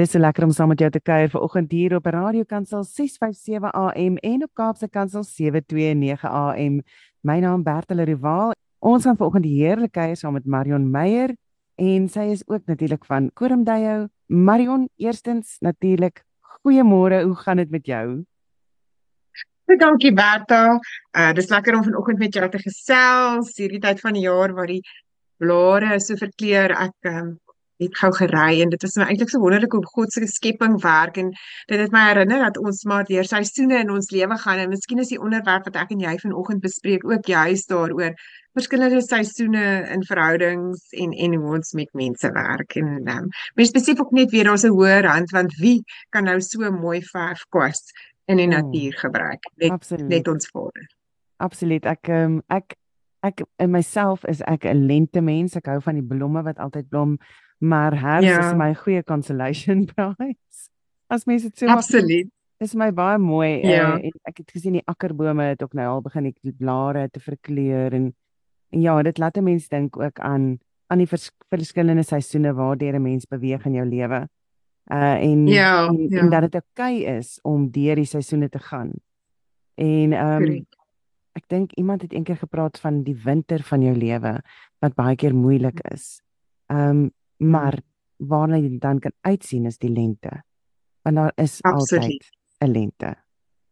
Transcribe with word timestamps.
Dis 0.00 0.14
so 0.14 0.20
lekker 0.22 0.46
om 0.46 0.52
saam 0.56 0.70
met 0.72 0.80
jou 0.80 0.88
te 0.88 1.00
kuier 1.04 1.28
vanoggend 1.28 1.72
hier 1.76 1.92
op 1.98 2.06
Radio 2.08 2.46
Kansel 2.48 2.84
657 2.88 3.72
AM 3.76 4.14
en 4.16 4.44
op 4.46 4.50
Kaapse 4.56 4.86
Kansel 4.88 5.26
729 5.28 6.22
AM. 6.24 6.78
My 7.20 7.36
naam 7.42 7.60
Bertel 7.66 8.00
Rival. 8.08 8.54
Ons 8.78 9.04
gaan 9.04 9.18
vanoggend 9.18 9.44
heerlik 9.44 9.92
kuier 9.92 10.16
saam 10.16 10.38
met 10.38 10.46
Marion 10.46 10.86
Meyer 10.90 11.34
en 11.76 12.06
sy 12.08 12.30
is 12.32 12.40
ook 12.48 12.64
natuurlik 12.64 13.04
van 13.04 13.28
Korumdayo. 13.34 14.06
Marion, 14.26 14.88
eerstens 14.96 15.58
natuurlik, 15.60 16.24
goeiemôre. 16.62 17.20
Hoe 17.26 17.36
gaan 17.42 17.60
dit 17.60 17.70
met 17.70 17.86
jou? 17.86 18.24
Dankie 19.84 20.14
Bertel. 20.16 20.80
Uh 21.12 21.34
dis 21.36 21.52
lekker 21.52 21.76
om 21.76 21.84
vanoggend 21.84 22.24
met 22.24 22.40
jou 22.40 22.48
te 22.48 22.64
gesels. 22.64 23.52
Hierdie 23.60 23.84
tyd 23.84 24.00
van 24.00 24.16
die 24.16 24.24
jaar 24.24 24.56
waar 24.56 24.72
die 24.72 24.80
blare 25.36 26.00
so 26.00 26.16
verkleur. 26.16 26.72
Ek 26.88 27.12
um, 27.12 27.36
het 27.80 27.96
gou 27.98 28.10
gery 28.16 28.60
en 28.64 28.72
dit 28.74 28.84
is 28.86 28.96
my 29.00 29.06
eintlik 29.10 29.32
so 29.32 29.40
wonderlik 29.42 29.72
hoe 29.76 29.86
God 29.86 30.12
se 30.12 30.26
skepping 30.26 30.76
werk 30.82 31.16
en 31.22 31.32
dit 31.70 31.80
het 31.80 31.94
my 31.94 32.04
herinner 32.08 32.44
dat 32.46 32.60
ons 32.60 32.84
maar 32.84 33.08
deur 33.08 33.24
seisoene 33.24 33.80
in 33.84 33.90
ons 33.94 34.10
lewe 34.14 34.38
gaan 34.44 34.62
en 34.62 34.70
miskien 34.74 35.02
is 35.02 35.12
die 35.14 35.20
onderwerp 35.20 35.66
wat 35.70 35.80
ek 35.84 35.96
en 35.96 36.04
jy 36.06 36.14
vanoggend 36.22 36.62
bespreek 36.64 37.06
ook 37.08 37.26
juist 37.26 37.72
daaroor 37.72 38.14
verskillende 38.58 39.00
seisoene 39.06 39.64
in 39.94 40.04
verhoudings 40.04 40.86
en 40.92 41.12
en 41.12 41.34
hoe 41.34 41.56
ons 41.56 41.74
met 41.78 41.92
mense 41.94 42.32
werk 42.36 42.76
en 42.76 42.94
um, 43.16 43.28
mens 43.54 43.74
besef 43.74 44.00
ook 44.00 44.12
net 44.12 44.30
weer 44.30 44.44
daar's 44.50 44.64
'n 44.64 44.76
hoër 44.76 45.06
hand 45.06 45.30
want 45.30 45.58
wie 45.58 45.82
kan 46.10 46.24
nou 46.24 46.40
so 46.40 46.70
mooi 46.70 47.02
verf 47.12 47.44
kwas 47.48 47.82
in 48.26 48.36
die 48.36 48.50
oh, 48.50 48.54
natuur 48.56 48.92
gebruik 48.98 49.52
net 49.56 49.70
absoluut. 49.70 50.08
net 50.08 50.28
ons 50.28 50.48
Vader? 50.50 50.88
Absoluut. 51.40 51.86
Ek 51.88 52.08
um, 52.12 52.40
ek 52.52 52.76
ek 53.24 53.44
in 53.60 53.72
myself 53.72 54.24
is 54.28 54.42
ek 54.44 54.64
'n 54.68 54.86
lente 54.86 55.20
mens. 55.24 55.56
Ek 55.56 55.66
hou 55.72 55.80
van 55.80 55.96
die 55.96 56.04
blomme 56.04 56.42
wat 56.44 56.58
altyd 56.58 56.88
blom 56.88 57.18
maar 57.60 57.96
herfs 58.00 58.26
ja. 58.26 58.38
is 58.48 58.56
my 58.56 58.74
goeie 58.74 59.02
consolation 59.04 59.84
prize. 59.92 60.68
As 61.06 61.26
mense 61.28 61.48
dit 61.48 61.58
so 61.58 61.66
Absoluut. 61.66 62.30
Is 62.60 62.74
my 62.76 62.90
baie 62.92 63.18
mooi 63.18 63.60
ja. 63.64 63.94
uh, 63.96 64.04
en 64.04 64.16
ek 64.28 64.42
het 64.42 64.50
gesien 64.52 64.74
die 64.76 64.84
akkerbome 64.84 65.46
het 65.54 65.62
ook 65.64 65.72
nou 65.76 65.86
al 65.88 66.02
begin 66.04 66.28
die 66.28 66.52
blare 66.52 67.06
te 67.08 67.20
verkleur 67.20 67.94
en 67.96 68.10
en 68.70 68.82
ja, 68.84 68.94
dit 69.02 69.18
laat 69.18 69.36
'n 69.36 69.44
mens 69.44 69.68
dink 69.68 69.96
ook 69.98 70.20
aan 70.20 70.58
aan 70.86 70.98
die 70.98 71.06
vers, 71.06 71.30
verskillende 71.48 72.02
seisoene 72.02 72.52
waardeur 72.54 72.94
'n 72.94 73.02
mens 73.02 73.26
beweeg 73.26 73.64
in 73.64 73.72
jou 73.72 73.86
lewe. 73.86 74.28
Uh 74.92 75.16
en 75.22 75.46
ja, 75.46 75.86
en, 75.86 76.08
ja. 76.08 76.20
en 76.20 76.30
dat 76.30 76.40
dit 76.40 76.54
oukei 76.54 77.02
okay 77.02 77.16
is 77.18 77.38
om 77.42 77.70
deur 77.70 77.94
die 77.94 78.04
seisoene 78.04 78.48
te 78.48 78.58
gaan. 78.58 78.92
En 79.74 80.12
ehm 80.12 80.42
um, 80.42 80.66
ek 81.32 81.48
dink 81.48 81.72
iemand 81.72 82.02
het 82.02 82.12
eendag 82.12 82.38
gepraat 82.38 82.80
van 82.80 83.02
die 83.02 83.16
winter 83.24 83.62
van 83.62 83.82
jou 83.82 83.96
lewe 83.96 84.42
wat 84.78 84.94
baie 84.94 85.16
keer 85.16 85.34
moeilik 85.34 85.80
is. 85.92 86.20
Ehm 86.66 86.88
um, 86.88 87.10
maar 87.40 87.78
waarna 88.16 88.60
jy 88.60 88.76
dan 88.78 89.00
kan 89.00 89.12
uitsien 89.20 89.66
is 89.66 89.78
die 89.80 89.92
lente. 89.92 90.42
Want 91.02 91.16
daar 91.16 91.32
is 91.36 91.60
Absoluut. 91.62 92.02
altyd 92.04 92.24
'n 92.60 92.72
lente. 92.72 93.14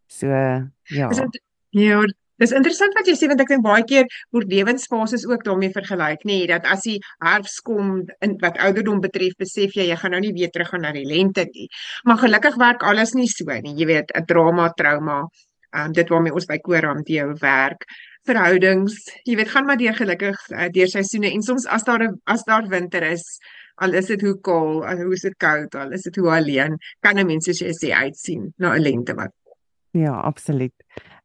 So 0.07 0.27
ja. 0.27 1.09
Is 1.09 1.17
dit 1.17 1.41
ja, 1.69 2.01
dis 2.35 2.51
interessant 2.51 2.95
wat 2.97 3.07
jy 3.07 3.13
sê 3.13 3.27
want 3.27 3.41
ek 3.41 3.51
dink 3.51 3.63
baie 3.63 3.83
keer 3.83 4.05
word 4.31 4.49
lewensfases 4.49 5.25
ook 5.27 5.43
daarmee 5.43 5.69
vergelyk, 5.75 6.23
nê, 6.23 6.39
nee, 6.39 6.47
dat 6.47 6.65
as 6.65 6.81
die 6.87 6.97
herfs 7.19 7.59
kom 7.61 8.05
in 8.25 8.37
wat 8.41 8.57
ouderdom 8.57 9.01
betref, 9.03 9.35
besef 9.37 9.75
jy 9.75 9.89
jy 9.89 9.95
gaan 9.95 10.11
nou 10.11 10.21
nie 10.23 10.33
weer 10.33 10.49
terug 10.49 10.69
gaan 10.69 10.81
na 10.81 10.91
die 10.91 11.05
lente 11.05 11.45
nie. 11.53 11.67
Maar 12.03 12.17
gelukkig 12.17 12.55
werk 12.55 12.83
alles 12.83 13.13
nie 13.13 13.27
so 13.27 13.45
nie. 13.45 13.75
Jy 13.75 13.85
weet, 13.85 14.11
'n 14.15 14.25
drama, 14.25 14.69
trauma, 14.73 15.27
um, 15.75 15.91
dit 15.91 16.09
waarmee 16.09 16.33
ons 16.33 16.45
by 16.45 16.57
Koram 16.57 17.03
deel 17.03 17.35
werk 17.41 17.85
verhoudings 18.29 18.99
jy 19.25 19.35
weet 19.39 19.53
gaan 19.53 19.65
maar 19.65 19.81
deur 19.81 19.97
gelukkig 19.97 20.37
uh, 20.51 20.69
deur 20.69 20.87
seisoene 20.87 21.33
en 21.33 21.41
soms 21.41 21.65
as 21.67 21.83
daar 21.83 22.05
as 22.25 22.45
daar 22.45 22.69
winter 22.69 23.03
is 23.11 23.25
al 23.79 23.93
is 23.93 24.09
dit 24.11 24.21
hoe 24.21 24.35
koud, 24.43 24.83
al 24.85 25.03
hoe 25.03 25.13
is 25.15 25.23
dit 25.23 25.35
koud, 25.39 25.75
al 25.75 25.95
is 25.95 26.05
dit 26.07 26.15
hoe 26.19 26.31
alleen, 26.35 26.77
kan 26.99 27.19
'n 27.19 27.25
mens 27.25 27.45
soos 27.45 27.59
jy 27.59 27.73
sê 27.73 27.91
uitsien 27.91 28.53
na 28.57 28.75
'n 28.75 28.81
lente 28.81 29.13
wat. 29.15 29.31
Ja, 29.91 30.19
absoluut. 30.19 30.75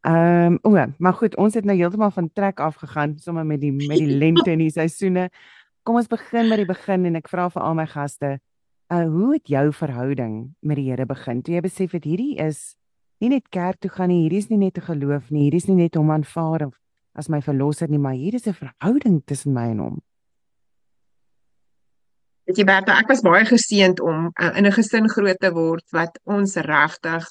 Ehm 0.02 0.58
um, 0.62 0.77
o, 0.77 0.92
maar 0.98 1.12
goed, 1.12 1.36
ons 1.36 1.55
het 1.55 1.64
nou 1.64 1.77
heeltemal 1.77 2.11
van 2.11 2.30
trek 2.33 2.61
af 2.61 2.77
gegaan 2.77 3.18
sommer 3.18 3.46
met 3.46 3.61
die 3.61 3.73
met 3.73 3.98
die 3.98 4.17
lente 4.23 4.51
en 4.51 4.58
die 4.58 4.70
seisoene. 4.70 5.30
Kom 5.83 5.96
ons 5.96 6.07
begin 6.07 6.48
met 6.48 6.57
die 6.57 6.67
begin 6.67 7.05
en 7.05 7.17
ek 7.17 7.28
vra 7.28 7.51
vir 7.51 7.62
al 7.62 7.74
my 7.74 7.86
gaste, 7.86 8.39
uh 8.92 9.07
hoe 9.08 9.33
het 9.33 9.48
jou 9.48 9.73
verhouding 9.73 10.55
met 10.61 10.77
die 10.77 10.90
Here 10.90 11.07
begin? 11.07 11.42
Toe 11.42 11.55
jy 11.55 11.61
besef 11.61 11.92
het 11.92 12.05
hierdie 12.05 12.36
is 12.36 12.77
nie 13.20 13.28
net 13.28 13.48
kerk 13.48 13.80
toe 13.80 13.90
gaan 13.90 14.08
nie, 14.08 14.23
hierdie 14.23 14.39
is 14.39 14.48
nie 14.48 14.58
net 14.58 14.78
'n 14.78 14.80
geloof 14.80 15.30
nie, 15.30 15.42
hierdie 15.42 15.62
is 15.62 15.68
nie 15.68 15.77
net 15.77 15.96
om 15.96 16.11
aanvaar 16.11 16.70
as 17.14 17.29
my 17.29 17.41
verlosser 17.42 17.89
nie, 17.89 17.98
maar 17.98 18.19
hier 18.19 18.35
is 18.35 18.47
'n 18.47 18.55
verhouding 18.55 19.23
tussen 19.25 19.52
my 19.52 19.70
en 19.70 19.79
hom. 19.79 20.02
Weet 22.45 22.58
jy 22.58 22.64
Bertha, 22.64 22.98
ek 23.01 23.08
was 23.08 23.23
baie 23.25 23.45
geseënd 23.48 24.01
om 24.05 24.30
uh, 24.36 24.52
in 24.58 24.67
'n 24.67 24.73
gesin 24.73 25.08
groot 25.08 25.39
te 25.41 25.51
word 25.52 25.85
wat 25.92 26.19
ons 26.25 26.57
regtig 26.57 27.25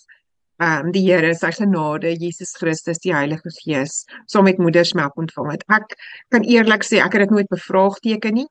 ehm 0.62 0.86
um, 0.86 0.92
die 0.94 1.02
Here, 1.06 1.34
sy 1.36 1.52
genade, 1.52 2.14
Jesus 2.22 2.54
Christus, 2.58 3.00
die 3.04 3.14
Heilige 3.14 3.50
Gees, 3.64 4.06
saam 4.28 4.46
met 4.46 4.58
moedersmelk 4.62 5.18
ontvang 5.18 5.52
het. 5.52 5.64
Ek 5.68 5.96
kan 6.30 6.46
eerlik 6.46 6.86
sê 6.86 7.02
ek 7.02 7.14
het 7.18 7.26
dit 7.26 7.34
nooit 7.36 7.50
bevraagteken 7.50 8.34
nie. 8.42 8.48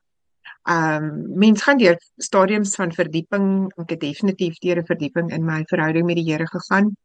Ehm 0.69 1.03
um, 1.03 1.37
mens 1.39 1.63
gaan 1.63 1.79
deur 1.79 1.97
stadiums 2.17 2.75
van 2.79 2.91
verdieping, 2.91 3.47
ek 3.83 3.95
het 3.95 4.01
definitief 4.03 4.59
deur 4.63 4.79
'n 4.79 4.85
verdieping 4.91 5.31
in 5.31 5.45
my 5.45 5.63
verhouding 5.71 6.05
met 6.05 6.15
die 6.15 6.29
Here 6.31 6.47
gegaan. 6.47 6.95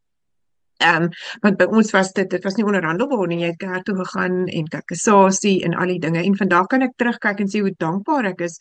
Ehm 0.78 1.02
um, 1.02 1.06
want 1.42 1.56
by 1.58 1.66
ons 1.74 1.88
was 1.90 2.12
dit 2.14 2.28
dit 2.30 2.44
was 2.46 2.54
nie 2.54 2.64
onderhandelbaar 2.64 3.26
nie. 3.26 3.40
Jy 3.40 3.48
het 3.50 3.56
kerk 3.58 3.84
toe 3.86 3.96
gegaan 3.98 4.36
en 4.46 4.66
kakkesasie 4.70 5.56
en 5.66 5.72
al 5.74 5.90
die 5.90 5.98
dinge. 6.04 6.20
En 6.22 6.36
vandag 6.38 6.68
kan 6.70 6.84
ek 6.86 6.92
terugkyk 7.02 7.40
en 7.42 7.50
sê 7.50 7.62
hoe 7.64 7.72
dankbaar 7.82 8.28
ek 8.30 8.44
is 8.46 8.54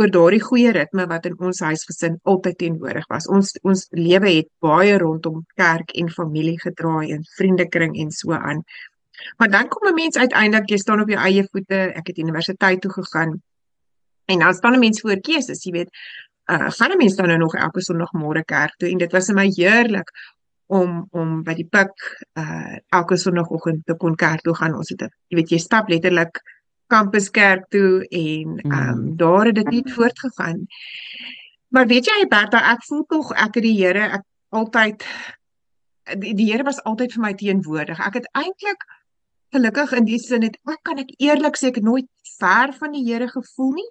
oor 0.00 0.10
daardie 0.10 0.40
goeie 0.42 0.72
ritme 0.74 1.06
wat 1.12 1.28
in 1.30 1.36
ons 1.38 1.62
huisgesin 1.62 2.16
altyd 2.32 2.58
teenwoordig 2.62 3.06
was. 3.12 3.28
Ons 3.30 3.54
ons 3.62 3.84
lewe 3.94 4.32
het 4.32 4.48
baie 4.66 4.96
rondom 4.98 5.44
kerk 5.62 5.94
en 6.02 6.10
familie 6.16 6.56
gedraai 6.64 7.12
en 7.14 7.22
vriendekring 7.36 7.94
en 8.02 8.10
so 8.18 8.34
aan. 8.34 8.64
Maar 9.38 9.50
dan 9.54 9.68
kom 9.68 9.86
'n 9.88 9.94
mens 9.94 10.18
uiteindelik 10.18 10.70
jy 10.70 10.78
staan 10.82 11.00
op 11.00 11.08
jou 11.08 11.20
eie 11.22 11.46
voete. 11.52 11.80
Ek 11.94 12.06
het 12.06 12.18
universiteit 12.18 12.80
toe 12.80 12.92
gegaan. 12.92 13.38
En 14.26 14.38
dan 14.38 14.54
staan 14.54 14.74
'n 14.74 14.78
mens 14.78 15.00
voor 15.00 15.20
keuses, 15.20 15.62
jy 15.64 15.72
weet. 15.72 15.90
Uh, 16.50 16.70
gaan 16.70 16.90
'n 16.90 16.96
mens 16.96 17.14
dan 17.14 17.26
nou 17.26 17.38
nog 17.38 17.54
elke 17.54 17.80
Sondagmôre 17.80 18.44
kerk 18.44 18.74
toe 18.76 18.90
en 18.90 18.98
dit 18.98 19.12
was 19.12 19.26
vir 19.26 19.34
my 19.34 19.48
heerlik 19.54 20.10
om 20.70 21.04
om 21.10 21.40
by 21.46 21.54
die 21.58 21.66
pik 21.66 22.06
uh 22.38 22.78
elke 22.94 23.18
sonoggend 23.18 23.82
te 23.86 23.96
kon 23.98 24.16
kerk 24.16 24.44
toe 24.46 24.54
gaan. 24.54 24.76
Ons 24.78 24.92
het 24.94 25.02
jy 25.02 25.38
weet 25.40 25.52
jy 25.54 25.58
stap 25.58 25.90
letterlik 25.90 26.40
kampus 26.90 27.30
kerk 27.34 27.66
toe 27.74 28.06
en 28.06 28.56
ehm 28.62 28.88
um, 28.92 29.02
daar 29.18 29.50
het 29.50 29.58
dit 29.60 29.70
nie 29.74 29.82
voortgegaan. 29.94 30.64
Maar 31.74 31.86
weet 31.86 32.06
jy 32.10 32.26
Bertha, 32.30 32.62
ek 32.72 32.86
voel 32.86 33.04
tog 33.10 33.32
ek 33.32 33.58
het 33.58 33.66
die 33.66 33.76
Here 33.78 34.06
ek 34.18 34.24
altyd 34.50 35.04
die, 36.18 36.34
die 36.34 36.48
Here 36.50 36.66
was 36.66 36.82
altyd 36.86 37.14
vir 37.14 37.24
my 37.26 37.34
teenwoordig. 37.34 38.00
Ek 38.06 38.18
het 38.20 38.30
eintlik 38.38 38.86
gelukkig 39.54 39.94
in 39.98 40.06
die 40.06 40.18
sin 40.22 40.46
het 40.46 40.58
ek 40.70 40.82
kan 40.86 41.02
ek 41.02 41.14
eerlik 41.18 41.58
sê 41.58 41.70
ek 41.74 41.82
nooit 41.82 42.08
ver 42.38 42.74
van 42.78 42.94
die 42.94 43.06
Here 43.06 43.30
gevoel 43.30 43.74
nie. 43.78 43.90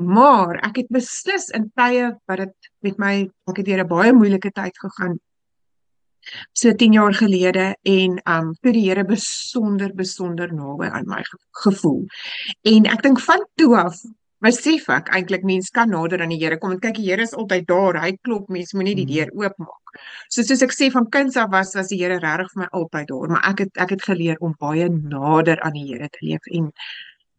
Maar 0.00 0.62
ek 0.66 0.82
het 0.82 0.94
beslis 0.94 1.50
in 1.54 1.70
tye 1.76 2.14
wat 2.30 2.46
dit 2.46 2.70
met 2.86 3.02
my 3.02 3.14
ek 3.50 3.62
het 3.62 3.66
deur 3.66 3.84
'n 3.84 3.90
baie 3.90 4.12
moeilike 4.12 4.50
tyd 4.50 4.78
gegaan 4.78 5.18
so 6.52 6.72
10 6.72 6.92
jaar 6.92 7.14
gelede 7.14 7.74
en 7.82 8.20
um 8.28 8.54
vir 8.62 8.72
die 8.72 8.86
Here 8.88 9.04
besonder 9.04 9.92
besonder 9.94 10.52
naby 10.54 10.88
aan 10.90 11.06
my 11.06 11.22
gevoel. 11.64 12.06
En 12.64 12.86
ek 12.86 13.02
dink 13.02 13.20
van 13.20 13.44
toe 13.56 13.76
af 13.76 14.00
besef 14.40 14.88
ek 14.88 15.10
eintlik 15.16 15.44
mens 15.44 15.68
kan 15.74 15.90
nader 15.92 16.22
aan 16.22 16.32
die 16.32 16.40
Here 16.40 16.58
kom 16.58 16.72
en 16.72 16.80
kyk 16.80 16.96
die 16.96 17.10
Here 17.10 17.22
is 17.22 17.34
altyd 17.36 17.66
daar. 17.68 18.00
Hy 18.00 18.14
klop, 18.24 18.48
mens 18.48 18.72
moenie 18.72 18.96
die 18.96 19.08
deur 19.08 19.32
oopmaak. 19.36 19.94
So 20.32 20.42
soos 20.46 20.62
ek 20.64 20.72
sê 20.72 20.90
van 20.94 21.08
kinds 21.12 21.36
af 21.40 21.50
was 21.52 21.74
was 21.76 21.92
die 21.92 22.00
Here 22.00 22.20
regtig 22.22 22.52
vir 22.54 22.64
my 22.64 22.70
altyd 22.80 23.10
daar, 23.12 23.28
maar 23.34 23.46
ek 23.52 23.66
het 23.66 23.84
ek 23.84 23.94
het 23.96 24.08
geleer 24.08 24.40
om 24.40 24.56
baie 24.60 24.88
nader 24.88 25.60
aan 25.60 25.76
die 25.76 25.86
Here 25.92 26.08
te 26.08 26.24
leef 26.24 26.50
en 26.56 26.72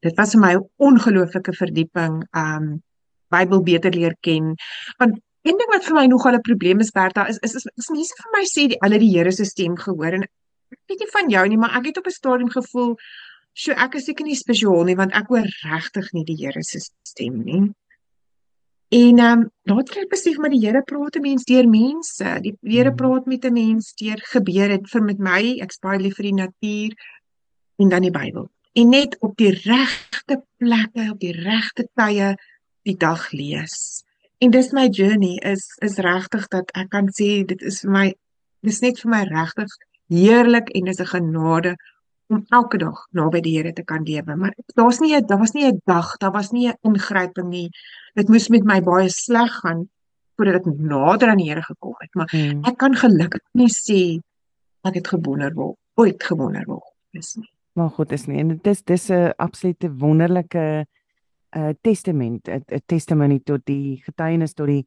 dit 0.06 0.18
was 0.18 0.36
vir 0.36 0.42
my 0.42 0.54
'n 0.56 0.70
ongelooflike 0.78 1.58
verdieping 1.58 2.24
um 2.38 2.82
Bybel 3.32 3.62
beter 3.64 3.94
leer 3.96 4.16
ken. 4.20 4.56
Want 5.00 5.22
Een 5.42 5.58
ding 5.58 5.72
wat 5.74 5.86
vir 5.88 5.96
my 5.98 6.06
nogal 6.06 6.36
'n 6.38 6.46
probleem 6.46 6.80
is 6.80 6.92
Bertha 6.94 7.26
is 7.28 7.38
is 7.42 7.56
is, 7.56 7.66
is 7.66 7.90
mense 7.90 8.16
vir 8.18 8.32
my 8.34 8.44
sê 8.46 8.68
die 8.70 8.82
alle 8.86 9.00
die 9.02 9.10
Here 9.10 9.32
se 9.32 9.46
stem 9.46 9.76
gehoor 9.76 10.14
en 10.14 10.24
ek 10.24 10.82
weet 10.88 11.00
nie 11.00 11.14
van 11.14 11.30
jou 11.30 11.46
nie 11.48 11.58
maar 11.58 11.78
ek 11.80 11.86
het 11.90 11.98
op 11.98 12.08
'n 12.08 12.18
stadium 12.18 12.50
gevoel 12.50 12.96
so 13.54 13.72
ek 13.72 13.96
is 13.96 14.06
seker 14.06 14.26
nie 14.26 14.36
spesiaal 14.36 14.84
nie 14.86 14.96
want 14.96 15.16
ek 15.18 15.32
hoor 15.34 15.48
regtig 15.64 16.12
nie 16.14 16.26
die 16.26 16.38
Here 16.42 16.64
se 16.64 16.80
stem 16.80 17.42
nie. 17.44 17.64
En 18.92 19.20
ehm 19.20 19.40
um, 19.40 19.50
later 19.64 19.96
het 19.96 20.04
ek 20.04 20.14
besef 20.14 20.38
maar 20.38 20.54
die 20.54 20.62
Here 20.62 20.84
praat 20.84 21.12
te 21.12 21.20
mense 21.20 21.46
deur 21.48 21.68
mense. 21.68 22.38
Die 22.46 22.54
Here 22.62 22.90
hmm. 22.90 22.98
praat 23.02 23.26
met 23.26 23.46
'n 23.46 23.54
mens 23.54 23.94
deur 23.96 24.22
gebeure 24.34 24.80
vir 24.94 25.04
met 25.04 25.20
my 25.20 25.58
ek 25.62 25.72
spaar 25.72 26.00
lief 26.00 26.16
vir 26.16 26.30
die 26.30 26.40
natuur 26.44 26.92
en 27.82 27.90
dan 27.90 28.02
die 28.02 28.14
Bybel. 28.14 28.52
En 28.74 28.90
net 28.90 29.18
op 29.20 29.38
die 29.38 29.52
regte 29.52 30.44
plekke 30.58 31.10
op 31.12 31.20
die 31.20 31.34
regte 31.34 31.90
tye 31.96 32.36
die 32.84 32.98
dag 32.98 33.32
lees 33.32 34.06
en 34.42 34.52
dis 34.52 34.72
my 34.74 34.88
journey 34.90 35.38
is 35.54 35.68
is 35.88 35.98
regtig 35.98 36.48
dat 36.54 36.74
ek 36.82 36.90
kan 36.90 37.10
sê 37.20 37.46
dit 37.46 37.62
is 37.62 37.82
vir 37.86 37.92
my 37.92 38.08
dis 38.68 38.82
net 38.82 39.00
vir 39.04 39.12
my 39.16 39.24
regtig 39.30 39.78
heerlik 40.10 40.70
en 40.76 40.92
dis 40.92 41.02
'n 41.02 41.12
genade 41.14 41.76
om 42.32 42.46
elke 42.50 42.78
dag 42.78 43.08
naby 43.12 43.42
die 43.42 43.58
Here 43.58 43.74
te 43.74 43.84
kan 43.84 44.04
lewe 44.04 44.36
maar 44.36 44.54
daar's 44.76 45.00
nie 45.00 45.20
daar 45.22 45.40
was 45.40 45.54
nie 45.54 45.66
'n 45.72 45.82
dag 45.86 46.18
daar 46.18 46.32
was 46.32 46.52
nie 46.52 46.68
'n 46.70 46.78
ingryping 46.84 47.50
nie 47.50 47.70
dit 48.16 48.30
moes 48.30 48.50
met 48.50 48.64
my 48.64 48.82
baie 48.82 49.10
sleg 49.10 49.52
gaan 49.64 49.90
voordat 50.42 50.66
ek 50.66 50.80
nader 50.82 51.30
aan 51.30 51.42
die 51.42 51.50
Here 51.52 51.62
gekom 51.62 51.96
het, 52.02 52.14
maar 52.18 52.30
mm. 52.34 52.64
ek 52.70 52.78
kan 52.82 52.96
gelukkig 52.98 53.44
nie 53.58 53.70
sê 53.70 54.02
ek 54.88 54.98
het 54.98 55.12
gewonder 55.14 55.54
word, 55.54 55.78
ooit 56.02 56.24
gewonder 56.26 56.66
word 56.66 57.18
is 57.18 57.36
nie. 57.38 57.50
Maar 57.78 57.92
goed 57.94 58.12
is 58.16 58.26
nie 58.28 58.40
en 58.42 58.56
dit 58.56 58.72
is 58.72 58.82
dis 58.84 59.10
'n 59.10 59.34
absolute 59.38 59.92
wonderlike 60.02 60.86
'n 61.52 61.60
uh, 61.60 61.74
testament, 61.82 62.48
'n 62.48 62.82
testimony 62.86 63.40
tot 63.40 63.66
die 63.66 64.02
getuienis 64.06 64.54
tot 64.54 64.68
die 64.68 64.86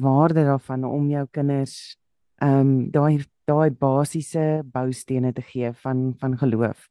waarde 0.00 0.44
daarvan 0.44 0.84
om 0.84 1.08
jou 1.10 1.26
kinders 1.30 1.96
ehm 2.38 2.60
um, 2.60 2.90
daai 2.90 3.24
daai 3.48 3.70
basiese 3.70 4.62
boustene 4.64 5.32
te 5.32 5.42
gee 5.42 5.72
van 5.72 6.14
van 6.18 6.38
geloof. 6.38 6.88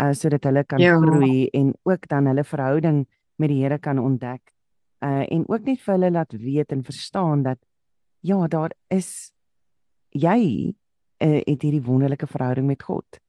Uh 0.00 0.12
sodat 0.12 0.44
hulle 0.44 0.64
kan 0.64 0.78
ja. 0.78 0.96
groei 0.96 1.48
en 1.52 1.74
ook 1.82 2.08
dan 2.08 2.26
hulle 2.26 2.44
verhouding 2.44 3.06
met 3.36 3.48
die 3.48 3.62
Here 3.62 3.78
kan 3.78 3.98
ontdek. 3.98 4.52
Uh 5.00 5.24
en 5.32 5.48
ook 5.48 5.64
net 5.64 5.80
vir 5.80 5.94
hulle 5.94 6.10
laat 6.10 6.32
weet 6.32 6.72
en 6.72 6.84
verstaan 6.84 7.42
dat 7.42 7.58
ja, 8.20 8.46
daar 8.48 8.72
is 8.88 9.32
jy 10.10 10.74
uh, 11.22 11.40
het 11.44 11.62
hierdie 11.62 11.82
wonderlike 11.82 12.26
verhouding 12.26 12.66
met 12.66 12.82
God. 12.82 13.20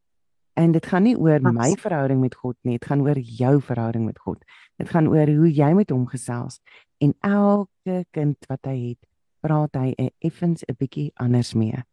En 0.57 0.71
dit 0.73 0.85
gaan 0.85 1.03
nie 1.05 1.17
oor 1.17 1.37
Absoluut. 1.37 1.57
my 1.59 1.75
verhouding 1.77 2.21
met 2.21 2.35
God 2.35 2.55
nie, 2.65 2.79
dit 2.79 2.87
gaan 2.89 3.03
oor 3.05 3.19
jou 3.19 3.59
verhouding 3.61 4.07
met 4.07 4.17
God. 4.19 4.41
Dit 4.81 4.89
gaan 4.89 5.09
oor 5.11 5.29
hoe 5.29 5.51
jy 5.53 5.69
met 5.77 5.93
hom 5.93 6.07
gesels 6.09 6.57
en 7.03 7.13
elke 7.21 7.99
kind 8.15 8.49
wat 8.49 8.65
hy 8.65 8.77
het, 8.89 9.01
praat 9.45 9.77
hy 9.77 9.93
'n 9.93 10.09
effens 10.25 10.63
'n 10.65 10.75
bietjie 10.79 11.11
anders 11.15 11.53
mee. 11.53 11.83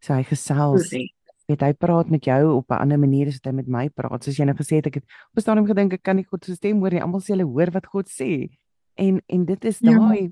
So 0.00 0.14
hy 0.14 0.22
gesels. 0.22 0.94
Weet 1.48 1.60
hy 1.60 1.72
praat 1.72 2.08
met 2.08 2.24
jou 2.24 2.56
op 2.56 2.70
'n 2.70 2.80
ander 2.80 2.98
manier 2.98 3.26
as 3.26 3.40
wat 3.42 3.52
hy 3.52 3.56
met 3.56 3.68
my 3.68 3.88
praat. 3.88 4.24
Soos 4.24 4.36
jy 4.36 4.44
nou 4.44 4.56
gesê 4.56 4.76
het, 4.76 4.86
ek 4.86 4.94
het 4.94 5.04
op 5.04 5.36
'n 5.36 5.40
stadium 5.40 5.66
gedink 5.66 5.92
ek 5.92 6.02
kan 6.02 6.16
nie 6.16 6.24
God 6.24 6.44
se 6.44 6.54
stem 6.54 6.78
hoor 6.78 6.90
nie. 6.90 7.02
Almal 7.02 7.20
sê 7.20 7.34
hulle 7.34 7.50
hoor 7.50 7.70
wat 7.70 7.86
God 7.86 8.06
sê. 8.08 8.48
En 8.96 9.20
en 9.26 9.44
dit 9.44 9.64
is 9.64 9.78
ja. 9.80 9.90
daai 9.90 10.22
ja. 10.22 10.30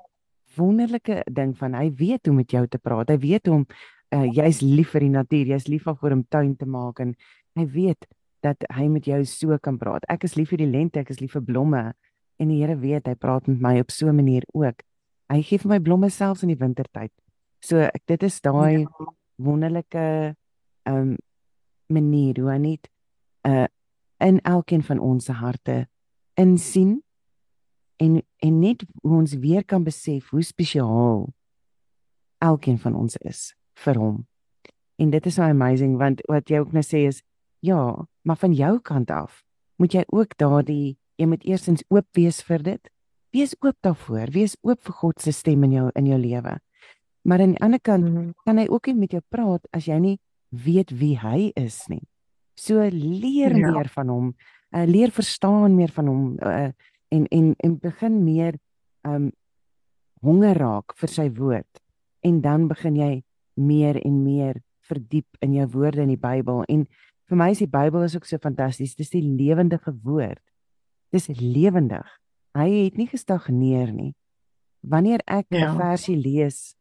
wonderlike 0.57 1.25
ding 1.33 1.57
van 1.59 1.75
hy 1.75 1.91
weet 1.91 2.27
hoe 2.27 2.35
met 2.35 2.51
jou 2.51 2.67
te 2.67 2.79
praat. 2.79 3.09
Hy 3.09 3.19
weet 3.19 3.47
hoe 3.47 3.55
om 3.55 3.67
uh, 4.13 4.29
jy's 4.33 4.61
lief 4.61 4.91
vir 4.91 5.01
die 5.01 5.15
natuur, 5.15 5.47
jy's 5.47 5.69
lief 5.69 5.83
vir 5.83 6.13
om 6.13 6.25
tuin 6.29 6.57
te 6.57 6.67
maak 6.67 7.01
en 7.01 7.15
hy 7.59 7.67
weet 7.67 8.07
dat 8.43 8.65
hy 8.75 8.89
met 8.91 9.07
jou 9.07 9.21
so 9.25 9.59
kan 9.63 9.79
praat. 9.79 10.05
Ek 10.11 10.25
is 10.27 10.35
lief 10.37 10.51
vir 10.51 10.65
die 10.65 10.71
lente, 10.71 11.01
ek 11.01 11.13
is 11.15 11.21
lief 11.21 11.37
vir 11.37 11.45
blomme 11.47 11.83
en 12.41 12.49
die 12.51 12.59
Here 12.63 12.77
weet 12.77 13.07
hy 13.07 13.15
praat 13.15 13.47
met 13.47 13.61
my 13.63 13.79
op 13.81 13.91
so 13.91 14.09
'n 14.09 14.17
manier 14.17 14.43
ook. 14.53 14.83
Hy 15.31 15.43
gee 15.43 15.59
vir 15.59 15.69
my 15.69 15.79
blomme 15.81 16.11
selfs 16.11 16.43
in 16.43 16.49
die 16.49 16.59
wintertyd. 16.59 17.13
So 17.61 17.79
ek 17.79 18.03
dit 18.07 18.23
is 18.23 18.41
daai 18.41 18.81
ja. 18.83 18.89
wonderlike 19.39 20.35
ehm 20.85 20.97
um, 20.97 21.17
manier 21.89 22.41
hoe 22.41 22.51
hy 22.51 22.59
net 22.59 22.89
uh 23.47 23.67
in 24.23 24.41
elkeen 24.41 24.83
van 24.83 24.99
ons 24.99 25.25
se 25.25 25.33
harte 25.33 25.89
insien 26.35 27.03
en 27.97 28.23
en 28.39 28.59
net 28.61 28.85
hoe 29.03 29.17
ons 29.19 29.35
weer 29.35 29.65
kan 29.65 29.85
besef 29.85 30.31
hoe 30.31 30.43
spesiaal 30.43 31.33
elkeen 32.39 32.79
van 32.79 32.95
ons 32.95 33.17
is 33.17 33.55
vir 33.85 33.99
hom. 33.99 34.27
En 34.97 35.11
dit 35.11 35.27
is 35.27 35.35
so 35.35 35.43
amazing 35.43 35.97
want 35.99 36.23
wat 36.29 36.51
jy 36.51 36.59
ook 36.63 36.73
nou 36.73 36.83
sê 36.83 37.07
is 37.07 37.23
ja, 37.63 38.07
maar 38.23 38.37
van 38.37 38.53
jou 38.53 38.79
kant 38.81 39.11
af 39.11 39.43
moet 39.79 39.95
jy 39.95 40.03
ook 40.11 40.37
daardie 40.39 40.97
jy 41.21 41.29
moet 41.31 41.45
eerstens 41.47 41.85
oop 41.93 42.07
wees 42.19 42.41
vir 42.47 42.63
dit. 42.67 42.91
Wees 43.33 43.55
oop 43.63 43.77
daarvoor, 43.85 44.33
wees 44.35 44.57
oop 44.67 44.81
vir 44.85 44.97
God 45.01 45.23
se 45.23 45.33
stem 45.33 45.65
in 45.69 45.77
jou 45.77 45.89
in 45.99 46.09
jou 46.11 46.19
lewe. 46.21 46.59
Maar 47.23 47.45
aan 47.45 47.55
die 47.55 47.63
ander 47.63 47.81
kant 47.81 48.05
mm 48.05 48.17
-hmm. 48.17 48.33
kan 48.45 48.59
hy 48.59 48.67
ook 48.69 48.87
nie 48.87 48.95
met 48.95 49.13
jou 49.13 49.23
praat 49.29 49.67
as 49.73 49.87
jy 49.87 49.99
nie 49.99 50.19
weet 50.51 50.91
wie 50.91 51.19
hy 51.19 51.53
is 51.55 51.87
nie. 51.89 52.03
So 52.55 52.83
leer 52.91 53.57
ja. 53.57 53.71
meer 53.71 53.89
van 53.89 54.09
hom, 54.09 54.35
uh, 54.75 54.85
leer 54.85 55.11
verstaan 55.11 55.75
meer 55.75 55.91
van 55.91 56.07
hom 56.07 56.37
uh, 56.43 56.71
en 57.09 57.27
en 57.27 57.55
en 57.59 57.79
begin 57.79 58.25
meer 58.25 58.59
um 59.03 59.33
honger 60.21 60.57
raak 60.57 60.95
vir 60.97 61.09
sy 61.09 61.31
woord 61.31 61.81
en 62.21 62.41
dan 62.41 62.69
begin 62.69 62.97
jy 62.97 63.23
meer 63.55 63.99
en 64.07 64.23
meer 64.23 64.63
verdiep 64.81 65.27
in 65.41 65.55
jou 65.55 65.67
woorde 65.67 66.03
in 66.03 66.09
die 66.09 66.21
Bybel 66.21 66.63
en 66.69 66.87
vir 67.33 67.41
my 67.41 67.51
is 67.55 67.63
die 67.65 67.71
Bybel 67.73 68.05
is 68.05 68.17
ook 68.17 68.29
so 68.29 68.41
fantasties 68.43 68.97
dis 68.99 69.13
die 69.15 69.25
lewendige 69.25 69.95
woord 70.05 70.43
dis 71.13 71.31
lewendig 71.41 72.09
hy 72.59 72.69
het 72.85 72.99
nie 73.01 73.09
gestagneer 73.09 73.93
nie 73.93 74.13
wanneer 74.83 75.23
ek 75.27 75.49
'n 75.51 75.65
ja. 75.65 75.77
versie 75.79 76.17
lees 76.17 76.77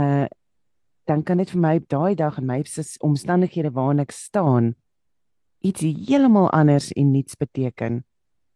uh 0.00 0.26
dan 1.10 1.24
kan 1.26 1.38
dit 1.42 1.50
vir 1.50 1.60
my 1.60 1.78
daai 1.90 2.14
dag 2.14 2.38
in 2.38 2.46
my 2.46 2.62
omstandighede 3.02 3.72
waarin 3.74 4.00
ek 4.00 4.12
staan 4.14 4.74
iets 5.60 5.82
heeltemal 5.82 6.48
anders 6.50 6.92
en 6.92 7.10
niets 7.10 7.34
beteken 7.34 8.04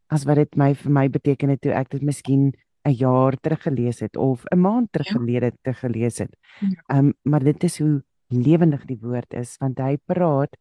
as 0.08 0.24
wat 0.24 0.36
dit 0.36 0.56
my 0.56 0.72
vir 0.74 0.92
my 0.92 1.08
beteken 1.08 1.50
het 1.50 1.60
toe 1.60 1.74
ek 1.74 1.90
dit 1.90 2.02
miskien 2.02 2.52
'n 2.86 2.94
jaar 2.94 3.34
terug 3.36 3.62
gelees 3.62 4.00
het 4.00 4.16
of 4.16 4.44
'n 4.54 4.60
maand 4.60 4.92
terug 4.92 5.08
ja. 5.08 5.18
gelede 5.18 5.52
te 5.62 5.74
gelees 5.74 6.18
het. 6.18 6.36
Ja. 6.60 6.68
Ehm 6.86 7.06
um, 7.06 7.14
maar 7.22 7.42
dit 7.42 7.64
is 7.64 7.78
hoe 7.78 8.04
lewendig 8.28 8.84
die 8.84 8.98
woord 9.00 9.34
is 9.34 9.56
want 9.58 9.78
hy 9.78 9.96
praat 9.96 10.56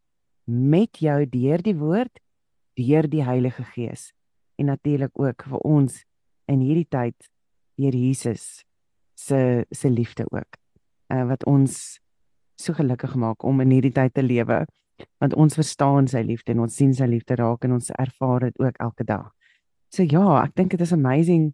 met 0.46 0.98
jou 1.02 1.26
deur 1.30 1.62
die 1.62 1.76
woord, 1.78 2.22
deur 2.74 3.08
die 3.10 3.24
Heilige 3.24 3.64
Gees 3.74 4.12
en 4.56 4.70
natuurlik 4.72 5.12
ook 5.20 5.44
vir 5.50 5.60
ons 5.68 6.04
in 6.52 6.62
hierdie 6.64 6.88
tyd 6.90 7.30
deur 7.80 7.96
Jesus 7.96 8.64
se 9.16 9.66
se 9.72 9.90
liefde 9.90 10.26
ook. 10.32 10.58
Uh, 11.12 11.26
wat 11.28 11.46
ons 11.46 12.00
so 12.56 12.74
gelukkig 12.74 13.16
maak 13.16 13.44
om 13.44 13.60
in 13.62 13.74
hierdie 13.76 13.94
tyd 13.94 14.14
te 14.14 14.24
lewe 14.24 14.64
want 15.20 15.34
ons 15.36 15.58
verstaan 15.58 16.08
sy 16.08 16.22
liefde 16.24 16.54
en 16.54 16.64
ons 16.66 16.76
sien 16.76 16.94
sy 16.96 17.08
liefde 17.10 17.36
raak 17.36 17.66
en 17.68 17.76
ons 17.76 17.92
ervaar 18.00 18.48
dit 18.48 18.60
ook 18.64 18.78
elke 18.80 19.04
dag. 19.04 19.28
So 19.92 20.04
ja, 20.08 20.44
ek 20.44 20.56
dink 20.56 20.72
dit 20.72 20.82
is 20.82 20.96
amazing 20.96 21.54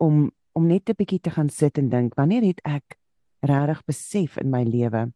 om 0.00 0.30
om 0.58 0.66
net 0.66 0.90
'n 0.90 0.96
bietjie 0.98 1.20
te 1.20 1.30
gaan 1.30 1.48
sit 1.48 1.78
en 1.78 1.88
dink 1.88 2.14
wanneer 2.14 2.42
het 2.42 2.60
ek 2.64 2.98
regtig 3.40 3.84
besef 3.86 4.36
in 4.38 4.50
my 4.50 4.64
lewe 4.64 5.12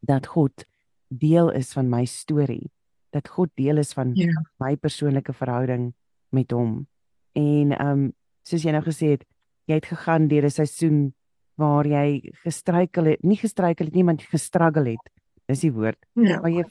dat 0.00 0.26
God 0.26 0.64
deel 1.08 1.50
is 1.50 1.72
van 1.72 1.88
my 1.90 2.04
storie 2.04 2.70
dat 3.10 3.28
God 3.28 3.50
deel 3.54 3.78
is 3.78 3.92
van 3.92 4.12
yeah. 4.14 4.28
Ja. 4.28 4.42
my 4.66 4.76
persoonlike 4.76 5.32
verhouding 5.32 5.92
met 6.28 6.52
hom 6.52 6.86
en 7.32 7.72
um 7.80 8.12
soos 8.42 8.64
jy 8.64 8.72
nou 8.72 8.84
gesê 8.84 9.16
het 9.16 9.24
jy 9.68 9.80
het 9.80 9.86
gegaan 9.86 10.28
deur 10.28 10.44
'n 10.44 10.50
seisoen 10.50 11.14
waar 11.56 11.86
jy 11.86 12.32
gestruikel 12.44 13.04
het 13.04 13.24
nie 13.24 13.36
gestruikel 13.36 13.86
het 13.86 13.94
nie 13.94 14.04
maar 14.04 14.18
gestruggle 14.18 14.96
het 14.96 15.10
dis 15.48 15.60
die 15.60 15.72
woord 15.72 15.98
yeah. 16.14 16.28
Ja. 16.28 16.40
waar 16.40 16.50
jy 16.50 16.64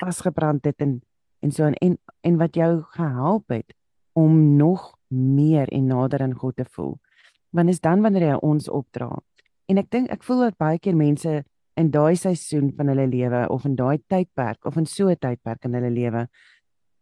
vasgebrand 0.00 0.64
het 0.64 0.80
en 0.80 1.02
en 1.40 1.52
so 1.52 1.64
en 1.64 1.98
en 2.20 2.36
wat 2.36 2.54
jou 2.54 2.82
gehelp 2.82 3.48
het 3.48 3.74
om 4.12 4.56
nog 4.56 4.94
meer 5.14 5.68
en 5.68 5.86
nader 5.86 6.22
aan 6.22 6.34
God 6.34 6.56
te 6.56 6.64
voel. 6.70 6.98
Want 7.50 7.68
is 7.68 7.80
dan 7.80 8.00
wanneer 8.00 8.28
hy 8.28 8.38
ons 8.42 8.68
opdra. 8.68 9.10
En 9.66 9.78
ek 9.78 9.90
dink 9.90 10.10
ek 10.10 10.22
voel 10.26 10.48
dat 10.48 10.58
baie 10.60 10.78
keer 10.78 10.96
mense 10.96 11.42
in 11.76 11.90
daai 11.90 12.16
seisoen 12.16 12.72
van 12.76 12.88
hulle 12.92 13.06
lewe 13.10 13.48
of 13.50 13.64
in 13.64 13.74
daai 13.76 13.98
tydperk 14.08 14.64
of 14.64 14.76
in 14.76 14.86
so 14.86 15.08
'n 15.08 15.16
tydperk 15.16 15.64
in 15.64 15.74
hulle 15.74 15.90
lewe 15.90 16.28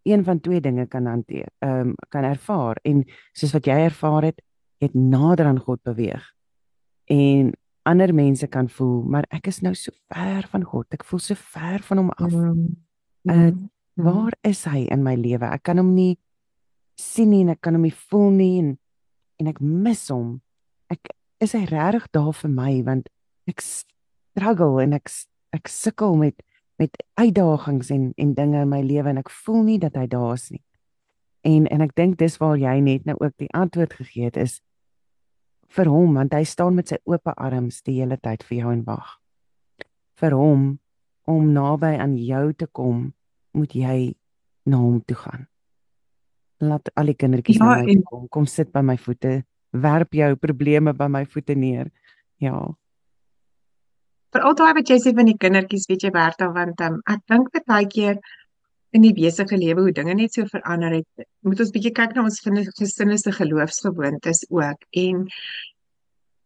een 0.03 0.25
van 0.25 0.41
twee 0.41 0.61
dinge 0.61 0.87
kan 0.87 1.07
hanteer, 1.07 1.49
ehm 1.59 1.81
um, 1.81 1.95
kan 2.09 2.25
ervaar 2.25 2.79
en 2.83 3.05
soos 3.33 3.53
wat 3.53 3.67
jy 3.67 3.77
ervaar 3.87 4.23
het, 4.23 4.43
het 4.79 4.95
nader 4.95 5.47
aan 5.47 5.59
God 5.59 5.83
beweeg. 5.83 6.33
En 7.05 7.53
ander 7.83 8.15
mense 8.15 8.47
kan 8.47 8.69
voel, 8.69 9.03
maar 9.03 9.27
ek 9.31 9.47
is 9.47 9.61
nou 9.61 9.75
so 9.75 9.93
ver 10.09 10.47
van 10.51 10.65
God. 10.65 10.87
Ek 10.91 11.05
voel 11.05 11.19
so 11.19 11.35
ver 11.35 11.83
van 11.83 12.03
hom 12.03 12.11
af. 12.11 12.33
Mm. 12.33 12.77
Uh, 13.31 13.53
waar 13.95 14.35
is 14.43 14.65
hy 14.65 14.87
in 14.91 15.03
my 15.03 15.15
lewe? 15.15 15.47
Ek 15.47 15.63
kan 15.63 15.79
hom 15.79 15.95
nie 15.95 16.19
sien 16.99 17.31
nie 17.31 17.43
en 17.43 17.55
ek 17.55 17.63
kan 17.63 17.75
hom 17.75 17.87
nie 17.87 17.95
voel 18.11 18.31
nie 18.31 18.55
en 18.63 18.79
en 19.43 19.49
ek 19.51 19.59
mis 19.61 20.05
hom. 20.13 20.37
Ek 20.91 21.15
is 21.43 21.55
hy 21.57 21.65
regtig 21.67 22.07
daar 22.15 22.35
vir 22.37 22.51
my 22.51 22.73
want 22.87 23.09
ek 23.51 23.63
struggle 24.33 24.83
en 24.83 24.97
ek 24.99 25.11
ek 25.53 25.69
sukkel 25.69 26.17
met 26.17 26.43
met 26.81 26.97
uitdagings 27.21 27.93
en 27.95 28.11
en 28.17 28.35
dinge 28.35 28.63
in 28.65 28.71
my 28.71 28.81
lewe 28.83 29.13
en 29.13 29.21
ek 29.21 29.31
voel 29.45 29.63
nie 29.63 29.79
dat 29.79 29.97
hy 29.97 30.07
daar 30.11 30.35
is 30.35 30.51
nie. 30.51 30.63
En 31.47 31.67
en 31.67 31.85
ek 31.85 31.95
dink 31.97 32.19
dis 32.19 32.39
waar 32.41 32.57
jy 32.59 32.81
net 32.81 33.07
nou 33.07 33.17
ook 33.21 33.37
die 33.39 33.51
antwoord 33.55 33.95
gegee 34.01 34.31
het 34.31 34.37
is 34.37 34.61
vir 35.73 35.89
hom 35.89 36.15
want 36.15 36.35
hy 36.35 36.43
staan 36.45 36.75
met 36.77 36.89
sy 36.89 36.99
oop 37.05 37.33
arms 37.37 37.83
die 37.83 38.01
hele 38.01 38.19
tyd 38.19 38.43
vir 38.49 38.59
jou 38.59 38.73
en 38.73 38.85
wag. 38.89 39.19
Vir 40.21 40.37
hom 40.37 40.67
om 41.29 41.53
naby 41.53 41.95
aan 42.03 42.19
jou 42.19 42.53
te 42.53 42.67
kom, 42.67 43.13
moet 43.55 43.75
jy 43.75 44.15
na 44.67 44.79
hom 44.83 45.01
toe 45.07 45.17
gaan 45.17 45.47
laat 46.63 46.91
al 46.99 47.11
die 47.11 47.19
kindertjies 47.19 47.59
ja, 47.59 47.67
na 47.67 47.83
my 47.83 47.95
en... 47.95 48.05
kom 48.07 48.29
kom 48.33 48.47
sit 48.51 48.71
by 48.75 48.83
my 48.87 48.97
voete 49.01 49.41
werp 49.85 50.15
jou 50.15 50.31
probleme 50.41 50.95
by 50.97 51.09
my 51.11 51.25
voete 51.29 51.57
neer 51.59 51.91
ja 52.43 52.55
vir 54.33 54.47
al 54.49 54.55
daai 54.59 54.73
wat 54.79 54.93
jy 54.93 55.01
sê 55.03 55.15
van 55.17 55.29
die 55.29 55.39
kindertjies 55.41 55.89
weet 55.91 56.07
jy 56.07 56.13
Bertha 56.15 56.49
want 56.55 56.81
um, 56.87 57.01
ek 57.15 57.27
dink 57.33 57.51
baie 57.67 57.89
keer 57.97 58.21
in 58.93 59.05
die 59.07 59.15
besige 59.17 59.57
lewe 59.57 59.87
hoe 59.87 59.97
dinge 59.97 60.15
net 60.15 60.35
so 60.37 60.45
verander 60.49 60.99
het 60.99 61.27
moet 61.49 61.61
ons 61.65 61.73
bietjie 61.75 61.95
kyk 61.97 62.17
na 62.17 62.27
ons 62.29 62.41
gesinne 62.45 63.19
se 63.19 63.33
geloofsgewoontes 63.33 64.47
ook. 64.51 64.89
En 65.05 65.29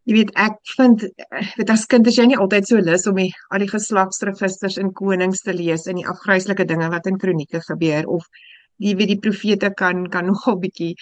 Jy 0.06 0.14
weet 0.14 0.28
ek 0.38 0.58
vind 0.76 1.02
dit 1.02 1.70
as 1.72 1.84
kind 1.90 2.06
is 2.06 2.18
jy 2.18 2.28
nie 2.30 2.36
altyd 2.38 2.68
so 2.68 2.78
lus 2.78 3.08
om 3.10 3.16
die 3.18 3.32
al 3.50 3.62
die 3.64 3.70
geslagsregisters 3.72 4.76
in 4.78 4.92
konings 4.94 5.42
te 5.42 5.54
lees 5.54 5.88
en 5.90 5.98
die 5.98 6.06
afgryslike 6.06 6.66
dinge 6.70 6.86
wat 6.92 7.08
in 7.10 7.18
kronieke 7.18 7.58
gebeur 7.64 8.06
of 8.18 8.28
jy 8.78 8.94
weet 9.00 9.16
die 9.16 9.22
profete 9.24 9.72
kan 9.74 10.04
kan 10.12 10.28
nogal 10.30 10.60
bietjie 10.62 10.92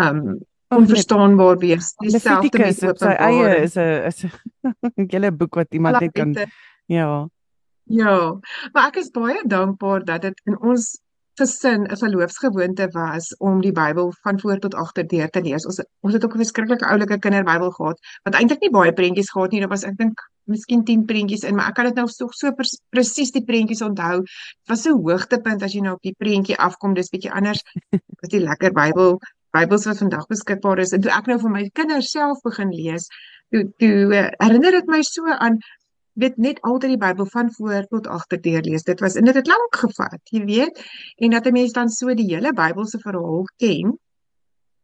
um 0.00 0.38
onverstaanbaar 0.68 1.58
wees. 1.58 1.94
Dieselfde 2.02 2.58
met 2.58 2.82
op 2.90 2.98
sy 2.98 3.14
eie 3.28 3.56
is 3.62 3.76
'n 3.76 4.06
is 4.10 4.24
'n 4.96 5.08
hele 5.10 5.32
boek 5.32 5.54
wat 5.54 5.74
iemand 5.74 6.00
net 6.00 6.12
kan 6.12 6.36
ja. 6.86 7.28
Ja, 7.88 8.38
maar 8.72 8.88
ek 8.88 8.96
is 8.96 9.10
baie 9.10 9.42
dankbaar 9.46 10.04
dat 10.04 10.22
dit 10.22 10.40
in 10.44 10.58
ons 10.60 10.98
gesin 11.36 11.84
'n 11.84 11.96
verloofsgewoonte 11.96 12.88
was 12.92 13.36
om 13.36 13.60
die 13.60 13.72
Bybel 13.72 14.12
van 14.22 14.40
voor 14.40 14.58
tot 14.58 14.74
agter 14.74 15.06
deur 15.06 15.28
te 15.30 15.42
lees. 15.42 15.66
Ons 15.66 15.84
ons 16.00 16.14
het 16.14 16.24
ook 16.24 16.34
'n 16.34 16.42
verskriklike 16.44 16.86
oulike 16.86 17.18
kinderbybel 17.18 17.70
gehad 17.70 17.98
wat 18.22 18.34
eintlik 18.34 18.60
nie 18.60 18.70
baie 18.70 18.92
prentjies 18.92 19.30
gehad 19.30 19.50
nie. 19.50 19.60
Daar 19.60 19.68
was 19.68 19.84
ek 19.84 19.96
dink 19.96 20.18
miskien 20.44 20.84
10 20.84 21.04
prentjies 21.04 21.42
in, 21.42 21.54
maar 21.54 21.68
ek 21.68 21.74
kan 21.74 21.84
dit 21.84 21.94
nou 21.94 22.08
so 22.08 22.28
so 22.30 22.52
presies 22.90 23.30
die 23.30 23.44
prentjies 23.44 23.82
onthou. 23.82 24.22
Dit 24.22 24.68
was 24.68 24.82
so 24.82 24.96
hoogtepunt 24.96 25.62
as 25.62 25.72
jy 25.72 25.80
nou 25.80 25.94
op 25.94 26.02
die 26.02 26.14
prentjie 26.18 26.56
afkom. 26.56 26.94
Dis 26.94 27.10
bietjie 27.10 27.32
anders 27.32 27.62
as 28.22 28.28
die 28.28 28.40
lekker 28.40 28.72
Bybel 28.72 29.18
Bybels 29.56 29.88
wat 29.88 30.02
vandag 30.04 30.28
beskikbaar 30.32 30.84
is. 30.84 30.92
En 30.96 31.02
toe 31.04 31.12
ek 31.14 31.30
nou 31.30 31.38
vir 31.40 31.54
my 31.56 31.64
kinders 31.80 32.12
self 32.12 32.42
begin 32.44 32.70
lees, 32.74 33.08
toe 33.50 33.66
toe 33.82 33.96
uh, 34.12 34.28
herinner 34.42 34.80
dit 34.80 34.94
my 34.94 35.02
so 35.06 35.26
aan 35.32 35.60
weet 36.16 36.38
net 36.40 36.60
altyd 36.64 36.94
die 36.94 37.00
Bybel 37.00 37.28
van 37.32 37.52
voor 37.52 37.84
tot 37.92 38.06
agter 38.08 38.40
deurlees. 38.40 38.86
Dit 38.88 39.00
was 39.04 39.18
en 39.20 39.28
dit 39.28 39.36
het 39.36 39.48
lank 39.50 39.76
gevat, 39.84 40.20
jy 40.32 40.44
weet, 40.48 40.80
en 41.20 41.36
dat 41.36 41.46
'n 41.46 41.52
mens 41.52 41.72
dan 41.76 41.88
so 41.92 42.14
die 42.14 42.28
hele 42.32 42.52
Bybelse 42.56 42.98
verhaal 43.02 43.44
ken, 43.60 43.98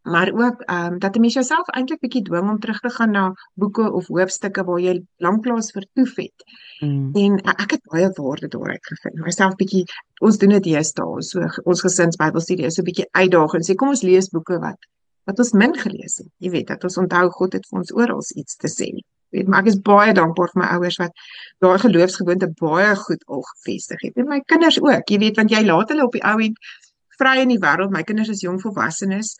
maar 0.02 0.32
ook 0.32 0.60
ehm 0.60 0.92
um, 0.92 0.98
dat 0.98 1.16
'n 1.16 1.20
mens 1.20 1.34
jouself 1.34 1.68
eintlik 1.68 2.00
bietjie 2.00 2.22
dwing 2.22 2.50
om 2.50 2.58
terug 2.58 2.80
te 2.80 2.90
gaan 2.90 3.10
na 3.10 3.34
boeke 3.54 3.92
of 3.92 4.06
hoofstukke 4.06 4.64
waar 4.64 4.80
jy 4.80 5.02
lanklaas 5.16 5.70
vertoef 5.70 6.16
het. 6.16 6.44
Mm. 6.80 7.10
En 7.12 7.38
ek 7.42 7.70
het 7.70 7.82
baie 7.82 8.10
waarde 8.14 8.48
daaruit 8.48 8.86
gevind. 8.86 9.14
Myself 9.14 9.54
bietjie 9.54 9.84
ons 10.20 10.38
doen 10.38 10.48
dit 10.48 10.62
deesdae, 10.62 11.22
so 11.22 11.40
ons 11.64 11.80
gesins 11.80 12.16
Bybelstudie 12.16 12.66
is 12.66 12.74
so 12.74 12.82
bietjie 12.82 13.08
uitdagend. 13.10 13.66
Sê 13.66 13.74
kom 13.74 13.88
ons 13.88 14.02
lees 14.02 14.28
boeke 14.28 14.58
wat 14.58 14.78
wat 15.24 15.38
ons 15.38 15.52
min 15.52 15.78
gelees 15.78 16.16
het. 16.16 16.30
Jy 16.38 16.50
weet 16.50 16.66
dat 16.66 16.84
ons 16.84 16.96
onthou 16.96 17.30
God 17.30 17.52
het 17.52 17.66
vir 17.70 17.78
ons 17.78 17.92
oral 17.94 18.22
iets 18.34 18.56
te 18.56 18.68
sê 18.68 18.90
weet 19.32 19.48
maar 19.48 19.64
ek 19.64 19.72
is 19.72 19.80
baie 19.88 20.12
dankbaar 20.16 20.52
vir 20.52 20.62
my 20.62 20.68
ouers 20.76 20.98
wat 21.00 21.24
daai 21.64 21.78
geloofsgewoonte 21.84 22.48
baie 22.60 22.94
goed 23.02 23.24
al 23.26 23.44
gevestig 23.50 24.06
het 24.06 24.20
en 24.20 24.30
my 24.30 24.40
kinders 24.52 24.78
ook 24.82 25.12
jy 25.14 25.20
weet 25.24 25.40
want 25.40 25.54
jy 25.54 25.64
laat 25.66 25.92
hulle 25.92 26.06
op 26.08 26.16
die 26.16 26.24
ou 26.32 26.38
end 26.46 26.72
vry 27.20 27.36
in 27.44 27.52
die 27.54 27.60
wêreld 27.62 27.94
my 27.94 28.04
kinders 28.08 28.32
is 28.34 28.44
jong 28.44 28.60
volwassenes 28.62 29.34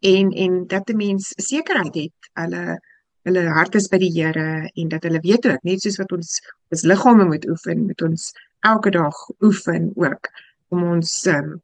en 0.00 0.32
en 0.32 0.66
dat 0.66 0.90
'n 0.90 0.96
mens 0.96 1.32
sekerheid 1.36 1.94
het 1.94 2.30
hulle 2.32 2.80
hulle 3.24 3.44
hart 3.56 3.74
is 3.74 3.88
by 3.88 3.98
die 3.98 4.12
Here 4.12 4.70
en 4.74 4.88
dat 4.88 5.02
hulle 5.02 5.20
weet 5.24 5.46
ook 5.46 5.62
net 5.62 5.80
soos 5.80 5.96
wat 6.00 6.12
ons 6.12 6.40
ons 6.70 6.82
liggame 6.82 7.24
moet 7.24 7.46
oefen 7.48 7.86
met 7.86 8.02
ons 8.02 8.32
elke 8.60 8.90
dag 8.90 9.16
oefen 9.40 9.92
ook 9.94 10.28
om 10.68 10.84
ons 10.96 11.26
um, 11.32 11.60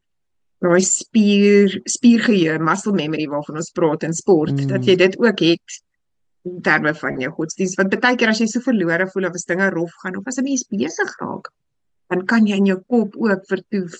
daai 0.60 0.80
spier 0.84 1.76
spiergeheue 1.84 2.58
muscle 2.58 2.92
memory 2.96 3.26
waarvan 3.28 3.60
ons 3.60 3.72
praat 3.76 4.04
in 4.08 4.16
sport 4.16 4.56
mm. 4.56 4.68
dat 4.72 4.84
jy 4.88 4.96
dit 5.00 5.16
ook 5.20 5.40
het 5.44 5.80
in 6.48 6.60
terme 6.64 6.94
van 6.96 7.20
jou 7.20 7.32
godsdienst 7.36 7.80
want 7.80 7.96
baie 8.00 8.16
keer 8.20 8.32
as 8.32 8.40
jy 8.40 8.48
so 8.48 8.64
verlore 8.64 9.08
voel 9.12 9.28
of 9.28 9.36
as 9.36 9.48
dinge 9.48 9.68
rof 9.74 9.92
gaan 10.04 10.16
of 10.20 10.28
as 10.28 10.38
'n 10.40 10.48
mens 10.48 10.64
besig 10.68 11.12
raak 11.20 11.52
dan 12.12 12.24
kan 12.26 12.46
jy 12.46 12.56
in 12.56 12.70
jou 12.72 12.80
kop 12.88 13.16
ook 13.16 13.44
vertoef 13.52 13.96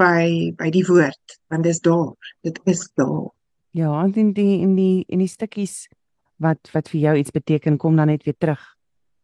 by 0.00 0.52
by 0.56 0.70
die 0.70 0.84
woord 0.88 1.36
want 1.48 1.64
dit 1.64 1.72
is 1.72 1.80
daar 1.80 2.32
dit 2.44 2.60
is 2.64 2.88
daar 2.96 3.28
ja 3.76 3.92
en 4.02 4.32
die 4.32 4.60
in 4.60 4.74
die 4.76 5.04
in 5.08 5.18
die 5.18 5.30
stukkies 5.30 5.88
wat 6.36 6.70
wat 6.74 6.88
vir 6.88 7.00
jou 7.00 7.16
iets 7.16 7.34
beteken 7.34 7.78
kom 7.78 7.96
dan 7.96 8.12
net 8.12 8.24
weer 8.24 8.38
terug 8.38 8.62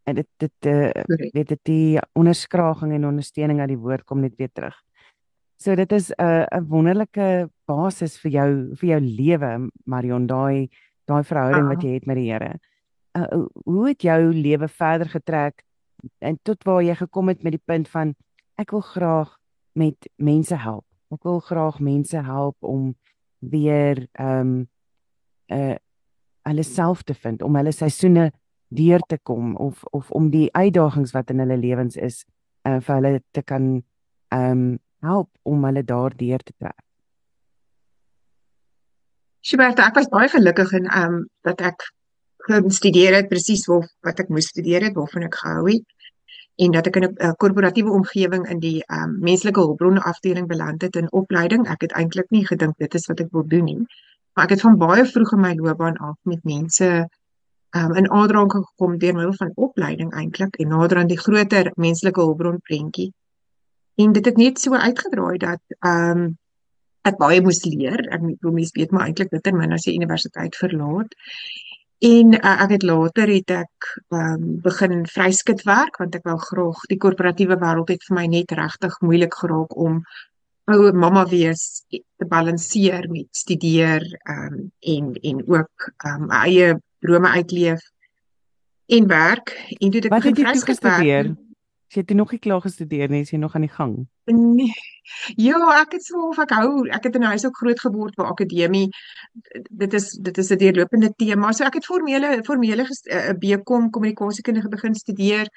en 0.07 0.15
dit 0.15 0.29
dit 0.39 0.67
uh, 0.67 0.91
weet 1.35 1.49
dit 1.49 1.63
die 1.65 2.01
onderskraging 2.15 2.93
en 2.93 3.09
ondersteuning 3.13 3.61
uit 3.61 3.75
die 3.75 3.85
woord 3.85 4.05
kom 4.05 4.21
net 4.21 4.37
weer 4.39 4.53
terug 4.53 4.77
so 5.57 5.75
dit 5.75 5.93
is 5.93 6.11
'n 6.11 6.23
uh, 6.23 6.47
'n 6.53 6.69
wonderlike 6.69 7.51
basis 7.67 8.19
vir 8.19 8.31
jou 8.31 8.51
vir 8.77 8.89
jou 8.89 9.01
lewe 9.01 9.71
Marion 9.85 10.27
daai 10.27 10.69
daai 11.07 11.23
verhouding 11.25 11.69
wat 11.71 11.85
jy 11.85 11.95
het 11.97 12.07
met 12.07 12.19
die 12.19 12.31
Here. 12.31 12.57
Uh, 13.17 13.47
hoe 13.65 13.89
het 13.89 14.03
jou 14.03 14.21
lewe 14.35 14.69
verder 14.69 15.09
getrek 15.09 15.63
en 16.19 16.39
tot 16.43 16.63
waar 16.65 16.83
jy 16.85 16.95
gekom 16.99 17.29
het 17.29 17.43
met 17.43 17.57
die 17.57 17.63
punt 17.65 17.89
van 17.89 18.15
ek 18.61 18.75
wil 18.75 18.85
graag 18.85 19.37
met 19.73 20.09
mense 20.17 20.57
help. 20.57 20.85
Ek 21.15 21.23
wil 21.25 21.41
graag 21.41 21.81
mense 21.81 22.21
help 22.23 22.57
om 22.61 22.95
weer 23.39 24.07
ehm 24.13 24.41
um, 24.41 24.69
uh 25.53 25.77
hulle 26.47 26.63
self 26.63 27.03
te 27.03 27.15
vind, 27.15 27.43
om 27.43 27.57
hulle 27.59 27.73
seisoene 27.75 28.31
deur 28.69 29.03
te 29.11 29.19
kom 29.19 29.57
of 29.57 29.83
of 29.91 30.11
om 30.11 30.31
die 30.31 30.47
uitdagings 30.55 31.11
wat 31.15 31.31
in 31.31 31.43
hulle 31.43 31.57
lewens 31.59 31.97
is 31.97 32.25
uh 32.69 32.79
vir 32.81 32.95
hulle 32.95 33.23
te 33.31 33.43
kan 33.43 33.83
ehm 34.29 34.51
um, 34.53 34.79
help 35.07 35.31
om 35.43 35.65
hulle 35.65 35.85
daardeur 35.85 36.43
te 36.43 36.55
trek. 36.59 36.79
Sjoerd, 39.47 39.79
ek 39.79 39.95
was 39.95 40.09
baie 40.11 40.31
gelukkig 40.31 40.73
en 40.79 40.87
ehm 40.87 41.19
um, 41.21 41.21
dat 41.47 41.61
ek 41.61 41.91
gestudeer 42.47 43.15
het 43.15 43.29
presies 43.29 43.67
wat 43.67 44.21
ek 44.23 44.29
moes 44.31 44.51
studeer 44.53 44.87
het, 44.87 44.95
waarvan 44.95 45.27
ek 45.27 45.35
gehou 45.35 45.67
het 45.67 45.96
en 46.57 46.71
dat 46.73 46.87
ek 46.87 46.97
in 46.97 47.05
'n 47.05 47.17
uh, 47.25 47.33
korporatiewe 47.37 47.91
omgewing 47.91 48.49
in 48.49 48.59
die 48.59 48.85
um, 48.93 49.17
menslike 49.21 49.61
hulpbronne 49.61 50.01
afdeling 50.01 50.47
beland 50.49 50.83
het 50.83 50.97
in 50.97 51.13
opleiding. 51.13 51.69
Ek 51.69 51.81
het 51.81 51.93
eintlik 51.93 52.31
nie 52.31 52.47
gedink 52.47 52.79
dit 52.79 52.95
is 52.95 53.07
wat 53.07 53.21
ek 53.21 53.29
wil 53.31 53.47
doen 53.47 53.65
nie. 53.65 53.87
Maar 54.33 54.45
ek 54.45 54.51
het 54.51 54.61
van 54.61 54.79
baie 54.79 55.05
vroeg 55.05 55.33
in 55.33 55.41
my 55.41 55.55
loopbaan 55.55 55.97
af 55.97 56.17
met 56.23 56.45
mense 56.45 57.09
um, 57.71 57.93
in 57.95 58.11
aanraking 58.11 58.65
gekom 58.65 58.99
deur 58.99 59.15
middel 59.15 59.35
van 59.35 59.53
opleiding 59.55 60.13
eintlik 60.13 60.57
en 60.57 60.69
nader 60.69 60.99
aan 60.99 61.13
die 61.13 61.21
groter 61.21 61.73
menslike 61.75 62.21
hulpbron 62.21 62.61
prentjie. 62.61 63.13
En 63.97 64.13
dit 64.13 64.25
het 64.25 64.37
net 64.37 64.61
so 64.61 64.75
uitgedraai 64.75 65.39
dat 65.39 65.63
ehm 65.79 66.25
um, 66.25 66.39
ek 67.07 67.19
baie 67.21 67.43
moes 67.43 67.63
leer. 67.65 68.01
Ek 68.11 68.23
wil 68.43 68.53
mens 68.53 68.73
weet 68.75 68.91
maar 68.91 69.07
eintlik 69.07 69.31
bitter 69.31 69.55
min 69.55 69.73
as 69.73 69.85
jy 69.87 69.95
universiteit 69.95 70.57
verlaat. 70.59 71.13
En 72.05 72.35
uh, 72.35 72.63
ek 72.63 72.71
het 72.77 72.83
later 72.85 73.31
het 73.33 73.51
ek 73.57 73.91
um, 74.13 74.61
begin 74.61 75.07
vryskut 75.09 75.63
werk 75.65 75.97
want 75.97 76.15
ek 76.19 76.27
wou 76.29 76.37
graag 76.43 76.83
die 76.91 76.99
korporatiewe 77.01 77.57
wêreld 77.57 77.89
het 77.89 78.05
vir 78.05 78.17
my 78.19 78.27
net 78.29 78.53
regtig 78.53 78.99
moeilik 79.01 79.37
geraak 79.41 79.73
om 79.81 80.03
ou 80.69 80.93
mamma 80.93 81.25
wees 81.31 81.87
te 81.89 82.27
balanseer 82.29 83.09
met 83.09 83.31
studeer 83.33 84.05
um, 84.29 84.67
en 84.81 85.15
en 85.15 85.41
ook 85.47 85.89
um, 86.05 86.29
eie 86.43 86.75
drome 87.01 87.33
uitleef 87.39 87.81
en 88.87 89.09
werk 89.09 89.55
en 89.79 89.91
toe 89.91 90.05
ek 90.05 90.13
begin 90.19 90.41
vryskut 90.43 90.85
werk. 90.85 91.35
Jy 91.95 92.03
het 92.03 92.13
nog 92.19 92.35
nie 92.35 92.43
klaar 92.43 92.61
gestudeer 92.61 93.09
nie, 93.09 93.25
jy 93.25 93.39
nog 93.39 93.55
aan 93.55 93.65
die 93.65 93.73
gang. 93.73 93.97
Nee. 94.29 94.96
Ja, 95.37 95.59
ek 95.81 95.93
het 95.93 96.09
of 96.15 96.39
ek 96.39 96.51
hou, 96.51 96.89
ek 96.89 97.05
het 97.05 97.15
in 97.15 97.23
'n 97.23 97.33
huis 97.33 97.47
ook 97.47 97.57
groot 97.57 97.81
geword 97.81 98.15
waar 98.15 98.27
akademie 98.27 98.89
dit 99.71 99.93
is 99.93 100.11
dit 100.11 100.39
is 100.39 100.51
'n 100.51 100.57
deurlopende 100.57 101.13
tema. 101.17 101.53
So 101.53 101.65
ek 101.65 101.75
het 101.75 101.85
formele 101.85 102.41
formele 102.45 102.83
'n 102.83 102.89
uh, 102.89 103.29
eh, 103.29 103.37
BCom 103.39 103.91
kommunikasiekundige 103.91 104.69
begin 104.69 104.95
studeer. 104.95 105.49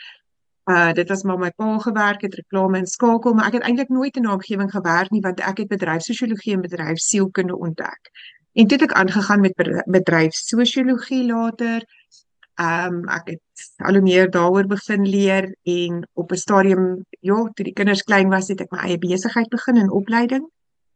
Uh 0.65 0.93
dit 0.93 1.09
was 1.09 1.23
maar 1.23 1.37
my 1.37 1.51
pa 1.51 1.77
gewerk 1.79 2.21
het 2.21 2.35
reklame 2.35 2.77
en 2.77 2.87
skakel, 2.87 3.33
maar 3.33 3.47
ek 3.47 3.53
het 3.53 3.63
eintlik 3.63 3.89
nooit 3.89 4.15
in 4.15 4.23
'n 4.23 4.31
omgewing 4.31 4.71
gewerk 4.71 5.09
nie 5.09 5.21
want 5.21 5.39
ek 5.39 5.57
het 5.57 5.67
bedryfssosiologie 5.67 6.53
en 6.53 6.61
bedryfsielkunde 6.61 7.57
ontdek. 7.57 8.09
En 8.53 8.67
toe 8.67 8.77
het 8.77 8.91
ek 8.91 8.97
aangegaan 8.97 9.41
met 9.41 9.83
bedryfssosiologie 9.85 11.25
later. 11.25 11.83
Ehm 12.59 12.93
um, 12.93 13.03
ek 13.07 13.27
het 13.31 13.67
al 13.87 13.95
hoe 13.95 14.03
meer 14.03 14.29
daaroor 14.31 14.67
begin 14.67 15.05
leer 15.07 15.45
en 15.63 16.07
op 16.13 16.31
'n 16.31 16.41
stadium 16.41 17.05
ja, 17.19 17.37
toe 17.53 17.65
die 17.65 17.73
kinders 17.73 18.03
klein 18.03 18.29
was, 18.29 18.47
het 18.47 18.61
ek 18.61 18.71
my 18.71 18.79
eie 18.83 18.97
besigheid 18.97 19.49
begin 19.49 19.77
in 19.77 19.91
opleiding. 19.91 20.49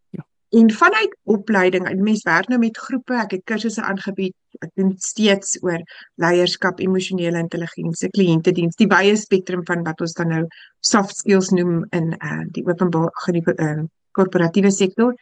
Ja. 0.10 0.25
En 0.60 0.72
vanuit 0.72 1.17
opleiding, 1.24 1.88
mense 2.01 2.29
werk 2.29 2.48
nou 2.48 2.60
met 2.60 2.77
groepe, 2.77 3.13
ek 3.13 3.32
het 3.32 3.43
kursusse 3.43 3.82
aangebied. 3.82 4.36
Ek 4.60 4.70
doen 4.75 4.93
steeds 4.98 5.58
oor 5.62 5.79
leierskap, 6.15 6.79
emosionele 6.79 7.38
intelligensie, 7.38 8.10
kliëntediens, 8.10 8.75
die 8.75 8.88
wye 8.88 9.15
spektrum 9.15 9.65
van 9.65 9.84
wat 9.84 10.01
ons 10.01 10.13
dan 10.13 10.27
nou 10.27 10.46
soft 10.79 11.15
skills 11.15 11.50
noem 11.50 11.86
in 11.89 12.15
uh 12.20 12.43
die 12.51 12.65
openbare 12.67 13.55
uh, 13.58 13.84
korporatiewe 14.12 14.72
sektor 14.72 15.15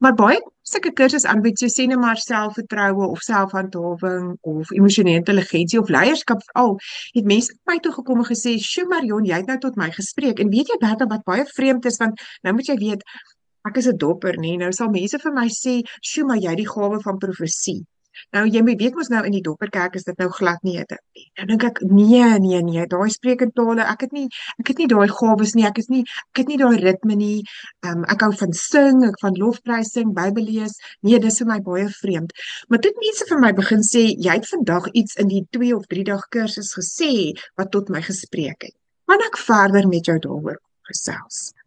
maar 0.00 0.14
baie 0.16 0.40
sulke 0.72 0.92
kursusse 0.98 1.28
aanbied 1.32 1.58
so 1.60 1.68
sê 1.72 1.86
net 1.90 2.00
maar 2.02 2.20
selfvertroue 2.22 3.08
of 3.14 3.24
selfhandhawing 3.26 4.28
of 4.52 4.72
emosionele 4.78 5.22
intelligensie 5.22 5.80
of 5.80 5.92
leierskap 5.96 6.44
al 6.62 6.76
het 7.16 7.26
mense 7.32 7.54
by 7.54 7.74
my 7.74 7.78
toe 7.84 7.92
gekom 7.98 8.22
en 8.22 8.30
gesê 8.30 8.56
"Sjoe 8.70 8.88
Marion 8.92 9.28
jy 9.30 9.42
het 9.42 9.50
nou 9.52 9.58
tot 9.66 9.76
my 9.76 9.90
gespreek. 9.98 10.40
En 10.40 10.50
weet 10.56 10.72
jy 10.72 10.78
Bertha 10.86 11.06
wat 11.14 11.24
baie 11.24 11.44
vreemd 11.56 11.86
is 11.92 11.98
want 12.02 12.20
nou 12.42 12.54
moet 12.54 12.68
jy 12.72 12.76
weet 12.86 13.02
ek 13.68 13.76
is 13.76 13.88
'n 13.88 13.96
dopper 13.96 14.34
nê. 14.38 14.56
Nou 14.58 14.72
sal 14.72 14.90
mense 14.90 15.18
vir 15.18 15.32
my 15.32 15.48
sê 15.48 15.80
"Sjoe 16.00 16.26
maar 16.26 16.38
jy 16.44 16.50
het 16.50 16.62
die 16.64 16.72
gawe 16.74 17.00
van 17.00 17.18
profesie 17.18 17.80
Nou 18.36 18.44
jy 18.46 18.62
weet 18.64 18.94
mos 18.98 19.10
nou 19.12 19.22
in 19.26 19.34
die 19.34 19.42
dopperkerk 19.44 19.96
is 19.98 20.06
dit 20.08 20.18
nou 20.18 20.28
glad 20.38 20.62
nie 20.66 20.78
'n 20.78 20.86
ding 20.88 21.04
nie. 21.16 21.26
Nou 21.38 21.46
dink 21.46 21.64
ek 21.64 21.80
nee 21.82 22.38
nee 22.38 22.62
nee, 22.62 22.86
daai 22.86 23.10
spreekende 23.10 23.52
tale, 23.54 23.82
ek 23.92 24.00
het 24.06 24.12
nie 24.12 24.28
ek 24.60 24.72
het 24.72 24.78
nie 24.78 24.88
daai 24.92 25.08
gawes 25.08 25.54
nie. 25.54 25.66
Ek 25.66 25.78
is 25.78 25.88
nie 25.88 26.02
ek 26.02 26.42
het 26.42 26.48
nie 26.48 26.58
daai 26.58 26.76
ritme 26.78 27.16
nie. 27.16 27.42
Ehm 27.84 27.98
um, 27.98 28.04
ek 28.04 28.20
hou 28.26 28.32
van 28.42 28.52
sing, 28.52 29.04
ek 29.04 29.18
van 29.20 29.34
lofprysing, 29.34 30.14
Bybel 30.14 30.44
lees. 30.44 30.76
Nee, 31.02 31.18
dis 31.18 31.38
vir 31.38 31.46
my 31.46 31.60
baie 31.60 31.88
vreemd. 31.88 32.32
Maar 32.68 32.80
dit 32.80 32.96
mense 33.04 33.28
vir 33.28 33.40
my 33.40 33.52
begin 33.52 33.82
sê 33.92 34.04
jy 34.26 34.34
het 34.40 34.48
vandag 34.48 34.90
iets 34.92 35.16
in 35.16 35.28
die 35.28 35.46
2 35.50 35.76
of 35.76 35.86
3 35.86 36.04
dag 36.04 36.28
kursus 36.28 36.74
gesê 36.78 37.32
wat 37.56 37.70
tot 37.70 37.88
my 37.88 38.02
gespreek 38.02 38.68
het. 38.68 38.76
Kan 39.10 39.22
ek 39.26 39.38
verder 39.38 39.88
met 39.88 40.06
jou 40.06 40.18
daaroor 40.18 40.60
gesels? 40.90 41.59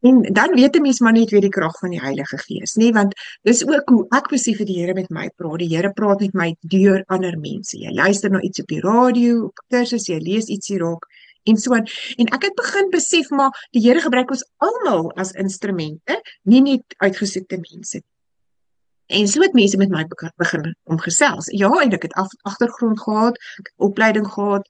En 0.00 0.22
dan 0.32 0.54
weet 0.54 0.76
'n 0.76 0.82
mens 0.82 1.00
maar 1.00 1.12
net 1.12 1.30
weer 1.30 1.40
die 1.40 1.56
krag 1.56 1.78
van 1.78 1.90
die 1.90 2.00
Heilige 2.00 2.38
Gees, 2.38 2.74
nê, 2.74 2.90
want 2.92 3.14
dis 3.42 3.66
ook 3.66 3.88
hoe 3.88 4.06
ek 4.08 4.28
besef 4.28 4.58
dat 4.58 4.66
die 4.66 4.80
Here 4.80 4.94
met 4.94 5.10
my 5.10 5.30
praat. 5.36 5.58
Die 5.58 5.76
Here 5.76 5.92
praat 5.92 6.20
met 6.20 6.32
my 6.32 6.56
deur 6.60 7.02
ander 7.06 7.38
mense. 7.38 7.78
Jy 7.78 7.92
luister 7.92 8.30
na 8.30 8.40
iets 8.40 8.60
op 8.60 8.66
die 8.66 8.80
radio, 8.80 9.44
op 9.44 9.64
kursus, 9.68 10.06
jy 10.06 10.18
lees 10.18 10.46
ietsie 10.46 10.78
raak 10.78 11.04
en 11.42 11.56
so 11.56 11.74
aan. 11.74 11.86
En 12.16 12.26
ek 12.26 12.42
het 12.42 12.54
begin 12.54 12.90
besef 12.90 13.30
maar 13.30 13.66
die 13.70 13.82
Here 13.82 14.00
gebruik 14.00 14.30
ons 14.30 14.46
almal 14.56 15.12
as 15.12 15.32
instrumente, 15.32 16.20
nie 16.42 16.60
net 16.60 16.94
uitgesoekte 16.96 17.56
mense 17.56 17.96
nie. 17.96 18.08
En 19.10 19.28
so 19.28 19.42
het 19.42 19.52
mense 19.52 19.76
met 19.76 19.90
my 19.90 20.04
begin 20.36 20.76
omgesels. 20.84 21.48
Ja, 21.50 21.70
en 21.82 21.92
ek 21.96 22.02
het 22.06 22.14
agtergrond 22.46 23.00
gehad, 23.00 23.38
opleiding 23.76 24.26
gehad, 24.26 24.68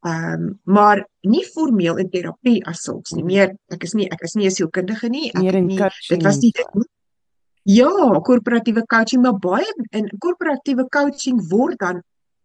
Ehm 0.00 0.32
um, 0.32 0.60
maar 0.64 1.02
nie 1.28 1.44
formeel 1.44 1.98
in 2.00 2.08
terapie 2.10 2.60
as 2.64 2.80
sulks 2.86 3.12
nie. 3.12 3.24
Meer 3.24 3.50
ek 3.68 3.82
is 3.84 3.92
nie 3.92 4.06
ek 4.08 4.22
is 4.24 4.34
nie 4.34 4.46
'n 4.46 4.54
sielkundige 4.56 5.08
nie. 5.08 5.28
Ek 5.28 5.60
nie 5.60 5.76
dit 6.08 6.22
was 6.22 6.38
nie 6.40 6.52
dit 6.56 6.74
nie. 6.74 6.88
Ja, 7.68 7.90
korporatiewe 8.24 8.86
coaching, 8.86 9.22
maar 9.22 9.38
baie 9.38 9.68
in 9.92 10.08
korporatiewe 10.18 10.88
coaching 10.88 11.42
word 11.50 11.78
dan 11.78 12.00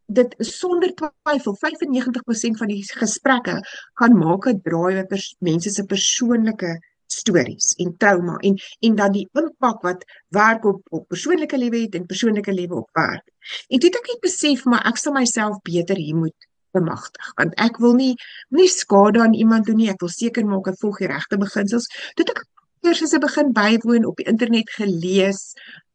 dit 0.07 0.35
sonder 0.38 0.91
twyfel 0.93 1.55
95% 1.55 2.59
van 2.59 2.67
die 2.67 2.83
gesprekke 2.83 3.62
gaan 3.93 4.17
maak 4.17 4.47
'n 4.47 4.59
draai 4.62 4.97
oor 4.97 5.24
mense 5.39 5.69
se 5.69 5.83
persoonlike 5.83 6.79
stories 7.07 7.74
en 7.77 7.95
trauma 7.97 8.35
en 8.38 8.57
en 8.79 8.95
dan 8.95 9.12
die 9.12 9.27
impak 9.33 9.81
wat 9.81 10.03
werk 10.29 10.65
op 10.65 10.81
op 10.89 11.07
persoonlike 11.07 11.57
lewe 11.57 11.81
het 11.85 11.95
en 11.95 12.05
persoonlike 12.05 12.53
lewe 12.53 12.75
op 12.75 12.89
werk. 12.93 13.24
En 13.69 13.79
dit 13.79 13.95
ek 13.95 14.07
het 14.12 14.21
besef 14.21 14.65
maar 14.65 14.85
ek 14.85 14.97
sal 14.97 15.13
myself 15.13 15.62
beter 15.63 15.95
hier 15.95 16.15
moet 16.15 16.50
bemagtig 16.75 17.32
want 17.39 17.55
ek 17.67 17.79
wil 17.84 17.96
nie 18.00 18.13
nie 18.50 18.67
skade 18.72 19.22
aan 19.24 19.34
iemand 19.34 19.65
doen 19.70 19.79
nie. 19.82 19.89
Ek 19.94 20.03
wil 20.03 20.13
seker 20.13 20.46
maak 20.46 20.67
ek 20.72 20.82
volg 20.82 21.01
die 21.03 21.12
regte 21.12 21.39
beginsels. 21.41 21.89
Toe 22.15 22.27
ek 22.32 22.44
kursusse 22.86 23.20
begin 23.20 23.51
bywoon 23.55 24.05
op 24.05 24.20
die 24.22 24.27
internet 24.29 24.70
gelees 24.77 25.41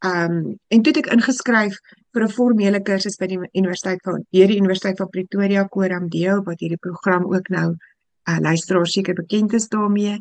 um 0.07 0.57
en 0.75 0.83
toe 0.83 0.95
ek 1.03 1.11
ingeskryf 1.15 1.77
vir 2.15 2.25
'n 2.25 2.35
formele 2.37 2.81
kursus 2.89 3.19
by 3.21 3.29
die 3.31 3.39
universiteit 3.39 4.01
van 4.05 4.25
hier 4.37 4.49
die 4.51 4.59
universiteit 4.63 4.99
van 4.99 5.13
Pretoria 5.15 5.67
Coram 5.69 6.09
Deo 6.09 6.41
wat 6.49 6.61
hierdie 6.61 6.83
program 6.87 7.29
ook 7.35 7.51
nou 7.57 7.69
uh, 8.29 8.39
luisteraars 8.41 8.93
seker 8.97 9.15
bekend 9.15 9.55
is 9.59 9.69
daarmee 9.69 10.19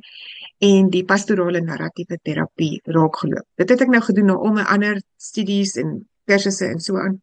en 0.69 0.89
die 0.89 1.05
pastorale 1.11 1.61
narratiewe 1.61 2.19
terapie 2.23 2.81
raak 2.97 3.17
geloop 3.23 3.47
dit 3.61 3.69
het 3.69 3.81
ek 3.87 3.95
nou 3.95 4.03
gedoen 4.09 4.31
na 4.31 4.37
onder 4.51 4.69
ander 4.75 5.01
studies 5.17 5.75
en 5.83 5.97
kursusse 6.29 6.69
en 6.69 6.79
so 6.79 7.01
aan 7.01 7.17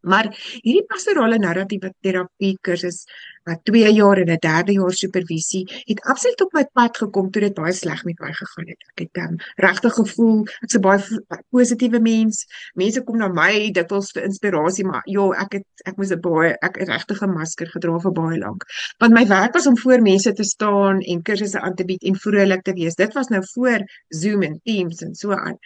Maar 0.00 0.28
hierdie 0.62 0.84
pastorale 0.86 1.38
narratiewe 1.38 1.92
terapie 2.00 2.58
kursus 2.62 3.04
wat 3.48 3.64
2 3.64 3.92
jaar 3.96 4.18
en 4.22 4.30
'n 4.30 4.38
derde 4.40 4.72
jaar 4.72 4.92
supervisie 4.92 5.64
het 5.90 6.00
absoluut 6.00 6.40
op 6.40 6.52
my 6.52 6.64
pad 6.72 6.96
gekom 6.96 7.30
toe 7.30 7.42
dit 7.42 7.54
baie 7.54 7.72
sleg 7.72 8.04
met 8.04 8.18
my 8.20 8.32
gegaan 8.32 8.68
het. 8.68 8.80
Ek 8.92 8.98
het 9.04 9.16
um, 9.24 9.36
regtig 9.56 9.94
gevoel 9.94 10.46
ek's 10.62 10.76
'n 10.76 10.80
baie 10.80 11.02
positiewe 11.50 12.00
mens. 12.00 12.46
Mense 12.74 13.02
kom 13.02 13.18
na 13.18 13.28
my 13.28 13.70
dikwels 13.70 14.10
vir 14.12 14.22
inspirasie, 14.22 14.84
maar 14.84 15.02
ja, 15.04 15.30
ek 15.44 15.52
het 15.52 15.66
ek 15.84 15.96
moes 15.96 16.12
'n 16.12 16.20
baie 16.20 16.56
ek 16.60 16.78
het 16.78 16.88
regtig 16.88 17.22
'n 17.22 17.32
masker 17.32 17.66
gedra 17.66 17.98
vir 17.98 18.12
baie 18.12 18.38
lank. 18.38 18.64
Want 18.98 19.12
my 19.12 19.26
werk 19.26 19.54
was 19.54 19.66
om 19.66 19.78
voor 19.78 20.00
mense 20.02 20.32
te 20.32 20.44
staan 20.44 21.00
en 21.00 21.22
kursusse 21.22 21.60
aan 21.60 21.74
te 21.74 21.84
bied 21.84 22.02
en 22.02 22.16
vrolik 22.16 22.62
te 22.62 22.72
wees. 22.72 22.94
Dit 22.94 23.14
was 23.14 23.28
nou 23.28 23.42
voor 23.54 23.80
Zoom 24.08 24.42
en 24.42 24.60
Teams 24.64 25.02
en 25.02 25.14
so 25.14 25.32
aan 25.32 25.58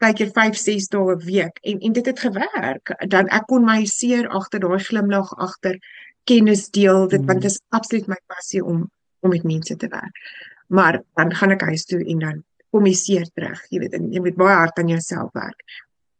kyk 0.00 0.22
jy 0.22 0.28
5 0.36 0.56
6 0.58 0.88
dae 0.92 1.14
'n 1.14 1.24
week. 1.24 1.58
En 1.62 1.80
en 1.80 1.92
dit 1.92 2.06
het 2.06 2.20
gewerk. 2.20 2.94
Dan 3.08 3.28
ek 3.28 3.46
kon 3.46 3.64
my 3.64 3.84
seer 3.84 4.28
agter 4.28 4.60
daai 4.60 4.78
glimlag 4.78 5.34
agter 5.36 5.78
kennis 6.24 6.70
deel 6.70 7.08
dit 7.08 7.20
mm. 7.20 7.26
want 7.26 7.42
dit 7.42 7.50
is 7.50 7.60
absoluut 7.68 8.06
my 8.06 8.20
passie 8.26 8.64
om 8.64 8.90
om 9.20 9.30
met 9.30 9.44
mense 9.44 9.76
te 9.76 9.88
werk. 9.88 10.16
Maar 10.68 11.02
dan 11.14 11.34
gaan 11.34 11.50
ek 11.50 11.60
huis 11.60 11.84
toe 11.84 12.00
en 12.04 12.18
dan 12.18 12.42
kom 12.70 12.86
jy 12.86 12.94
seer 12.94 13.26
terug. 13.34 13.60
Jy 13.68 13.78
weet 13.78 13.92
jy 13.92 14.20
moet 14.20 14.36
baie 14.36 14.56
hard 14.56 14.78
aan 14.78 14.88
jouself 14.88 15.32
werk. 15.32 15.62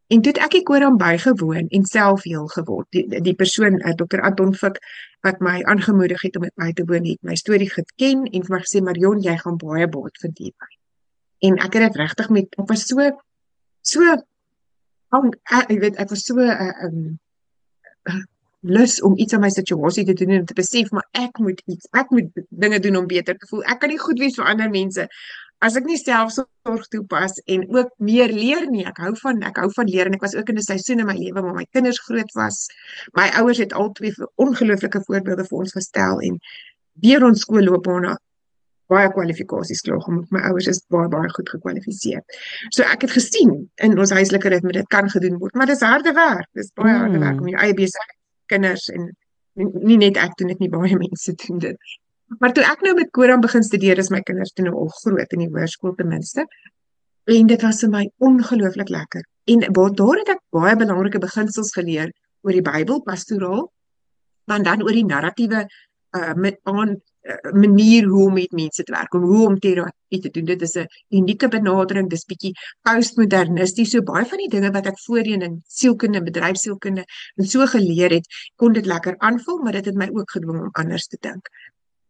En 0.07 0.21
toe 0.21 0.33
ek 0.33 0.53
ek 0.53 0.69
oor 0.69 0.83
aan 0.83 0.97
bygewoon 0.97 1.67
en 1.67 1.85
self 1.85 2.23
heel 2.23 2.47
geword. 2.47 2.87
Die, 2.91 3.21
die 3.21 3.35
persoon 3.35 3.79
uh, 3.79 3.95
Dr 3.95 4.21
Anton 4.21 4.53
Fik 4.53 4.77
wat 5.21 5.39
my 5.39 5.63
aangemoedig 5.63 6.21
het 6.21 6.35
om 6.35 6.41
met 6.41 6.55
my 6.55 6.73
te 6.73 6.85
woon 6.85 7.05
het 7.05 7.21
my 7.21 7.35
storie 7.35 7.69
geken 7.69 8.27
en 8.27 8.45
vir 8.45 8.55
my 8.55 8.61
gesê 8.61 8.81
Marion 8.81 9.21
jy 9.21 9.37
gaan 9.37 9.57
baie 9.57 9.87
baat 9.87 10.17
vind 10.21 10.37
hierby 10.37 10.81
en 11.41 11.57
ek 11.65 11.77
het 11.77 11.89
dit 11.89 11.99
regtig 12.01 12.29
met 12.29 12.57
ek 12.61 12.69
was 12.69 12.85
so 12.89 13.09
so 13.81 14.15
om 15.17 15.31
ek 15.51 15.71
weet 15.83 15.99
ek 15.99 16.09
was 16.09 16.25
so 16.25 16.39
'n 16.39 16.49
uh, 16.49 16.85
um, 16.85 17.19
uh, 18.09 18.23
lus 18.61 19.01
om 19.01 19.17
iets 19.17 19.33
aan 19.33 19.41
my 19.41 19.49
situasie 19.49 20.05
te 20.05 20.13
doen 20.13 20.29
en 20.29 20.45
te 20.45 20.53
besef 20.53 20.91
maar 20.91 21.07
ek 21.11 21.37
moet 21.39 21.61
iets 21.65 21.87
ek 21.91 22.09
moet 22.09 22.29
dinge 22.49 22.79
doen 22.79 22.95
om 22.95 23.07
beter 23.07 23.37
te 23.37 23.47
voel. 23.49 23.63
Ek 23.63 23.79
kan 23.79 23.89
nie 23.89 23.99
goed 23.99 24.19
wees 24.19 24.37
vir 24.37 24.45
ander 24.45 24.69
mense 24.69 25.07
as 25.61 25.77
ek 25.77 25.85
nie 25.85 25.97
selfsorg 25.97 26.87
toepas 26.93 27.37
en 27.45 27.67
ook 27.69 27.91
meer 28.01 28.33
leer 28.33 28.65
nie. 28.69 28.85
Ek 28.89 28.97
hou 29.03 29.13
van 29.21 29.41
ek 29.45 29.59
hou 29.61 29.69
van 29.75 29.89
leer 29.89 30.09
en 30.09 30.17
ek 30.17 30.25
was 30.25 30.35
ook 30.35 30.49
in 30.49 30.57
'n 30.57 30.69
seisoen 30.69 31.03
in 31.03 31.09
my 31.09 31.17
lewe 31.17 31.41
waar 31.41 31.57
my 31.57 31.67
kinders 31.71 31.99
groot 31.99 32.31
was. 32.33 32.67
My 33.13 33.29
ouers 33.41 33.61
het 33.61 33.73
albei 33.73 34.13
ongelooflike 34.35 35.01
voorbeelde 35.05 35.45
vir 35.45 35.57
ons 35.57 35.71
gestel 35.71 36.21
en 36.21 36.39
deur 36.93 37.25
ons 37.25 37.41
skoolloopbaan 37.45 38.17
baie 38.91 39.09
kwalifikasies 39.13 39.83
klaar 39.85 40.01
gemaak. 40.05 40.27
My 40.35 40.43
ouers 40.49 40.67
is 40.71 40.81
baie 40.93 41.09
baie 41.11 41.29
goed 41.35 41.49
gekwalifiseer. 41.53 42.21
So 42.75 42.83
ek 42.83 43.07
het 43.07 43.15
gesien 43.15 43.55
in 43.85 43.97
ons 43.99 44.13
huislike 44.15 44.51
ritme 44.53 44.75
dit 44.75 44.87
kan 44.93 45.09
gedoen 45.11 45.39
word, 45.41 45.55
maar 45.55 45.69
dis 45.71 45.83
harde 45.85 46.13
werk. 46.17 46.49
Dis 46.57 46.71
baie 46.77 46.93
mm. 46.93 47.01
harde 47.05 47.23
werk 47.23 47.41
om 47.41 47.51
jou 47.51 47.59
eie 47.63 47.77
besig 47.77 48.15
kinders 48.51 48.87
en 48.91 49.09
nie 49.59 49.99
net 49.99 50.19
ek 50.19 50.37
doen 50.39 50.51
dit 50.53 50.63
nie 50.63 50.71
baie 50.71 50.97
mense 50.99 51.35
doen 51.45 51.59
dit. 51.63 51.91
Maar 52.39 52.53
toe 52.55 52.63
ek 52.63 52.83
nou 52.85 52.93
met 52.95 53.11
Koran 53.11 53.43
begin 53.43 53.63
studeer, 53.63 53.99
is 53.99 54.11
my 54.13 54.21
kinders 54.23 54.53
toe 54.55 54.63
nou 54.67 54.75
al 54.85 54.91
groot 55.01 55.35
in 55.35 55.43
die 55.43 55.49
hoërskool 55.51 55.97
ten 55.97 56.07
minste. 56.11 56.45
En 57.31 57.49
dit 57.49 57.63
was 57.65 57.81
vir 57.83 57.91
my 57.91 58.03
ongelooflik 58.23 58.89
lekker. 58.89 59.25
En 59.51 59.65
waar 59.75 59.91
daar 59.99 60.21
het 60.21 60.31
ek 60.37 60.43
baie 60.55 60.75
belangrike 60.79 61.19
beginsels 61.19 61.73
geleer 61.75 62.11
oor 62.41 62.55
die 62.55 62.63
Bybel, 62.65 63.01
pastoraal, 63.05 63.65
maar 64.49 64.63
dan 64.63 64.83
oor 64.85 64.95
die 64.95 65.07
narratiewe 65.07 65.65
uh 66.17 66.33
met 66.35 66.59
aan 66.67 66.97
manier 67.53 68.05
hoe 68.05 68.25
om 68.25 68.33
met 68.33 68.51
mense 68.51 68.83
te 68.83 68.91
werk, 68.91 69.13
om 69.13 69.23
hoe 69.23 69.47
om 69.47 69.59
terapie 69.59 70.19
te 70.19 70.29
doen. 70.29 70.45
Dit 70.45 70.61
is 70.61 70.75
'n 70.75 70.87
unieke 71.09 71.47
benadering. 71.47 72.09
Dis 72.09 72.25
bietjie 72.25 72.53
postmodernisties. 72.81 73.91
So 73.91 74.01
baie 74.01 74.25
van 74.25 74.37
die 74.37 74.49
dinge 74.49 74.71
wat 74.71 74.85
ek 74.85 74.99
voorheen 74.99 75.41
in 75.41 75.61
sielkunde 75.67 76.17
en 76.17 76.23
bedryfsielkunde 76.23 77.05
en 77.35 77.45
so 77.45 77.65
geleer 77.65 78.11
het, 78.11 78.25
kon 78.55 78.73
dit 78.73 78.85
lekker 78.85 79.15
aanvul, 79.17 79.57
maar 79.57 79.71
dit 79.71 79.85
het 79.85 79.95
my 79.95 80.09
ook 80.13 80.31
gedwing 80.31 80.59
om 80.59 80.69
anders 80.71 81.07
te 81.07 81.17
dink. 81.19 81.49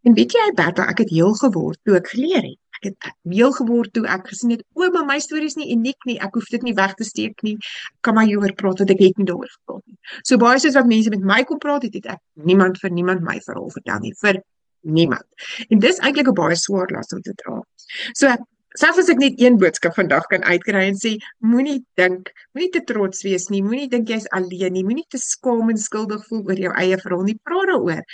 En 0.02 0.13
weet 0.13 0.32
jy, 0.32 0.52
Bertha, 0.56 0.88
ek 0.89 0.97
het 0.97 1.10
heel 1.10 1.34
geword 1.34 1.80
toe 1.84 1.95
ek 1.95 2.08
geleer 2.08 2.41
het. 2.41 2.58
Ek 2.82 2.88
het 2.89 3.13
heel 3.30 3.52
geword 3.52 3.93
toe 3.93 4.08
ek 4.08 4.28
gesien 4.28 4.50
het, 4.50 4.63
o, 4.74 4.89
maar 4.89 5.06
my 5.06 5.19
storie 5.19 5.45
is 5.45 5.56
nie 5.56 5.69
uniek 5.76 6.08
nie. 6.10 6.17
Ek 6.19 6.34
hoef 6.34 6.47
dit 6.50 6.63
nie 6.65 6.74
weg 6.74 6.95
te 6.97 7.04
steek 7.04 7.43
nie. 7.45 7.58
Kan 8.02 8.15
my 8.15 8.26
hieroor 8.26 8.56
praat 8.58 8.82
want 8.82 8.89
ek 8.89 9.04
het 9.04 9.17
nie 9.17 9.28
daaroor 9.30 9.52
gepraat 9.52 9.84
nie. 9.86 9.97
So 10.24 10.38
baie 10.41 10.58
soos 10.60 10.74
wat 10.74 10.89
mense 10.89 11.10
met 11.13 11.21
my 11.21 11.43
kom 11.43 11.62
praat, 11.62 11.84
het, 11.84 11.93
het 11.93 12.06
ek 12.15 12.24
niemand 12.34 12.82
vir 12.82 12.91
niemand 12.91 13.21
my 13.21 13.38
verhaal 13.45 13.69
vertel 13.69 14.00
nie. 14.00 14.15
Vir 14.17 14.41
niemand. 14.81 15.25
En 15.69 15.79
dis 15.79 15.99
eintlik 15.99 16.27
'n 16.27 16.33
baie 16.33 16.55
swaar 16.55 16.89
las 16.91 17.13
om 17.13 17.21
te 17.21 17.33
dra. 17.33 17.61
So 18.13 18.35
selfs 18.79 18.99
as 18.99 19.09
ek 19.09 19.19
net 19.19 19.41
een 19.41 19.57
boodskap 19.57 19.95
vandag 19.95 20.27
kan 20.31 20.43
uitkry 20.43 20.85
en 20.87 20.95
sê 20.95 21.17
moenie 21.39 21.81
dink, 21.99 22.31
moenie 22.53 22.71
te 22.71 22.83
trots 22.83 23.23
wees 23.27 23.49
nie, 23.49 23.63
moenie 23.63 23.89
dink 23.89 24.07
jy's 24.07 24.29
alleen 24.31 24.73
nie, 24.73 24.83
moenie 24.83 25.07
te 25.09 25.19
skaam 25.19 25.69
en 25.69 25.77
skuldig 25.77 26.23
voel 26.29 26.45
oor 26.47 26.63
jou 26.67 26.71
eie 26.83 26.97
verhaal 27.03 27.27
nie, 27.27 27.39
praat 27.43 27.67
daaroor. 27.73 28.05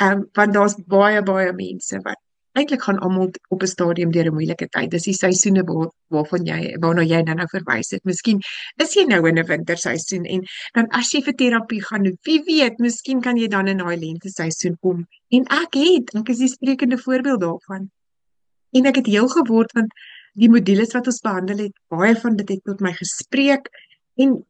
Ehm 0.00 0.12
um, 0.12 0.28
want 0.34 0.54
daar's 0.54 0.76
baie 0.86 1.22
baie 1.22 1.52
mense 1.52 2.00
wat 2.04 2.20
eintlik 2.54 2.82
gaan 2.86 2.98
almal 3.02 3.30
op 3.54 3.62
'n 3.62 3.66
stadium 3.66 4.10
deur 4.12 4.28
'n 4.30 4.34
moeilike 4.34 4.68
tyd. 4.68 4.90
Dis 4.90 5.08
die 5.10 5.14
seisoene 5.14 5.62
waar 5.70 5.90
waarvan 6.14 6.44
jy 6.46 6.76
waarna 6.82 7.02
jy 7.02 7.22
dan 7.22 7.36
nou 7.36 7.48
verwys 7.50 7.90
het. 7.90 8.04
Miskien 8.04 8.38
is 8.84 8.94
jy 8.94 9.04
nou 9.04 9.28
in 9.28 9.38
'n 9.38 9.46
winterseisoen 9.46 10.24
en 10.24 10.44
dan 10.74 10.86
as 10.90 11.10
jy 11.12 11.22
vir 11.22 11.34
terapie 11.34 11.82
gaan, 11.82 12.04
wie 12.22 12.42
weet, 12.46 12.78
miskien 12.78 13.20
kan 13.20 13.36
jy 13.36 13.48
dan 13.48 13.68
in 13.68 13.78
daai 13.78 13.96
lente 13.96 14.28
seisoen 14.28 14.76
kom. 14.80 15.06
En 15.34 15.46
ek 15.58 15.78
het, 15.80 16.14
ek 16.20 16.32
is 16.34 16.42
die 16.44 16.52
sprekende 16.52 16.98
voorbeeld 17.00 17.40
daarvan. 17.42 17.88
En 18.74 18.90
ek 18.90 19.02
het 19.02 19.10
heel 19.10 19.28
geword 19.32 19.72
want 19.76 19.94
die 20.34 20.50
modules 20.50 20.94
wat 20.96 21.06
ons 21.10 21.22
behandel 21.22 21.66
het, 21.68 21.76
baie 21.92 22.16
van 22.18 22.36
dit 22.40 22.56
het 22.56 22.64
tot 22.66 22.82
my 22.82 22.92
gespreek 22.96 23.70
en 24.18 24.42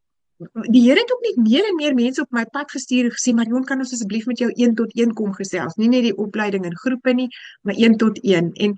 die 0.67 0.81
Here 0.83 0.99
het 0.99 1.11
ook 1.13 1.21
net 1.23 1.37
meer 1.47 1.67
en 1.69 1.75
meer 1.75 1.93
mense 1.95 2.21
op 2.21 2.31
my 2.35 2.43
pad 2.51 2.71
gestuur 2.71 3.07
en 3.07 3.13
gesê 3.15 3.33
Marion 3.33 3.63
kan 3.63 3.79
ons 3.79 3.93
asseblief 3.95 4.25
met 4.27 4.41
jou 4.43 4.49
1 4.51 4.75
tot 4.75 4.91
1 4.91 5.13
kom 5.15 5.31
gesels 5.37 5.77
nie 5.79 5.87
net 5.87 6.03
die 6.09 6.15
opleiding 6.19 6.65
in 6.67 6.75
groepe 6.75 7.13
nie 7.15 7.29
maar 7.63 7.77
1 7.79 7.95
tot 8.01 8.19
1 8.23 8.51
en 8.65 8.75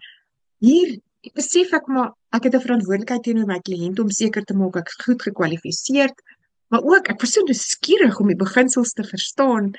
hier 0.61 0.93
besef 1.33 1.73
ek 1.73 1.89
maar 1.89 2.11
ek 2.37 2.45
het 2.45 2.55
'n 2.55 2.65
verantwoordelikheid 2.65 3.23
teenoor 3.23 3.49
my 3.49 3.59
kliënt 3.59 3.99
om 3.99 4.09
seker 4.09 4.45
te 4.45 4.53
maak 4.53 4.77
ek 4.77 4.93
goed 5.05 5.21
gekwalifiseerd 5.21 6.21
maar 6.69 6.83
ook 6.83 7.09
ek 7.09 7.21
was 7.21 7.33
so 7.33 7.41
nuuskierig 7.41 8.19
om 8.19 8.27
die 8.27 8.43
beginsels 8.45 8.93
te 8.93 9.03
verstaan 9.03 9.73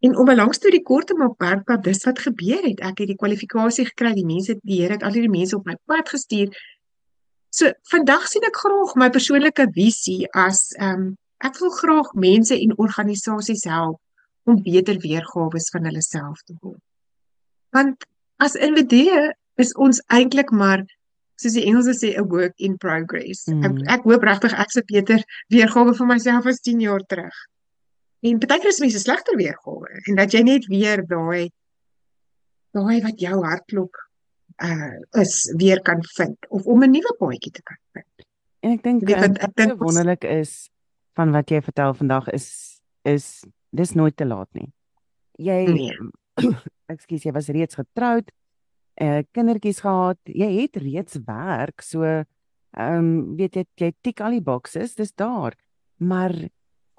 en 0.00 0.16
om 0.16 0.30
'n 0.30 0.36
lang 0.36 0.54
storie 0.54 0.82
kort 0.82 1.06
te 1.06 1.14
maak 1.14 1.38
werk 1.38 1.82
dis 1.82 2.04
wat 2.04 2.18
gebeur 2.18 2.62
het 2.62 2.80
ek 2.80 2.98
het 2.98 3.08
die 3.08 3.20
kwalifikasie 3.22 3.86
gekry 3.86 4.12
die 4.14 4.26
mense 4.26 4.58
die 4.62 4.80
Here 4.82 4.92
het 4.92 5.02
al 5.02 5.12
hierdie 5.12 5.38
mense 5.38 5.56
op 5.56 5.66
my 5.66 5.76
pad 5.86 6.08
gestuur 6.08 6.48
So 7.50 7.72
vandag 7.90 8.28
sien 8.30 8.46
ek 8.46 8.60
graag 8.62 8.94
my 9.00 9.10
persoonlike 9.10 9.66
visie 9.74 10.22
as 10.38 10.70
ehm 10.78 11.02
um, 11.02 11.08
ek 11.42 11.56
wil 11.58 11.72
graag 11.72 12.12
mense 12.22 12.54
en 12.54 12.76
organisasies 12.84 13.64
help 13.64 13.98
om 14.44 14.60
beter 14.62 14.98
weergawe 15.02 15.60
van 15.72 15.88
hulle 15.88 16.02
self 16.04 16.42
te 16.44 16.54
word. 16.60 16.82
Want 17.74 18.06
as 18.44 18.54
individue 18.54 19.30
is 19.56 19.72
ons 19.74 20.02
eintlik 20.12 20.52
maar 20.52 20.84
soos 21.40 21.56
die 21.56 21.64
Engelse 21.64 21.96
sê 21.96 22.12
'n 22.14 22.28
work 22.28 22.54
in 22.56 22.76
progress. 22.76 23.46
Mm. 23.48 23.64
Ek 23.64 23.98
ek 23.98 24.06
hoop 24.06 24.22
regtig 24.30 24.54
ek 24.54 24.70
se 24.70 24.82
beter 24.86 25.24
weergawe 25.48 25.94
vir 25.96 26.06
myself 26.06 26.46
as 26.46 26.60
10 26.60 26.80
jaar 26.86 27.02
terug. 27.08 27.34
En 28.20 28.38
baie 28.38 28.60
keer 28.60 28.72
is 28.72 28.80
mense 28.82 29.00
slegter 29.00 29.36
weergawe 29.40 30.02
en 30.06 30.18
dat 30.18 30.34
jy 30.36 30.42
net 30.44 30.66
weer 30.68 31.02
daai 31.08 31.50
daai 32.76 33.00
wat 33.02 33.20
jou 33.20 33.38
hartklop 33.44 33.96
uh 34.60 35.22
is 35.22 35.46
weer 35.56 35.80
kan 35.82 36.02
vind 36.16 36.48
of 36.48 36.66
om 36.66 36.84
'n 36.84 36.90
nuwe 36.90 37.14
paadjie 37.18 37.52
te 37.52 37.62
kan 37.62 37.78
vind. 37.92 38.26
En 38.60 38.72
ek 38.76 38.82
dink 38.82 39.08
wat 39.08 39.38
ek 39.38 39.54
dink 39.56 39.80
wonderlik 39.80 40.24
is 40.24 40.68
van 41.16 41.32
wat 41.32 41.50
jy 41.50 41.62
vertel 41.62 41.94
vandag 41.94 42.28
is 42.28 42.80
is 43.04 43.44
dis 43.70 43.94
nooit 43.94 44.16
te 44.16 44.26
laat 44.26 44.48
nie. 44.52 44.68
Jy 45.38 45.64
nee. 45.72 45.96
ekskuus, 46.92 47.24
jy 47.24 47.32
was 47.32 47.48
reeds 47.48 47.78
getroud, 47.78 48.30
uh 49.00 49.22
kindertjies 49.32 49.80
gehad, 49.80 50.18
jy 50.26 50.50
het 50.60 50.76
reeds 50.76 51.16
werk, 51.24 51.82
so 51.82 52.04
ehm 52.04 52.98
um, 52.98 53.36
weet 53.36 53.56
jy 53.56 53.64
jy 53.80 53.92
tik 54.02 54.20
al 54.20 54.36
die 54.36 54.44
boxes, 54.44 54.94
dis 54.94 55.12
daar. 55.12 55.56
Maar 55.96 56.34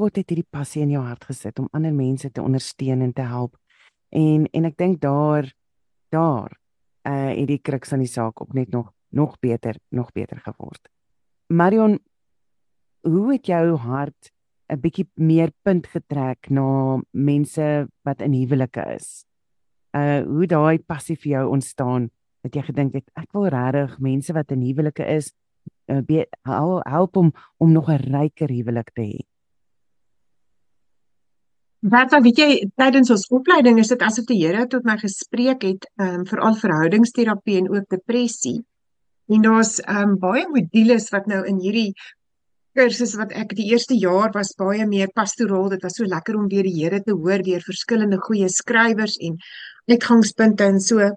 God 0.02 0.18
het 0.18 0.32
hierdie 0.34 0.50
passie 0.50 0.82
in 0.82 0.96
jou 0.96 1.04
hart 1.06 1.28
gesit 1.30 1.60
om 1.62 1.68
ander 1.78 1.94
mense 1.94 2.32
te 2.34 2.42
ondersteun 2.42 3.04
en 3.06 3.12
te 3.14 3.22
help. 3.22 3.54
En 4.10 4.48
en 4.50 4.66
ek 4.66 4.78
dink 4.82 4.98
daar 5.04 5.46
daar 6.10 6.58
uh 7.06 7.30
het 7.30 7.48
die 7.50 7.62
kruks 7.62 7.94
aan 7.94 8.02
die 8.02 8.10
saak 8.10 8.42
op 8.42 8.54
net 8.58 8.74
nog 8.74 8.90
nog 9.10 9.38
beter 9.40 9.78
nog 9.90 10.12
beter 10.12 10.42
geword. 10.42 10.90
Marion, 11.54 12.00
hoe 13.06 13.32
het 13.32 13.46
jou 13.46 13.78
hart 13.78 14.32
'n 14.74 14.80
bietjie 14.82 15.08
meer 15.16 15.52
punt 15.62 15.88
getrek 15.88 16.50
na 16.50 17.02
mense 17.12 17.88
wat 18.02 18.22
in 18.22 18.34
huwelike 18.34 18.82
is? 18.96 19.26
Uh 19.94 20.26
hoe 20.26 20.48
daai 20.48 20.80
passie 20.80 21.16
vir 21.16 21.32
jou 21.32 21.50
ontstaan 21.50 22.10
dat 22.42 22.56
jy 22.56 22.62
gedink 22.62 22.94
het 22.94 23.10
ek 23.14 23.34
wil 23.34 23.48
regtig 23.48 24.00
mense 24.00 24.34
wat 24.34 24.52
in 24.52 24.62
huwelike 24.62 25.06
is 25.06 25.34
uh, 25.86 26.24
help 26.90 27.16
om 27.16 27.32
om 27.58 27.72
nog 27.72 27.90
'n 27.90 28.02
ryker 28.10 28.50
huwelik 28.50 28.90
te 28.94 29.02
hê. 29.02 29.31
Dan 31.82 32.22
weet 32.22 32.38
jy 32.38 32.50
tydens 32.78 33.10
ons 33.10 33.24
opleiding 33.34 33.80
is 33.82 33.90
dit 33.90 34.04
asof 34.06 34.28
die 34.30 34.38
Here 34.38 34.68
tot 34.70 34.84
my 34.86 35.00
gespreek 35.02 35.64
het 35.66 35.88
um 35.98 36.28
veral 36.30 36.54
verhoudingsterapie 36.60 37.58
en 37.58 37.72
ook 37.74 37.88
depressie. 37.90 38.60
En 39.34 39.42
daar's 39.42 39.80
um 39.90 40.14
baie 40.22 40.46
modules 40.46 41.10
wat 41.10 41.26
nou 41.26 41.42
in 41.50 41.58
hierdie 41.58 41.96
kursus 42.78 43.16
wat 43.18 43.34
ek 43.34 43.56
die 43.58 43.72
eerste 43.74 43.98
jaar 43.98 44.30
was 44.38 44.54
baie 44.62 44.86
meer 44.86 45.10
pastoraal. 45.10 45.72
Dit 45.74 45.82
was 45.82 45.98
so 45.98 46.06
lekker 46.06 46.38
om 46.38 46.48
weer 46.54 46.70
die 46.70 46.78
Here 46.78 47.02
te 47.02 47.18
hoor 47.18 47.42
deur 47.42 47.66
verskillende 47.66 48.22
goeie 48.30 48.50
skrywers 48.50 49.18
en 49.18 49.42
uitgangspunte 49.90 50.70
en 50.70 50.80
so 50.80 51.10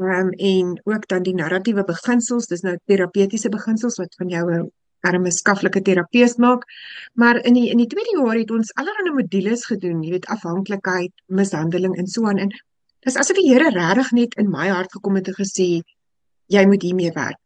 um 0.00 0.32
en 0.32 0.78
ook 0.88 1.04
dan 1.08 1.22
die 1.28 1.36
narratiewe 1.36 1.84
beginsels. 1.84 2.48
Dis 2.48 2.64
nou 2.64 2.78
terapeutiese 2.88 3.52
beginsels 3.52 4.00
wat 4.00 4.16
van 4.16 4.32
jou 4.32 4.46
'n 4.54 4.70
arme 5.08 5.30
skaflike 5.30 5.82
terapeut 5.82 6.38
maak. 6.38 6.66
Maar 7.14 7.42
in 7.44 7.58
die 7.58 7.68
in 7.70 7.80
die 7.82 7.88
tweede 7.90 8.16
jaar 8.18 8.38
het 8.38 8.50
ons 8.50 8.74
allerlei 8.74 9.14
modules 9.16 9.66
gedoen, 9.66 10.02
jy 10.02 10.16
weet 10.16 10.28
afhanklikheid, 10.32 11.12
mishandeling 11.26 11.96
en 11.98 12.06
so 12.06 12.26
aan 12.28 12.38
en 12.38 12.52
dis 13.02 13.18
asof 13.18 13.38
die 13.38 13.48
Here 13.50 13.70
regtig 13.74 14.12
net 14.18 14.36
in 14.38 14.50
my 14.50 14.68
hart 14.70 14.92
gekom 14.94 15.18
het 15.18 15.30
en 15.32 15.38
gesê 15.38 15.68
jy 16.52 16.66
moet 16.68 16.82
hiermee 16.82 17.12
werk. 17.14 17.38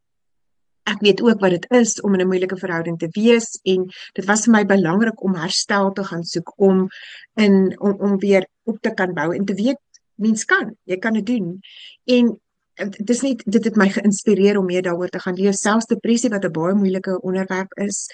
Ek 0.86 1.00
weet 1.02 1.20
ook 1.24 1.40
wat 1.42 1.56
dit 1.56 1.66
is 1.74 1.96
om 2.00 2.14
in 2.14 2.20
'n 2.22 2.30
moeilike 2.30 2.56
verhouding 2.56 2.98
te 2.98 3.08
wees 3.10 3.58
en 3.64 3.88
dit 4.14 4.24
was 4.24 4.44
vir 4.44 4.52
my 4.52 4.64
belangrik 4.64 5.22
om 5.22 5.34
herstel 5.34 5.92
te 5.92 6.04
gaan 6.04 6.24
soek 6.24 6.52
om 6.56 6.88
in 7.34 7.74
om 7.80 7.96
om 8.00 8.18
weer 8.18 8.46
op 8.64 8.78
te 8.80 8.94
kan 8.94 9.14
bou 9.14 9.34
en 9.34 9.44
te 9.44 9.54
weet 9.54 9.80
mens 10.14 10.44
kan, 10.44 10.76
jy 10.84 10.98
kan 10.98 11.12
dit 11.12 11.26
doen. 11.26 11.60
En 12.04 12.40
dit 12.76 13.10
is 13.10 13.22
net 13.22 13.42
dit 13.44 13.64
het 13.64 13.76
my 13.76 13.88
geïnspireer 13.88 14.58
om 14.58 14.66
meer 14.68 14.82
daaroor 14.82 15.08
te 15.08 15.20
gaan. 15.20 15.34
Lees 15.34 15.60
selfs 15.60 15.88
depressie 15.90 16.30
wat 16.30 16.44
'n 16.44 16.52
baie 16.52 16.74
moeilike 16.74 17.20
onderwerp 17.20 17.72
is. 17.80 18.06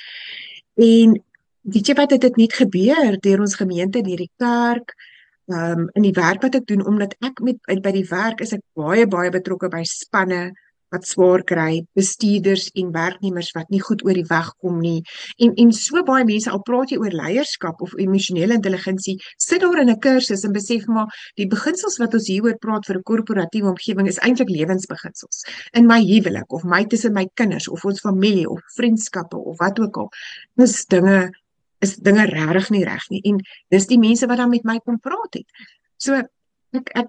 En 0.75 1.23
weet 1.63 1.87
jy 1.87 1.95
wat 1.95 2.11
het 2.11 2.21
dit 2.21 2.37
net 2.37 2.53
gebeur 2.53 3.19
deur 3.21 3.41
ons 3.41 3.55
gemeente 3.55 3.99
in 3.99 4.11
hierdie 4.11 4.31
kerk 4.37 4.95
um, 5.47 5.89
in 5.95 6.03
die 6.03 6.17
werk 6.17 6.43
wat 6.43 6.55
ek 6.59 6.67
doen 6.67 6.85
omdat 6.87 7.15
ek 7.23 7.41
met 7.45 7.59
by 7.83 7.93
die 7.95 8.07
werk 8.11 8.43
is 8.45 8.55
ek 8.57 8.65
baie 8.79 9.07
baie 9.07 9.31
betrokke 9.31 9.71
by 9.71 9.83
spanne 9.87 10.53
wat 10.93 11.07
swaar 11.09 11.43
kry, 11.49 11.83
bestuurders 11.99 12.69
en 12.79 12.93
werknemers 12.95 13.51
wat 13.57 13.71
nie 13.73 13.81
goed 13.81 14.05
oor 14.07 14.19
die 14.19 14.27
weg 14.29 14.51
kom 14.61 14.81
nie. 14.81 15.01
En 15.43 15.55
en 15.57 15.73
so 15.77 16.03
baie 16.07 16.25
mense 16.29 16.51
al 16.51 16.63
praat 16.67 16.93
jy 16.93 17.01
oor 17.01 17.17
leierskap 17.17 17.83
of 17.85 17.95
emosionele 18.01 18.57
intelligensie, 18.59 19.17
sit 19.39 19.65
daar 19.65 19.81
in 19.81 19.91
'n 19.91 19.99
kursus 19.99 20.45
en 20.45 20.53
besef 20.53 20.87
maar 20.87 21.09
die 21.37 21.47
beginsels 21.47 21.99
wat 21.99 22.15
ons 22.15 22.29
hieroor 22.29 22.59
praat 22.59 22.87
vir 22.87 22.97
'n 22.97 23.03
korporatiewe 23.03 23.69
omgewing 23.69 24.09
is 24.09 24.19
eintlik 24.19 24.49
lewensbeginsels. 24.49 25.45
In 25.73 25.87
my 25.87 26.01
huwelik 26.01 26.53
of 26.53 26.65
my 26.65 26.85
tussen 26.85 27.13
my 27.13 27.29
kinders 27.35 27.69
of 27.69 27.85
ons 27.85 28.01
familie 28.01 28.49
of 28.49 28.61
vriendskappe 28.77 29.37
of 29.37 29.59
wat 29.59 29.79
ook 29.81 29.97
al. 29.97 30.11
Dis 30.57 30.85
dinge 30.87 31.31
is 31.81 31.97
dinge 31.97 32.27
regtig 32.27 32.71
nie 32.71 32.85
reg 32.85 33.09
nie 33.11 33.21
en 33.25 33.41
dis 33.75 33.87
die 33.87 33.99
mense 33.99 34.27
wat 34.27 34.37
dan 34.37 34.51
met 34.51 34.65
my 34.65 34.79
kom 34.79 35.01
praat 35.01 35.41
het. 35.41 35.47
So 35.97 36.15
ek 36.15 36.95
ek 36.95 37.09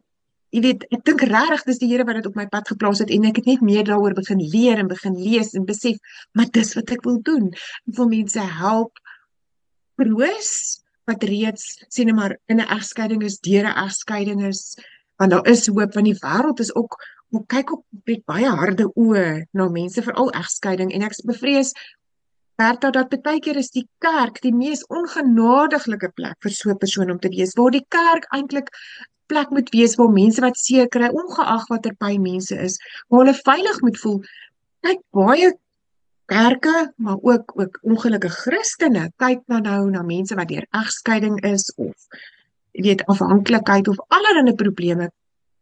jy 0.54 0.62
weet, 0.62 0.86
ek 0.94 1.02
dink 1.08 1.24
regtig 1.26 1.66
dis 1.66 1.82
die 1.82 1.90
Here 1.90 2.06
wat 2.06 2.20
dit 2.20 2.30
op 2.30 2.38
my 2.38 2.46
pad 2.52 2.70
geplaas 2.70 3.02
het 3.02 3.12
en 3.14 3.26
ek 3.30 3.42
het 3.42 3.50
net 3.50 3.62
meer 3.66 3.86
daaroor 3.88 4.14
begin 4.18 4.42
leer 4.54 4.82
en 4.82 4.92
begin 4.92 5.18
lees 5.18 5.54
en 5.58 5.66
besef, 5.66 5.98
maar 6.38 6.52
dis 6.54 6.76
wat 6.78 6.94
ek 6.94 7.06
wil 7.08 7.20
doen. 7.26 7.50
Ek 7.90 7.98
wil 7.98 8.12
mense 8.12 8.46
help 8.62 9.02
troos 9.98 10.52
wat 11.10 11.24
reeds 11.28 11.66
sien 11.92 12.08
nou 12.08 12.16
maar 12.16 12.38
in 12.48 12.62
'n 12.62 12.70
egskeiding 12.78 13.24
is, 13.24 13.40
deur 13.40 13.66
'n 13.66 13.78
egskeiding 13.86 14.46
is, 14.46 14.78
want 15.18 15.32
daar 15.32 15.48
is 15.48 15.68
hoop 15.68 15.94
want 15.94 16.06
die 16.06 16.20
wêreld 16.22 16.60
is 16.60 16.76
ook 16.76 16.98
moet 17.34 17.48
kyk 17.48 17.74
op 17.74 17.84
met 18.06 18.24
baie 18.30 18.50
harde 18.50 18.88
oë 18.94 19.46
na 19.58 19.68
mense 19.70 20.02
veral 20.06 20.32
egskeiding 20.32 20.94
en 20.94 21.06
ek 21.08 21.18
bevrees 21.26 21.74
Bertha 22.62 22.92
dat 22.94 23.16
baie 23.26 23.40
keer 23.42 23.58
is 23.58 23.72
die 23.74 23.88
kerk 24.06 24.42
die 24.42 24.54
mees 24.54 24.84
ongenadiglike 24.86 26.12
plek 26.14 26.38
vir 26.46 26.52
so 26.52 26.70
'n 26.70 26.78
persoon 26.78 27.12
om 27.12 27.20
te 27.20 27.30
wees 27.30 27.56
waar 27.58 27.72
die 27.72 27.86
kerk 27.90 28.28
eintlik 28.38 28.70
plek 29.34 29.50
moet 29.56 29.74
wees 29.74 29.98
waar 30.00 30.14
mense 30.14 30.42
wat 30.46 30.60
seer 30.62 30.88
kry, 30.94 31.10
ongeag 31.10 31.66
watter 31.72 31.96
pyn 31.98 32.22
mense 32.22 32.56
is, 32.68 32.78
waar 33.10 33.26
hulle 33.26 33.36
veilig 33.42 33.82
moet 33.86 34.00
voel. 34.04 34.20
Kyk 34.86 35.02
baie 35.18 35.50
kerke, 36.32 36.94
maar 36.98 37.18
ook 37.22 37.52
ook 37.60 37.80
ongelukkige 37.82 38.44
Christene 38.46 39.10
kyk 39.22 39.42
na 39.52 39.60
nou 39.60 39.90
na 39.90 40.06
mense 40.06 40.36
wat 40.40 40.50
deur 40.54 40.66
egskeiding 40.72 41.42
is 41.50 41.68
of 41.76 42.08
weet 42.86 43.04
afhanklikheid 43.12 43.88
of 43.88 44.00
allerlei 44.08 44.56
probleme 44.56 45.10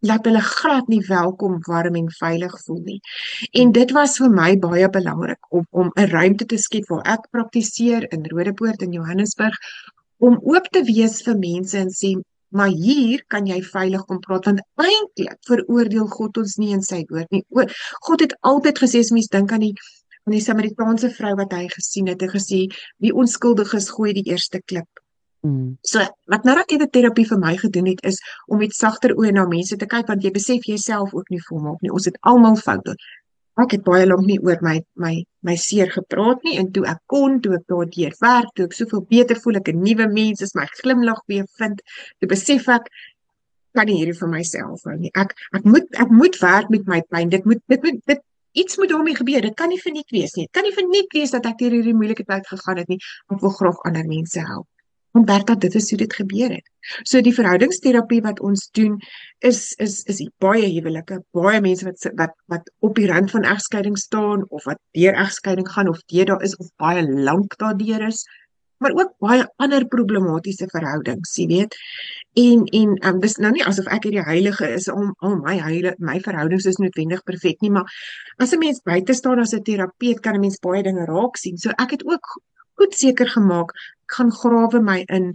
laat 0.02 0.26
hulle 0.26 0.42
glad 0.42 0.88
nie 0.90 1.02
welkom, 1.06 1.60
warm 1.68 1.96
en 1.96 2.08
veilig 2.18 2.54
voel 2.66 2.80
nie. 2.86 3.00
En 3.52 3.72
dit 3.72 3.92
was 3.94 4.18
vir 4.18 4.32
my 4.34 4.56
baie 4.58 4.90
belangrik 4.90 5.50
om 5.50 5.66
om 5.70 5.92
'n 5.96 6.10
ruimte 6.14 6.46
te 6.46 6.58
skep 6.58 6.88
waar 6.90 7.06
ek 7.06 7.28
praktiseer 7.32 8.08
in 8.14 8.26
Rodepoort 8.26 8.82
in 8.82 8.94
Johannesburg 8.98 9.58
om 10.18 10.40
oop 10.44 10.68
te 10.72 10.84
wees 10.84 11.22
vir 11.26 11.38
mense 11.38 11.78
en 11.78 11.90
sê 11.90 12.16
Maar 12.52 12.72
hier 12.76 13.24
kan 13.32 13.48
jy 13.48 13.62
veilig 13.64 14.04
kom 14.10 14.20
praat 14.24 14.50
want 14.50 14.64
eintlik 14.84 15.38
veroordeel 15.48 16.08
God 16.12 16.42
ons 16.44 16.58
nie 16.60 16.72
in 16.76 16.84
sy 16.86 17.04
woord 17.10 17.32
nie. 17.32 17.44
O, 17.56 17.66
God 18.08 18.26
het 18.26 18.36
altyd 18.48 18.82
gesê 18.84 19.04
as 19.06 19.12
mens 19.16 19.32
dink 19.32 19.54
aan 19.56 19.68
die 19.70 19.76
aan 20.28 20.36
die 20.36 20.44
Samaritaanse 20.44 21.10
vrou 21.16 21.32
wat 21.40 21.54
hy 21.58 21.68
gesien 21.72 22.12
het 22.12 22.22
en 22.22 22.30
gesê 22.34 22.66
wie 23.02 23.14
onskuldig 23.24 23.72
is 23.78 23.90
gooi 23.90 24.12
die 24.14 24.28
eerste 24.30 24.62
klip. 24.62 25.02
Mm. 25.42 25.78
So 25.82 26.04
wat 26.30 26.44
narratiewe 26.46 26.86
terapie 26.94 27.26
vir 27.26 27.40
my 27.42 27.56
gedoen 27.58 27.88
het 27.90 28.04
is 28.06 28.20
om 28.46 28.62
met 28.62 28.76
sagter 28.78 29.16
oë 29.16 29.32
na 29.34 29.48
mense 29.50 29.78
te 29.78 29.88
kyk 29.90 30.12
want 30.12 30.22
jy 30.22 30.32
besef 30.36 30.68
jouself 30.70 31.16
ook 31.18 31.32
nie 31.34 31.42
volmaak 31.48 31.82
nie. 31.82 31.90
Ons 31.90 32.06
het 32.12 32.20
almal 32.22 32.60
foute 32.62 32.94
ek 33.60 33.76
het 33.76 33.84
baie 33.84 34.06
lank 34.08 34.26
nie 34.26 34.40
oor 34.40 34.60
my 34.64 34.78
my 34.96 35.14
my 35.44 35.56
seer 35.60 35.92
gepraat 35.92 36.44
nie 36.48 36.58
en 36.62 36.72
toe 36.72 36.86
ek 36.88 37.02
kon 37.12 37.40
toe 37.44 37.56
ek 37.58 37.66
daardeur 37.68 38.14
werk 38.22 38.52
toe 38.56 38.66
ek 38.70 38.78
soveel 38.78 39.04
beter 39.10 39.40
voel 39.44 39.60
ek 39.60 39.72
'n 39.74 39.84
nuwe 39.84 40.08
mens 40.08 40.42
is 40.42 40.56
my 40.56 40.66
glimlag 40.80 41.22
weer 41.28 41.48
vind 41.60 41.82
toe 42.20 42.30
besef 42.30 42.70
ek 42.70 42.88
kan 43.76 43.88
nie 43.88 43.98
hierdie 44.00 44.18
vir 44.18 44.28
myself 44.32 44.84
hou 44.88 44.98
nie. 44.98 45.12
Ek 45.16 45.34
ek 45.58 45.64
moet 45.64 45.88
ek 46.04 46.12
moet 46.12 46.36
werk 46.42 46.70
met 46.70 46.88
my 46.88 47.00
pyn. 47.14 47.30
Dit 47.30 47.46
moet 47.46 47.62
dit 47.72 47.84
moet 47.88 48.02
dit 48.06 48.22
iets 48.64 48.78
moet 48.78 48.90
daarmee 48.92 49.16
gebeur. 49.16 49.42
Dit 49.42 49.56
kan 49.56 49.72
nie 49.72 49.80
vir 49.80 49.94
niks 49.96 50.12
wees 50.12 50.36
nie. 50.36 50.48
Dit 50.50 50.54
kan 50.58 50.68
nie 50.68 50.76
vir 50.76 50.88
niks 50.90 51.16
wees 51.16 51.32
dat 51.32 51.48
ek 51.48 51.58
deur 51.62 51.78
hierdie 51.78 51.96
moeilike 51.96 52.28
tyd 52.28 52.48
gegaan 52.48 52.84
het 52.84 52.92
nie. 52.92 53.00
Ek 53.32 53.40
wil 53.40 53.56
graag 53.56 53.80
ander 53.88 54.08
mense 54.08 54.44
help 54.44 54.68
want 55.12 55.26
Bertha 55.26 55.56
dit 55.56 55.76
is 55.76 55.90
hoe 55.90 55.98
dit 56.00 56.14
gebeur 56.14 56.50
het. 56.50 56.68
So 57.04 57.22
die 57.22 57.34
verhoudingsterapie 57.36 58.22
wat 58.26 58.40
ons 58.40 58.70
doen 58.78 58.98
is 59.40 59.74
is 59.78 60.02
is 60.12 60.22
baie 60.44 60.66
huwelike, 60.66 61.22
baie 61.36 61.62
mense 61.62 61.86
wat 61.86 62.08
wat 62.20 62.36
wat 62.54 62.72
op 62.80 62.96
die 62.96 63.10
rand 63.12 63.32
van 63.32 63.48
egskeiding 63.48 63.98
staan 63.98 64.46
of 64.50 64.64
wat 64.70 64.80
deur 64.98 65.18
egskeiding 65.26 65.68
gaan 65.70 65.90
of 65.92 66.00
deur 66.14 66.26
daar 66.32 66.46
is 66.48 66.56
of 66.58 66.72
baie 66.82 67.04
lank 67.04 67.58
daardeur 67.58 68.08
is, 68.08 68.24
maar 68.82 68.96
ook 68.98 69.12
baie 69.22 69.46
ander 69.62 69.86
problematiese 69.86 70.68
verhoudings, 70.72 71.36
jy 71.38 71.48
weet. 71.48 71.76
En 72.40 72.64
en 72.80 72.96
um, 73.08 73.20
dis 73.22 73.38
nou 73.44 73.52
nie 73.54 73.66
asof 73.68 73.90
ek 73.94 74.08
hierdie 74.08 74.26
heilige 74.26 74.70
is 74.74 74.88
om 74.90 75.12
al 75.20 75.38
my 75.44 75.58
heile 75.62 75.94
my 76.00 76.18
verhoudings 76.24 76.66
is 76.72 76.80
noodwendig 76.82 77.22
perfek 77.28 77.62
nie, 77.62 77.74
maar 77.76 77.92
as 78.38 78.56
'n 78.56 78.64
mens 78.64 78.82
buite 78.82 79.14
staan 79.14 79.44
as 79.44 79.54
'n 79.54 79.64
terapeut 79.68 80.20
kan 80.22 80.36
'n 80.36 80.46
mens 80.48 80.58
baie 80.60 80.84
dinge 80.84 81.06
raak 81.06 81.38
sien. 81.38 81.58
So 81.58 81.70
ek 81.70 81.92
het 81.92 82.06
ook 82.06 82.26
goed 82.80 82.94
seker 82.98 83.30
gemaak 83.30 83.72
gaan 84.18 84.32
grawe 84.32 84.82
my 84.82 85.04
in 85.08 85.34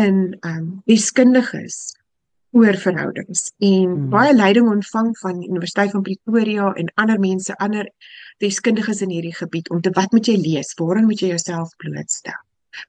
in 0.00 0.36
ehm 0.40 0.56
um, 0.56 0.68
deskundiges 0.86 1.96
oor 2.50 2.74
verhoudings 2.82 3.52
en 3.62 3.88
mm. 3.88 4.06
baie 4.10 4.34
leiding 4.34 4.68
ontvang 4.68 5.10
van 5.18 5.42
Universiteit 5.42 5.92
van 5.94 6.02
Pretoria 6.02 6.72
en 6.72 6.88
ander 6.94 7.20
mense, 7.22 7.54
ander 7.62 7.86
deskundiges 8.42 9.02
in 9.06 9.12
hierdie 9.14 9.34
gebied 9.34 9.70
om 9.70 9.80
te 9.80 9.92
wat 9.94 10.10
moet 10.16 10.26
jy 10.26 10.36
lees? 10.40 10.72
Waarin 10.80 11.06
moet 11.06 11.22
jy 11.22 11.30
jouself 11.30 11.70
blootstel? 11.82 12.38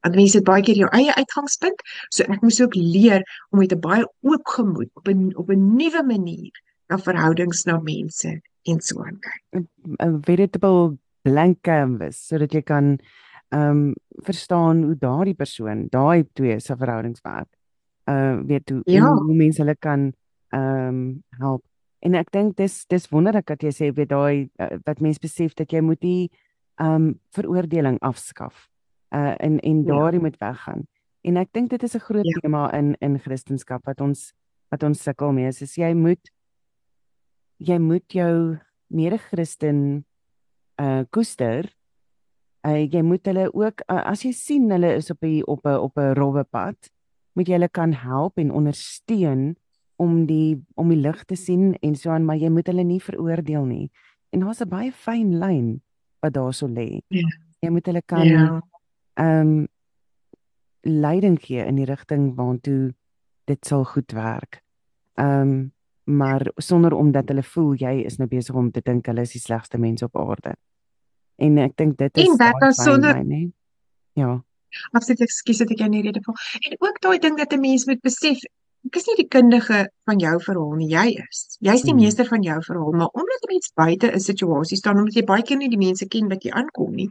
Want 0.01 0.17
mense 0.17 0.37
het 0.39 0.47
baie 0.47 0.65
keer 0.65 0.79
jou 0.81 0.89
eie 0.97 1.13
uitgangspunt, 1.17 1.81
so 2.13 2.25
ek 2.29 2.41
moes 2.45 2.61
ook 2.61 2.77
leer 2.77 3.25
om 3.51 3.61
met 3.61 3.73
'n 3.73 3.81
baie 3.81 4.05
oop 4.21 4.45
gemoed 4.55 4.89
op 4.93 5.07
'n 5.09 5.33
op 5.35 5.49
'n 5.49 5.75
nuwe 5.77 6.03
manier 6.03 6.53
na 6.89 6.97
verhoudings 6.97 7.65
na 7.65 7.79
mense 7.79 8.41
en 8.65 8.81
so 8.81 9.03
aan 9.03 9.19
kyk. 9.19 9.65
'n 9.99 10.21
Veritable 10.25 10.97
blank 11.21 11.61
canvas 11.61 12.27
sodat 12.27 12.53
jy 12.53 12.61
kan 12.61 12.97
ehm 13.51 13.69
um, 13.69 13.93
verstaan 14.23 14.83
hoe 14.83 14.95
daardie 14.95 15.35
persoon, 15.35 15.87
daai 15.91 16.23
twee 16.33 16.59
se 16.59 16.75
verhoudings 16.77 17.21
werk 17.21 17.51
uh 18.05 18.39
weet 18.47 18.69
hoe, 18.69 18.81
ja. 18.85 19.13
hoe 19.13 19.35
mense 19.35 19.61
hulle 19.61 19.75
kan 19.75 20.13
ehm 20.49 20.87
um, 20.87 21.23
help. 21.29 21.63
En 21.99 22.15
ek 22.17 22.31
dink 22.31 22.57
dis 22.57 22.85
dis 22.89 23.09
wonderlik 23.11 23.45
dat 23.47 23.63
jy 23.63 23.71
sê 23.75 23.91
weet 23.93 24.09
daai 24.09 24.49
uh, 24.59 24.77
wat 24.85 25.01
mense 25.01 25.21
besef 25.21 25.53
dat 25.53 25.71
jy 25.71 25.81
moet 25.85 26.01
die 26.01 26.29
ehm 26.81 26.95
um, 26.95 27.19
veroordeling 27.35 27.99
afskaf. 28.01 28.67
Uh 29.13 29.35
en 29.39 29.59
en 29.59 29.83
daardie 29.85 30.19
ja. 30.19 30.25
moet 30.27 30.39
weggaan. 30.39 30.87
En 31.21 31.37
ek 31.37 31.51
dink 31.53 31.69
dit 31.69 31.83
is 31.83 31.95
'n 31.95 32.05
groot 32.07 32.25
ja. 32.25 32.39
tema 32.41 32.71
in 32.73 32.95
in 32.99 33.19
Christendom 33.19 33.79
wat 33.85 34.01
ons 34.01 34.33
wat 34.69 34.83
ons 34.83 35.03
sukkel 35.03 35.31
mee 35.31 35.47
is, 35.47 35.61
is 35.61 35.75
jy 35.75 35.93
moet 35.93 36.31
jy 37.57 37.77
moet 37.77 38.07
jou 38.07 38.57
mede-Christen 38.87 40.05
uh 40.81 41.03
koester. 41.09 41.69
Uh 42.67 42.85
jy 42.85 43.01
moet 43.01 43.25
hulle 43.25 43.47
ook 43.53 43.81
uh, 43.87 44.03
as 44.11 44.21
jy 44.23 44.31
sien 44.31 44.69
hulle 44.71 44.93
is 44.95 45.09
op 45.11 45.23
'n 45.23 45.41
op 45.45 45.65
'n 45.65 45.79
op 45.87 45.97
'n 45.97 46.13
rowwe 46.13 46.43
pad, 46.43 46.91
moet 47.33 47.47
jy 47.47 47.53
hulle 47.53 47.69
kan 47.69 47.93
help 47.93 48.37
en 48.37 48.51
ondersteun 48.51 49.55
om 49.95 50.25
die 50.25 50.61
om 50.75 50.89
die 50.89 50.99
lig 50.99 51.23
te 51.23 51.35
sien 51.35 51.75
en 51.81 51.95
so 51.95 52.09
aan, 52.09 52.25
maar 52.25 52.37
jy 52.37 52.49
moet 52.49 52.67
hulle 52.67 52.83
nie 52.83 53.01
veroordeel 53.01 53.65
nie. 53.65 53.91
En 54.29 54.39
daar's 54.39 54.61
'n 54.61 54.69
baie 54.69 54.91
fyn 54.91 55.37
lyn 55.39 55.81
wat 56.19 56.33
daarso 56.33 56.67
lê. 56.67 57.01
Ja. 57.07 57.27
Jy 57.59 57.69
moet 57.69 57.85
hulle 57.85 58.01
kan 58.01 58.25
ja. 58.25 58.61
ehm 59.13 59.47
um, 59.47 59.67
leiding 60.81 61.37
gee 61.41 61.65
in 61.65 61.75
die 61.75 61.85
rigting 61.85 62.35
waartoe 62.35 62.93
dit 63.45 63.65
sal 63.65 63.83
goed 63.83 64.11
werk. 64.11 64.61
Ehm 65.13 65.41
um, 65.41 65.71
maar 66.03 66.51
sonder 66.55 66.93
omdat 66.93 67.27
hulle 67.27 67.43
voel 67.43 67.73
jy 67.73 68.01
is 68.05 68.17
nou 68.17 68.27
besig 68.27 68.55
om 68.55 68.71
te 68.71 68.81
dink 68.83 69.05
hulle 69.05 69.21
is 69.21 69.31
die 69.31 69.41
slegste 69.41 69.77
mens 69.77 70.03
op 70.03 70.17
aarde. 70.17 70.55
En 71.41 71.57
ek 71.63 71.75
dink 71.79 71.97
dit 71.97 72.17
is 72.21 72.29
En 72.29 72.37
dit 72.37 72.63
is 72.69 72.83
sonder 72.83 73.21
Ja. 74.19 74.31
Absoluut, 74.95 75.21
ekskuus 75.25 75.61
dat 75.63 75.71
ek 75.73 75.83
jou 75.83 75.89
nie 75.91 76.01
rede 76.05 76.21
val. 76.23 76.35
En 76.67 76.75
ook 76.79 76.99
daai 77.03 77.19
ding 77.19 77.37
dat 77.37 77.53
'n 77.53 77.59
mens 77.59 77.85
moet 77.85 78.01
besef, 78.01 78.39
ek 78.87 78.95
is 78.95 79.07
nie 79.07 79.15
die 79.15 79.27
kundige 79.27 79.91
van 80.05 80.19
jou 80.19 80.35
verhaal 80.39 80.75
nie, 80.79 80.87
jy 80.87 81.07
is. 81.29 81.57
Jy's 81.59 81.83
die 81.83 81.91
hmm. 81.91 82.01
meester 82.01 82.25
van 82.25 82.41
jou 82.41 82.57
verhaal, 82.63 82.91
maar 82.91 83.11
omdat 83.13 83.43
'n 83.43 83.51
mens 83.53 83.71
buite 83.75 84.11
'n 84.11 84.19
situasie 84.19 84.77
staan, 84.77 84.97
omdat 84.97 85.13
jy 85.13 85.23
baie 85.23 85.43
keer 85.43 85.57
nie 85.57 85.69
die 85.69 85.77
mense 85.77 86.07
ken 86.07 86.29
wat 86.29 86.43
jy 86.43 86.51
aankom 86.51 86.95
nie, 86.95 87.09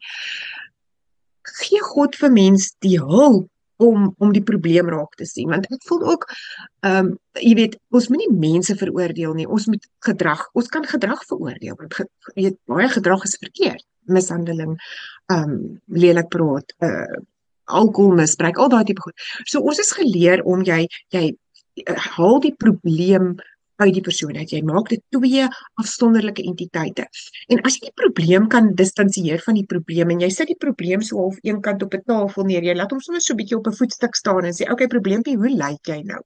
gee 1.43 1.81
God 1.81 2.17
vir 2.17 2.33
mens 2.33 2.75
die 2.79 2.99
hulp 2.99 3.49
om 3.81 4.15
om 4.19 4.33
die 4.33 4.45
probleem 4.45 4.89
raak 4.93 5.15
te 5.17 5.27
sien 5.29 5.49
want 5.49 5.69
ek 5.73 5.85
voel 5.89 6.03
ook 6.13 6.27
ehm 6.85 7.07
um, 7.07 7.13
jy 7.41 7.55
weet 7.57 7.77
ons 7.97 8.09
moenie 8.13 8.33
mense 8.33 8.77
veroordeel 8.77 9.35
nie 9.39 9.49
ons 9.49 9.67
moet 9.73 9.87
gedrag 10.05 10.43
ons 10.53 10.69
kan 10.75 10.85
gedrag 10.85 11.23
veroordeel 11.31 11.79
want 11.79 11.95
ge, 11.95 12.05
weet 12.35 12.59
baie 12.69 12.89
gedrag 12.93 13.25
is 13.29 13.39
verkeerd 13.41 13.85
mishandeling 14.07 14.79
ehm 15.31 15.51
um, 15.51 15.81
lelik 15.89 16.29
praat 16.29 16.75
uh 16.81 17.21
alkoholmisbruik, 17.71 18.59
al 18.59 18.73
daai 18.73 18.85
tipe 18.85 19.05
goed. 19.05 19.15
So 19.47 19.63
ons 19.63 19.79
is 19.79 19.95
geleer 19.95 20.43
om 20.49 20.65
jy 20.67 20.85
jy 21.15 21.31
uh, 21.31 21.97
haal 22.17 22.41
die 22.43 22.55
probleem 22.59 23.37
uit 23.81 23.95
die 23.97 24.05
persoon 24.05 24.37
uit. 24.37 24.51
Jy 24.53 24.61
maak 24.69 24.91
dit 24.93 25.01
twee 25.15 25.47
afsonderlike 25.81 26.45
entiteite. 26.45 27.07
En 27.53 27.63
as 27.65 27.79
jy 27.79 27.89
die 27.89 27.97
probleem 27.97 28.49
kan 28.53 28.75
distansieer 28.77 29.41
van 29.47 29.57
die 29.57 29.65
probleem 29.69 30.13
en 30.13 30.21
jy 30.27 30.29
sit 30.35 30.51
die 30.53 30.59
probleem 30.61 31.05
so 31.07 31.23
half 31.23 31.39
eenkant 31.49 31.87
op 31.87 31.95
'n 31.97 32.05
tafel 32.05 32.45
neer, 32.45 32.67
jy 32.67 32.75
laat 32.77 32.93
hom 32.93 33.01
sommer 33.01 33.25
so 33.25 33.33
'n 33.33 33.41
bietjie 33.41 33.57
op 33.57 33.67
'n 33.69 33.79
voetstuk 33.81 34.15
staan 34.17 34.45
en 34.45 34.53
sê, 34.53 34.65
"Oké, 34.65 34.73
okay, 34.73 34.87
probleempie, 34.87 35.37
hoe 35.37 35.49
lyk 35.49 35.87
jy 35.87 36.03
nou?" 36.03 36.21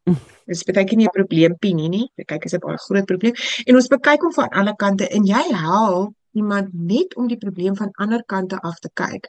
Dis 0.49 0.65
baie 0.65 0.85
keer 0.85 0.99
nie 0.99 1.07
'n 1.07 1.15
probleempie 1.21 1.75
nie, 1.75 1.89
nie. 1.89 2.11
Kyk, 2.27 2.45
is 2.45 2.55
'n 2.55 2.59
baie 2.59 2.79
groot 2.79 3.07
probleem. 3.07 3.35
En 3.67 3.75
ons 3.77 3.89
bekyk 3.89 4.21
hom 4.23 4.33
van 4.33 4.49
alle 4.49 4.75
kante 4.77 5.09
en 5.09 5.25
jy 5.25 5.45
help 5.53 6.15
iemand 6.35 6.73
net 6.75 7.17
om 7.17 7.29
die 7.31 7.41
probleem 7.41 7.77
van 7.77 7.93
ander 8.03 8.23
kante 8.27 8.61
af 8.61 8.79
te 8.79 8.91
kyk. 8.93 9.29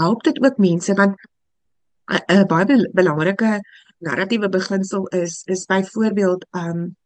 Help 0.00 0.22
dit 0.28 0.42
ook 0.42 0.58
mense 0.58 0.94
want 0.94 1.16
'n 2.06 2.46
baie 2.46 2.90
belangrike 2.92 3.60
narratiewe 3.98 4.48
beginsel 4.48 5.06
is 5.06 5.42
is 5.44 5.64
byvoorbeeld 5.66 6.46
um 6.52 6.96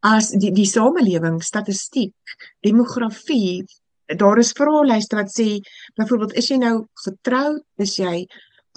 as 0.00 0.30
die 0.42 0.52
die 0.52 0.66
samelewing 0.66 1.42
statistiek 1.42 2.14
demografie 2.60 3.64
daar 4.06 4.38
is 4.38 4.54
vraelyste 4.58 5.16
wat 5.16 5.30
sê 5.30 5.48
byvoorbeeld 5.98 6.34
is 6.40 6.48
jy 6.50 6.58
nou 6.62 6.76
getroud 7.04 7.62
is 7.76 7.96
jy 7.98 8.26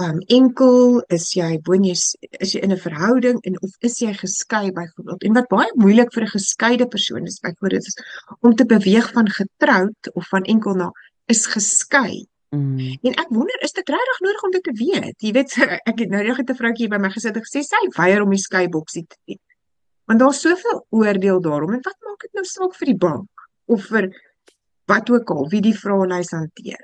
um 0.03 0.19
enkel 0.27 1.01
is 1.07 1.29
jy 1.33 1.59
woon 1.63 1.83
jy 1.87 1.95
is 2.43 2.51
jy 2.53 2.59
in 2.59 2.71
'n 2.71 2.83
verhouding 2.83 3.39
en 3.47 3.61
of 3.61 3.71
is 3.79 3.99
jy 3.99 4.13
geskei 4.13 4.71
byvoorbeeld 4.71 5.23
en 5.23 5.33
wat 5.33 5.47
baie 5.47 5.71
moeilik 5.75 6.13
vir 6.13 6.23
'n 6.23 6.35
geskeide 6.37 6.87
persoon 6.87 7.25
is 7.25 7.39
byvoorbeeld 7.39 7.87
is 7.87 7.97
om 8.41 8.55
te 8.55 8.65
beweeg 8.65 9.11
van 9.11 9.29
getroud 9.29 10.13
of 10.13 10.27
van 10.27 10.43
enkel 10.43 10.73
na 10.75 10.91
is 11.25 11.45
geskei 11.45 12.27
Mm. 12.55 12.97
En 13.01 13.13
ek 13.19 13.31
wonder 13.33 13.61
is 13.65 13.73
dit 13.75 13.89
regtig 13.89 14.19
nodig 14.23 14.43
om 14.43 14.51
dit 14.51 14.63
te 14.63 14.73
weet? 14.79 15.15
Jy 15.23 15.31
weet 15.35 15.55
ek 15.89 16.03
het 16.03 16.09
nou 16.09 16.21
net 16.23 16.49
'n 16.49 16.59
vroutjie 16.59 16.89
by 16.91 16.99
my 17.01 17.09
gesit 17.09 17.35
en 17.35 17.43
gesê 17.47 17.63
sy 17.65 17.81
weier 17.97 18.23
om 18.23 18.31
die 18.31 18.41
skyboksie 18.41 19.05
te 19.07 19.17
doen. 19.25 19.41
Want 20.05 20.19
daar's 20.19 20.41
soveel 20.41 20.85
oordeel 20.89 21.41
daarom 21.41 21.73
en 21.73 21.83
wat 21.83 21.97
maak 22.07 22.21
dit 22.21 22.33
nou 22.33 22.45
saak 22.45 22.75
vir 22.79 22.91
die 22.93 23.01
bank 23.07 23.47
of 23.65 23.87
vir 23.91 24.11
wat 24.85 25.09
ook 25.09 25.29
al 25.33 25.49
wie 25.49 25.61
die 25.65 25.73
vraelys 25.73 26.31
hanteer? 26.31 26.81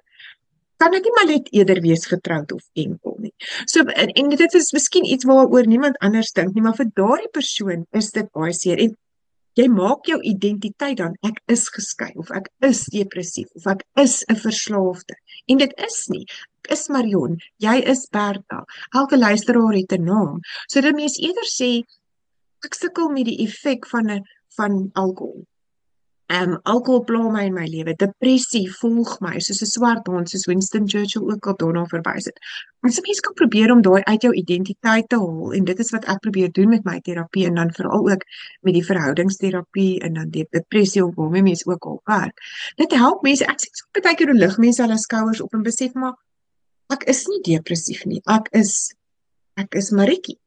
Kan 0.81 0.95
dit 0.95 1.05
nie 1.05 1.13
maar 1.13 1.29
net 1.29 1.49
eerder 1.53 1.77
wees 1.83 2.07
getroud 2.09 2.51
of 2.55 2.63
enkel 2.73 3.17
nie. 3.21 3.33
So 3.69 3.85
en, 3.85 4.09
en 4.17 4.31
dit 4.33 4.55
is 4.57 4.71
miskien 4.73 5.05
iets 5.05 5.27
waaroor 5.29 5.67
niemand 5.69 5.99
anders 6.01 6.31
dink 6.37 6.55
nie, 6.55 6.63
maar 6.65 6.77
vir 6.79 6.89
daardie 6.97 7.29
persoon 7.37 7.85
is 7.99 8.09
dit 8.15 8.31
baie 8.33 8.55
seer. 8.57 8.81
En 8.81 8.95
jy 9.59 9.67
maak 9.69 10.09
jou 10.09 10.17
identiteit 10.25 10.97
dan 10.97 11.13
ek 11.27 11.37
is 11.53 11.67
geskei 11.75 12.09
of 12.23 12.31
ek 12.33 12.49
is 12.65 12.81
depressief 12.95 13.51
of 13.59 13.67
ek 13.75 13.85
is 14.01 14.23
'n 14.25 14.39
verslaafde. 14.41 15.19
En 15.53 15.61
dit 15.61 15.77
is 15.85 15.99
nie. 16.09 16.25
Ek 16.63 16.73
is 16.77 16.87
Marion 16.89 17.37
jy 17.61 17.77
is 17.93 18.07
Bertha. 18.09 18.65
Elke 18.95 19.21
luisteraar 19.21 19.77
het 19.77 19.93
'n 19.93 20.03
naam. 20.09 20.41
So 20.67 20.81
dit 20.81 20.95
mense 20.95 21.21
eerder 21.21 21.45
sê 21.45 21.83
ek 22.65 22.73
sukkel 22.73 23.09
met 23.09 23.25
die 23.25 23.45
effek 23.45 23.85
van 23.85 24.09
'n 24.09 24.25
van 24.57 24.89
alkohol 24.93 25.45
Ehm 26.31 26.51
um, 26.51 26.59
alkohol 26.63 27.01
pla 27.03 27.29
my 27.29 27.41
in 27.43 27.53
my 27.53 27.65
lewe. 27.67 27.93
Depressie 27.99 28.67
volg 28.79 29.09
my 29.25 29.39
soos 29.43 29.61
'n 29.65 29.67
swart 29.67 30.05
hond, 30.07 30.29
soos 30.29 30.45
Winston 30.47 30.87
Churchill 30.91 31.27
ook 31.33 31.47
al 31.47 31.57
daarna 31.63 31.83
verwys 31.93 32.29
het. 32.29 32.37
Ons 32.87 32.95
so 32.95 33.01
mense 33.07 33.23
kan 33.25 33.33
probeer 33.41 33.71
om 33.73 33.81
daai 33.81 34.03
uit 34.03 34.21
jou 34.21 34.31
identiteit 34.41 35.09
te 35.09 35.19
haal 35.19 35.51
en 35.57 35.65
dit 35.69 35.79
is 35.83 35.91
wat 35.95 36.07
ek 36.13 36.21
probeer 36.27 36.51
doen 36.59 36.69
met 36.69 36.85
my 36.85 36.99
terapie 37.07 37.45
en 37.49 37.59
dan 37.59 37.73
veral 37.79 38.07
ook 38.13 38.23
met 38.61 38.73
die 38.79 38.85
verhoudingsterapie 38.91 39.99
en 40.07 40.13
dan 40.13 40.29
die 40.29 40.47
depressie 40.49 41.03
of 41.05 41.15
waarmee 41.15 41.43
mense 41.49 41.67
ook 41.67 41.85
al 41.85 42.01
werk. 42.05 42.39
Dit 42.77 42.95
help 43.03 43.23
mense. 43.27 43.45
Ek 43.45 43.59
sê 43.59 43.67
so 43.73 44.01
baie 44.01 44.15
keer 44.15 44.31
hoe 44.31 44.39
lig 44.39 44.57
mense 44.57 44.81
hulle 44.81 44.97
skouers 44.97 45.41
op 45.41 45.53
en 45.53 45.67
besef 45.67 45.93
maar 45.93 46.15
ek 46.95 47.03
is 47.11 47.25
nie 47.27 47.41
depressief 47.53 48.05
nie. 48.05 48.21
Ek 48.25 48.47
is 48.63 48.95
ek 49.59 49.75
is 49.75 49.91
Maritjie 49.91 50.40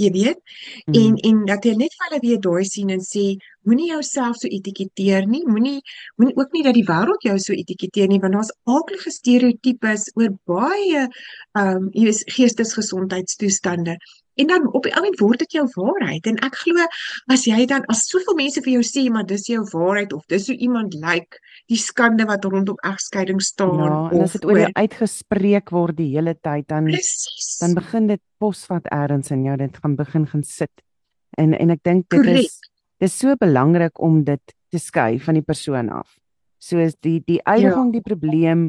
jy 0.00 0.10
weet? 0.14 0.38
Mm. 0.86 0.94
en 1.02 1.16
en 1.30 1.42
dat 1.48 1.64
jy 1.64 1.74
net 1.78 1.96
vir 1.96 2.06
hulle 2.08 2.20
weer 2.24 2.40
daai 2.46 2.64
sien 2.68 2.90
en 2.90 3.02
sê 3.04 3.24
moenie 3.68 3.90
jouself 3.90 4.38
so 4.40 4.48
etiketeer 4.48 5.26
nie. 5.28 5.42
Moenie 5.46 5.80
moenie 6.16 6.36
ook 6.36 6.56
nie 6.56 6.64
dat 6.64 6.78
die 6.78 6.86
wêreld 6.88 7.26
jou 7.28 7.36
so 7.38 7.52
etiketeer 7.52 8.08
nie 8.08 8.20
want 8.22 8.38
daar's 8.38 8.54
aardige 8.64 9.12
stereotypes 9.12 10.08
oor 10.16 10.32
baie 10.48 11.04
ehm 11.04 11.76
um, 11.76 11.90
jy 11.92 12.08
weet 12.08 12.34
geestesgesondheidstoestande 12.36 13.98
en 14.34 14.46
dan 14.46 14.66
op 14.72 14.86
die 14.86 14.92
oomblik 14.94 15.20
word 15.20 15.42
dit 15.42 15.56
jou 15.58 15.64
waarheid 15.74 16.26
en 16.30 16.38
ek 16.46 16.58
glo 16.62 16.86
as 17.34 17.46
jy 17.48 17.64
dan 17.70 17.84
as 17.92 18.04
soveel 18.08 18.36
mense 18.38 18.62
vir 18.64 18.76
jou 18.76 18.84
sê 18.86 19.06
maar 19.12 19.26
dis 19.28 19.48
jou 19.50 19.62
waarheid 19.72 20.14
of 20.16 20.24
dis 20.32 20.46
hoe 20.50 20.56
iemand 20.56 20.94
lyk 20.94 21.26
like, 21.26 21.40
die 21.72 21.80
skande 21.80 22.26
wat 22.28 22.44
rondom 22.44 22.78
egskeiding 22.86 23.42
staan 23.42 23.82
ja, 23.82 23.98
en 24.12 24.24
as 24.26 24.36
dit 24.38 24.46
oor 24.48 24.62
jou 24.64 24.70
uitgespreek 24.74 25.74
word 25.74 25.98
die 25.98 26.10
hele 26.14 26.36
tyd 26.38 26.68
dan 26.70 26.88
Precies. 26.90 27.56
dan 27.62 27.74
begin 27.78 28.10
dit 28.12 28.22
posvat 28.38 28.86
eers 28.94 29.34
in 29.34 29.44
jou 29.48 29.56
dit 29.60 29.82
gaan 29.82 29.96
begin 29.98 30.26
gaan 30.30 30.46
sit 30.46 30.84
en 31.38 31.54
en 31.54 31.76
ek 31.76 31.84
dink 31.84 32.08
dit 32.08 32.20
Correct. 32.20 32.46
is 32.46 32.58
dis 33.00 33.18
so 33.22 33.34
belangrik 33.40 34.00
om 34.00 34.22
dit 34.24 34.56
te 34.70 34.78
skei 34.78 35.18
van 35.18 35.38
die 35.38 35.46
persoon 35.46 35.90
af 35.90 36.18
soos 36.60 36.94
die 37.00 37.18
die 37.26 37.40
uitdaging 37.44 37.90
ja. 37.90 37.96
die 37.98 38.04
probleem 38.04 38.68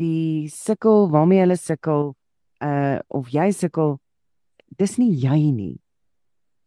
die 0.00 0.48
sukkel 0.52 1.08
waarmee 1.12 1.42
hulle 1.44 1.58
sukkel 1.58 2.12
uh 2.64 2.98
of 3.08 3.32
jy 3.32 3.50
sukkel 3.56 3.98
dis 4.78 4.96
nie 4.98 5.12
jy 5.14 5.50
nie. 5.50 5.80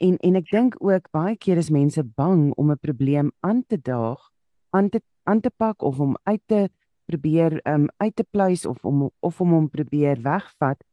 En 0.03 0.17
en 0.17 0.35
ek 0.35 0.51
dink 0.51 0.75
ook 0.83 1.09
baie 1.11 1.35
keer 1.37 1.57
is 1.57 1.71
mense 1.71 2.03
bang 2.03 2.51
om 2.57 2.71
'n 2.71 2.79
probleem 2.79 3.31
aan 3.39 3.63
te 3.67 3.77
daag, 3.77 4.31
aan 4.71 4.89
te 4.89 5.01
aan 5.23 5.39
te 5.39 5.49
pak 5.49 5.81
of 5.81 5.99
om 5.99 6.17
uit 6.23 6.41
te 6.45 6.69
probeer 7.05 7.59
um 7.67 7.87
uit 7.97 8.15
te 8.15 8.23
pluis 8.23 8.65
of 8.65 8.85
om 8.85 9.09
of 9.19 9.41
om 9.41 9.51
hom 9.51 9.69
probeer 9.69 10.21
wegvat 10.21 10.83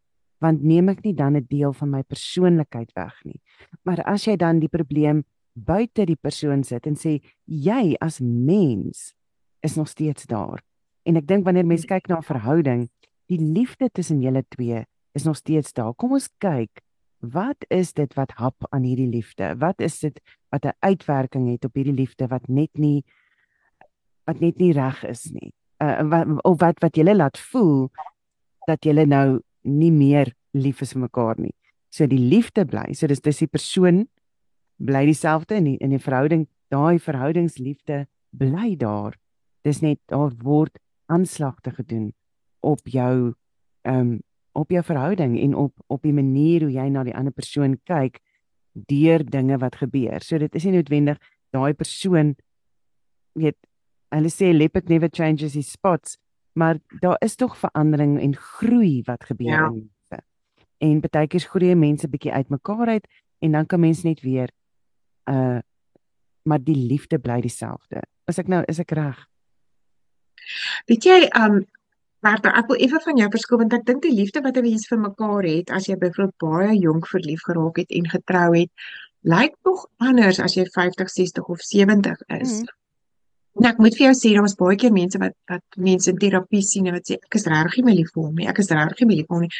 want 0.40 0.62
neem 0.62 0.88
ek 0.88 1.02
nie 1.04 1.14
dan 1.14 1.36
'n 1.36 1.46
deel 1.48 1.72
van 1.72 1.90
my 1.90 2.02
persoonlikheid 2.02 2.92
weg 2.92 3.24
nie. 3.24 3.40
Maar 3.84 4.02
as 4.04 4.24
jy 4.24 4.36
dan 4.36 4.58
die 4.58 4.68
probleem 4.68 5.24
buite 5.54 6.06
die 6.06 6.16
persoon 6.16 6.64
sit 6.64 6.86
en 6.86 6.96
sê 6.96 7.20
jy 7.44 7.96
as 8.00 8.20
mens 8.20 9.14
is 9.60 9.76
nog 9.76 9.88
steeds 9.88 10.26
daar. 10.26 10.62
En 11.04 11.16
ek 11.16 11.26
dink 11.26 11.44
wanneer 11.44 11.66
mense 11.66 11.86
kyk 11.86 12.08
na 12.08 12.18
'n 12.18 12.22
verhouding, 12.22 12.88
die 13.28 13.38
liefde 13.38 13.90
tussen 13.92 14.20
julle 14.20 14.44
twee 14.48 14.84
is 15.14 15.24
nog 15.24 15.36
steeds 15.36 15.72
daar. 15.72 15.94
Kom 15.94 16.12
ons 16.12 16.30
kyk, 16.38 16.80
wat 17.20 17.64
is 17.68 17.92
dit 17.92 18.14
wat 18.14 18.32
hap 18.40 18.66
aan 18.70 18.82
hierdie 18.82 19.08
liefde? 19.08 19.54
Wat 19.58 19.80
is 19.80 19.98
dit 20.00 20.20
wat 20.48 20.64
'n 20.64 20.76
uitwerking 20.80 21.50
het 21.50 21.64
op 21.64 21.74
hierdie 21.74 21.94
liefde 21.94 22.26
wat 22.26 22.48
net 22.48 22.70
nie 22.78 23.04
wat 24.24 24.40
net 24.40 24.58
nie 24.58 24.72
reg 24.72 25.04
is 25.04 25.30
nie? 25.32 25.52
Uh 25.78 26.08
wat 26.08 26.44
of 26.44 26.60
wat 26.60 26.80
wat 26.80 26.96
julle 26.96 27.16
laat 27.16 27.38
voel 27.38 27.90
dat 28.66 28.84
julle 28.84 29.06
nou 29.06 29.40
nie 29.62 29.92
meer 29.92 30.34
lief 30.50 30.80
is 30.80 30.92
vir 30.92 31.02
mekaar 31.02 31.38
nie. 31.38 31.54
So 31.90 32.06
die 32.06 32.18
liefde 32.18 32.64
bly. 32.64 32.92
So 32.92 33.06
dis 33.06 33.20
dis 33.20 33.38
die 33.38 33.50
persoon 33.50 34.08
bly 34.76 35.04
dieselfde 35.04 35.54
in 35.54 35.64
die, 35.64 35.76
in 35.78 35.90
die 35.90 35.98
verhouding. 35.98 36.46
Daai 36.68 36.98
verhoudingsliefde 36.98 38.06
bly 38.30 38.76
daar. 38.76 39.16
Dis 39.62 39.82
net 39.82 39.98
daar 40.06 40.32
word 40.42 40.78
aanslagte 41.06 41.70
gedoen 41.70 42.12
op 42.60 42.80
jou 42.84 43.34
ehm 43.82 44.00
um, 44.00 44.18
op 44.52 44.70
jou 44.70 44.82
verhouding 44.84 45.38
en 45.40 45.54
op 45.54 45.74
op 45.86 46.02
die 46.02 46.12
manier 46.12 46.66
hoe 46.66 46.72
jy 46.72 46.88
na 46.88 47.04
die 47.04 47.14
ander 47.14 47.32
persoon 47.32 47.78
kyk 47.84 48.20
deur 48.72 49.24
dinge 49.24 49.58
wat 49.58 49.76
gebeur. 49.76 50.22
So 50.22 50.38
dit 50.38 50.54
is 50.54 50.64
nie 50.64 50.78
noodwendig 50.78 51.18
daai 51.50 51.74
persoon 51.74 52.34
weet 53.38 53.56
hulle 54.10 54.30
sê 54.32 54.50
leopard 54.52 54.88
never 54.88 55.08
changes 55.12 55.54
his 55.54 55.70
spots, 55.70 56.18
maar 56.52 56.80
daar 57.00 57.16
is 57.22 57.36
tog 57.36 57.56
verandering 57.58 58.18
en 58.20 58.34
groei 58.36 59.02
wat 59.06 59.24
gebeur 59.24 59.54
ja. 59.54 59.66
in 59.66 59.90
mense. 59.90 60.22
En 60.78 61.00
baie 61.00 61.26
keer 61.30 61.46
groei 61.46 61.74
mense 61.74 62.08
bietjie 62.08 62.32
uitmekaar 62.32 62.88
uit 62.88 63.10
en 63.40 63.52
dan 63.52 63.66
kan 63.66 63.80
mense 63.80 64.06
net 64.06 64.20
weer 64.20 64.50
uh 65.30 65.60
maar 66.42 66.62
die 66.64 66.74
liefde 66.74 67.18
bly 67.20 67.36
dieselfde. 67.44 68.00
Is 68.26 68.38
ek 68.40 68.48
nou 68.48 68.62
is 68.66 68.78
ek 68.80 68.94
reg? 68.96 69.18
Weet 70.88 71.04
jy 71.04 71.18
um 71.36 71.60
Martha, 72.20 72.52
ek 72.60 72.66
wil 72.68 72.82
effe 72.84 73.00
van 73.04 73.20
jou 73.20 73.28
verskil 73.32 73.60
want 73.62 73.76
ek 73.76 73.86
dink 73.88 74.02
die 74.04 74.12
liefde 74.12 74.42
wat 74.44 74.56
'n 74.60 74.66
mens 74.66 74.88
vir 74.88 74.98
mekaar 75.04 75.46
het 75.48 75.70
as 75.76 75.86
jy 75.88 75.96
byvoorbeeld 75.96 76.36
baie 76.44 76.74
jonk 76.78 77.06
verlief 77.08 77.46
geraak 77.48 77.80
het 77.80 77.90
en 77.98 78.10
getrou 78.14 78.50
het, 78.56 78.70
lyk 79.22 79.56
tog 79.64 79.86
anders 79.98 80.40
as 80.40 80.54
jy 80.54 80.66
50, 80.74 81.08
60 81.08 81.48
of 81.48 81.60
70 81.60 82.20
is. 82.40 82.60
Mm. 82.60 82.66
Nou, 83.60 83.70
ek 83.72 83.80
moet 83.82 83.96
vir 83.96 84.06
jou 84.06 84.14
sê 84.14 84.34
daar 84.34 84.44
was 84.46 84.54
baie 84.54 84.76
keer 84.76 84.92
mense 84.92 85.18
wat 85.18 85.34
wat 85.50 85.64
mense 85.76 86.10
in 86.10 86.18
terapie 86.18 86.62
sien 86.62 86.86
en 86.86 86.94
wat 86.98 87.08
sê 87.08 87.16
ek 87.16 87.34
is 87.40 87.48
regtig 87.50 87.84
nie 87.84 87.96
lief 87.96 88.12
vir 88.14 88.24
hom 88.24 88.34
nie. 88.36 88.48
Ek 88.48 88.60
is 88.62 88.70
regtig 88.70 89.08
nie 89.08 89.16
lief 89.16 89.26
vir 89.28 89.36
hom 89.36 89.46
nie. 89.48 89.54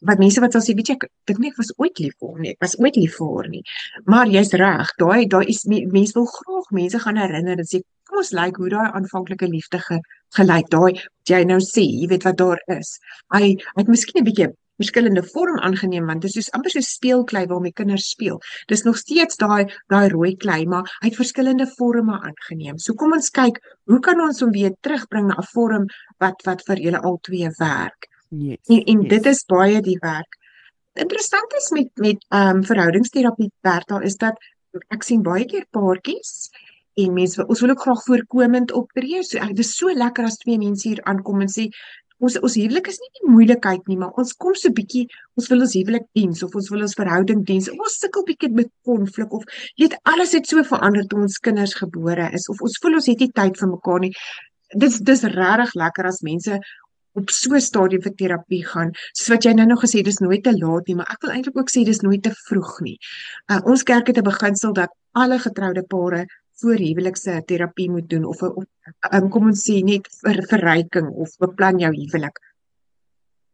Wat 0.00 0.18
mense 0.18 0.40
wat 0.40 0.52
sal 0.52 0.64
sê, 0.64 0.74
weet 0.74 0.88
jy, 0.88 0.94
ek 0.94 1.08
dink 1.26 1.38
nie 1.38 1.50
ek 1.50 1.58
was 1.58 1.72
ooit 1.78 1.98
lief 1.98 2.14
vir 2.18 2.28
hom 2.28 2.40
nie. 2.40 2.54
Ek 2.56 2.64
was 2.64 2.78
ooit 2.78 2.96
lief 2.96 3.16
vir 3.18 3.34
haar 3.36 3.48
nie. 3.48 3.62
Maar 4.06 4.26
jy's 4.28 4.52
reg. 4.52 4.94
Daai 4.98 5.26
daai 5.26 5.44
is 5.48 5.64
mense 5.68 6.14
wil 6.14 6.26
graag 6.26 6.70
mense 6.70 6.98
gaan 6.98 7.16
herinner 7.16 7.58
en 7.58 7.68
sê 7.68 7.82
kom 8.08 8.18
ons 8.20 8.32
lyk 8.36 8.58
hoe 8.60 8.68
daai 8.68 8.88
aanvanklike 8.92 9.48
liefde 9.48 9.78
ge, 9.80 10.00
gelyk 10.36 10.68
daai 10.72 10.92
jy 11.28 11.44
nou 11.48 11.60
sê 11.64 11.84
jy 11.84 12.08
weet 12.10 12.26
wat 12.28 12.40
daar 12.40 12.60
is 12.74 12.96
hy 13.34 13.54
het 13.78 13.88
miskien 13.94 14.22
'n 14.22 14.28
bietjie 14.28 14.48
verskillende 14.80 15.22
vorm 15.32 15.58
aangeneem 15.66 16.06
want 16.10 16.22
dit 16.24 16.30
is 16.30 16.36
soos 16.38 16.52
amper 16.56 16.72
so 16.74 16.80
speelklei 16.86 17.44
waarmee 17.50 17.76
kinders 17.80 18.08
speel 18.14 18.40
dis 18.72 18.84
nog 18.88 18.96
steeds 19.02 19.36
daai 19.42 19.64
daai 19.92 20.08
rooi 20.14 20.32
klei 20.44 20.64
maar 20.66 20.88
hy 21.00 21.10
het 21.10 21.20
verskillende 21.20 21.66
forme 21.78 22.16
aangeneem 22.28 22.78
so 22.78 22.94
kom 22.94 23.12
ons 23.18 23.30
kyk 23.40 23.60
hoe 23.92 24.00
kan 24.08 24.24
ons 24.28 24.40
hom 24.44 24.54
weer 24.56 24.72
terugbring 24.80 25.28
na 25.28 25.36
'n 25.42 25.50
vorm 25.52 25.86
wat 26.24 26.46
wat 26.48 26.64
vir 26.68 26.82
julle 26.86 27.04
al 27.10 27.18
twee 27.28 27.50
werk 27.58 28.08
yes, 28.32 28.60
en, 28.68 28.80
en 28.80 29.02
yes. 29.04 29.10
dit 29.16 29.32
is 29.34 29.44
baie 29.52 29.84
die 29.84 29.98
werk 30.02 30.40
interessant 30.94 31.54
is 31.56 31.70
met 31.70 31.88
met 31.94 32.24
ehm 32.28 32.56
um, 32.56 32.64
verhoudingsterapie 32.64 33.50
Bertha 33.60 34.00
is 34.00 34.16
dat 34.16 34.36
ek 34.88 35.02
sien 35.04 35.22
baie 35.22 35.44
keer 35.48 35.64
paartjies 35.70 36.50
en 37.00 37.14
mense 37.16 37.46
ons 37.46 37.60
wil 37.64 37.72
ook 37.72 37.80
graag 37.80 38.04
voorkomend 38.04 38.72
optree. 38.72 39.22
So 39.24 39.38
dit 39.38 39.58
is 39.64 39.76
so 39.76 39.92
lekker 39.92 40.24
as 40.24 40.36
twee 40.36 40.58
mense 40.58 40.88
hier 40.88 41.00
aankom 41.08 41.40
en 41.40 41.48
sê 41.48 41.68
ons 42.22 42.36
ons 42.38 42.54
huwelik 42.60 42.88
is 42.88 43.00
nie 43.02 43.10
die 43.18 43.30
moeilikheid 43.32 43.88
nie, 43.88 43.96
maar 43.98 44.12
ons 44.20 44.34
kom 44.44 44.54
so 44.54 44.70
bietjie 44.70 45.06
ons 45.40 45.48
wil 45.50 45.64
ons 45.64 45.74
huwelik 45.78 46.04
diens 46.14 46.44
of 46.46 46.54
ons 46.54 46.70
wil 46.70 46.84
ons 46.86 46.94
verhouding 47.00 47.42
diens. 47.48 47.70
Ons 47.72 47.98
sukkel 48.04 48.28
bietjie 48.28 48.52
met 48.52 48.70
konflik 48.86 49.32
of 49.32 49.48
jy 49.74 49.88
weet 49.88 49.98
alles 50.12 50.36
het 50.36 50.46
so 50.46 50.62
verander 50.68 51.08
toe 51.08 51.24
ons 51.24 51.40
kinders 51.40 51.74
gebore 51.80 52.28
is 52.36 52.48
of 52.52 52.60
ons 52.60 52.78
voel 52.82 53.00
ons 53.00 53.10
het 53.10 53.24
nie 53.24 53.32
tyd 53.32 53.58
vir 53.58 53.72
mekaar 53.72 54.04
nie. 54.04 54.14
Dis 54.76 55.00
dis 55.00 55.24
regtig 55.24 55.74
lekker 55.80 56.08
as 56.08 56.22
mense 56.24 56.60
op 57.14 57.30
so 57.30 57.54
'n 57.54 57.60
stadium 57.60 58.02
vir 58.02 58.14
terapie 58.14 58.64
gaan. 58.66 58.90
Soos 59.12 59.28
wat 59.28 59.44
jy 59.44 59.52
nou 59.52 59.66
nog 59.66 59.82
gesê 59.84 60.02
dis 60.02 60.18
nooit 60.18 60.42
te 60.42 60.52
laat 60.58 60.86
nie, 60.86 60.96
maar 60.96 61.10
ek 61.10 61.22
wil 61.22 61.30
eintlik 61.30 61.56
ook 61.56 61.70
sê 61.70 61.84
dis 61.84 62.00
nooit 62.00 62.22
te 62.22 62.32
vroeg 62.46 62.80
nie. 62.80 62.98
Uh, 63.50 63.60
ons 63.64 63.82
kerk 63.82 64.06
het 64.06 64.18
'n 64.18 64.24
beginsel 64.24 64.72
dat 64.72 64.90
alle 65.12 65.38
getroude 65.38 65.82
pare 65.82 66.26
voor 66.60 66.78
huwelikse 66.78 67.42
terapie 67.46 67.90
moet 67.90 68.08
doen 68.08 68.24
of 68.24 68.42
'n 68.42 68.66
um, 69.12 69.28
kom 69.28 69.46
ons 69.46 69.70
sê 69.70 69.82
net 69.84 70.08
vir 70.22 70.42
verryking 70.48 71.08
of 71.08 71.36
beplan 71.38 71.78
jou 71.78 71.92
huwelik. 71.94 72.38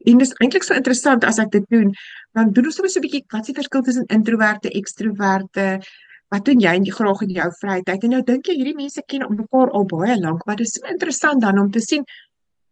En 0.07 0.19
dis 0.19 0.35
eintlik 0.43 0.63
so 0.63 0.75
interessant 0.75 1.25
as 1.25 1.39
ek 1.39 1.51
dit 1.51 1.65
doen, 1.69 1.91
dan 2.33 2.53
doen 2.53 2.69
ons 2.71 2.75
sommer 2.75 2.91
so 2.91 3.01
'n 3.01 3.07
bietjie 3.07 3.25
wat 3.33 3.41
is 3.41 3.47
die 3.47 3.59
verskil 3.61 3.83
tussen 3.83 4.07
introverte, 4.07 4.71
ekstroverte? 4.71 5.81
Wat 6.29 6.45
doen 6.45 6.61
jy 6.61 6.75
graag 6.93 7.23
in 7.23 7.31
jou 7.31 7.51
vrye 7.61 7.83
tyd? 7.83 8.03
En 8.05 8.11
nou 8.11 8.23
dink 8.23 8.47
jy 8.47 8.55
hierdie 8.55 8.77
mense 8.77 9.03
ken 9.07 9.25
mekaar 9.29 9.71
al 9.71 9.85
baie 9.85 10.17
lank, 10.21 10.45
maar 10.47 10.57
dit 10.57 10.67
is 10.67 10.73
so 10.73 10.87
interessant 10.87 11.41
dan 11.41 11.59
om 11.59 11.71
te 11.71 11.81
sien 11.81 12.05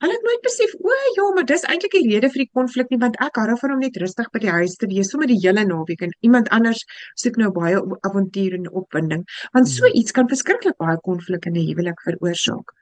Hulle 0.04 0.12
het 0.12 0.24
nooit 0.28 0.42
besef, 0.44 0.72
o 0.85 0.96
ja, 1.16 1.26
maar 1.35 1.44
dis 1.48 1.62
eintlik 1.64 1.94
die 1.96 2.09
rede 2.11 2.28
vir 2.32 2.42
die 2.42 2.50
konflik 2.59 2.90
nie 2.92 2.98
want 3.00 3.14
ek 3.24 3.38
hou 3.40 3.54
van 3.61 3.72
om 3.74 3.78
net 3.80 3.94
rustig 4.02 4.26
by 4.35 4.42
die 4.42 4.52
huis 4.52 4.74
te 4.80 4.88
wees 4.90 5.09
sommer 5.12 5.30
die 5.30 5.38
hele 5.40 5.64
naweek 5.64 6.04
en 6.04 6.12
iemand 6.28 6.50
anders 6.56 6.82
soek 7.22 7.38
nou 7.40 7.48
baie 7.56 7.80
avontuur 8.09 8.59
en 8.59 8.68
opwinding. 8.82 9.22
Want 9.56 9.70
so 9.72 9.87
hmm. 9.87 9.96
iets 10.02 10.12
kan 10.18 10.28
verskriklik 10.28 10.76
baie 10.85 10.98
konflik 11.09 11.48
in 11.48 11.56
'n 11.56 11.64
huwelik 11.70 12.04
veroorsaak. 12.09 12.76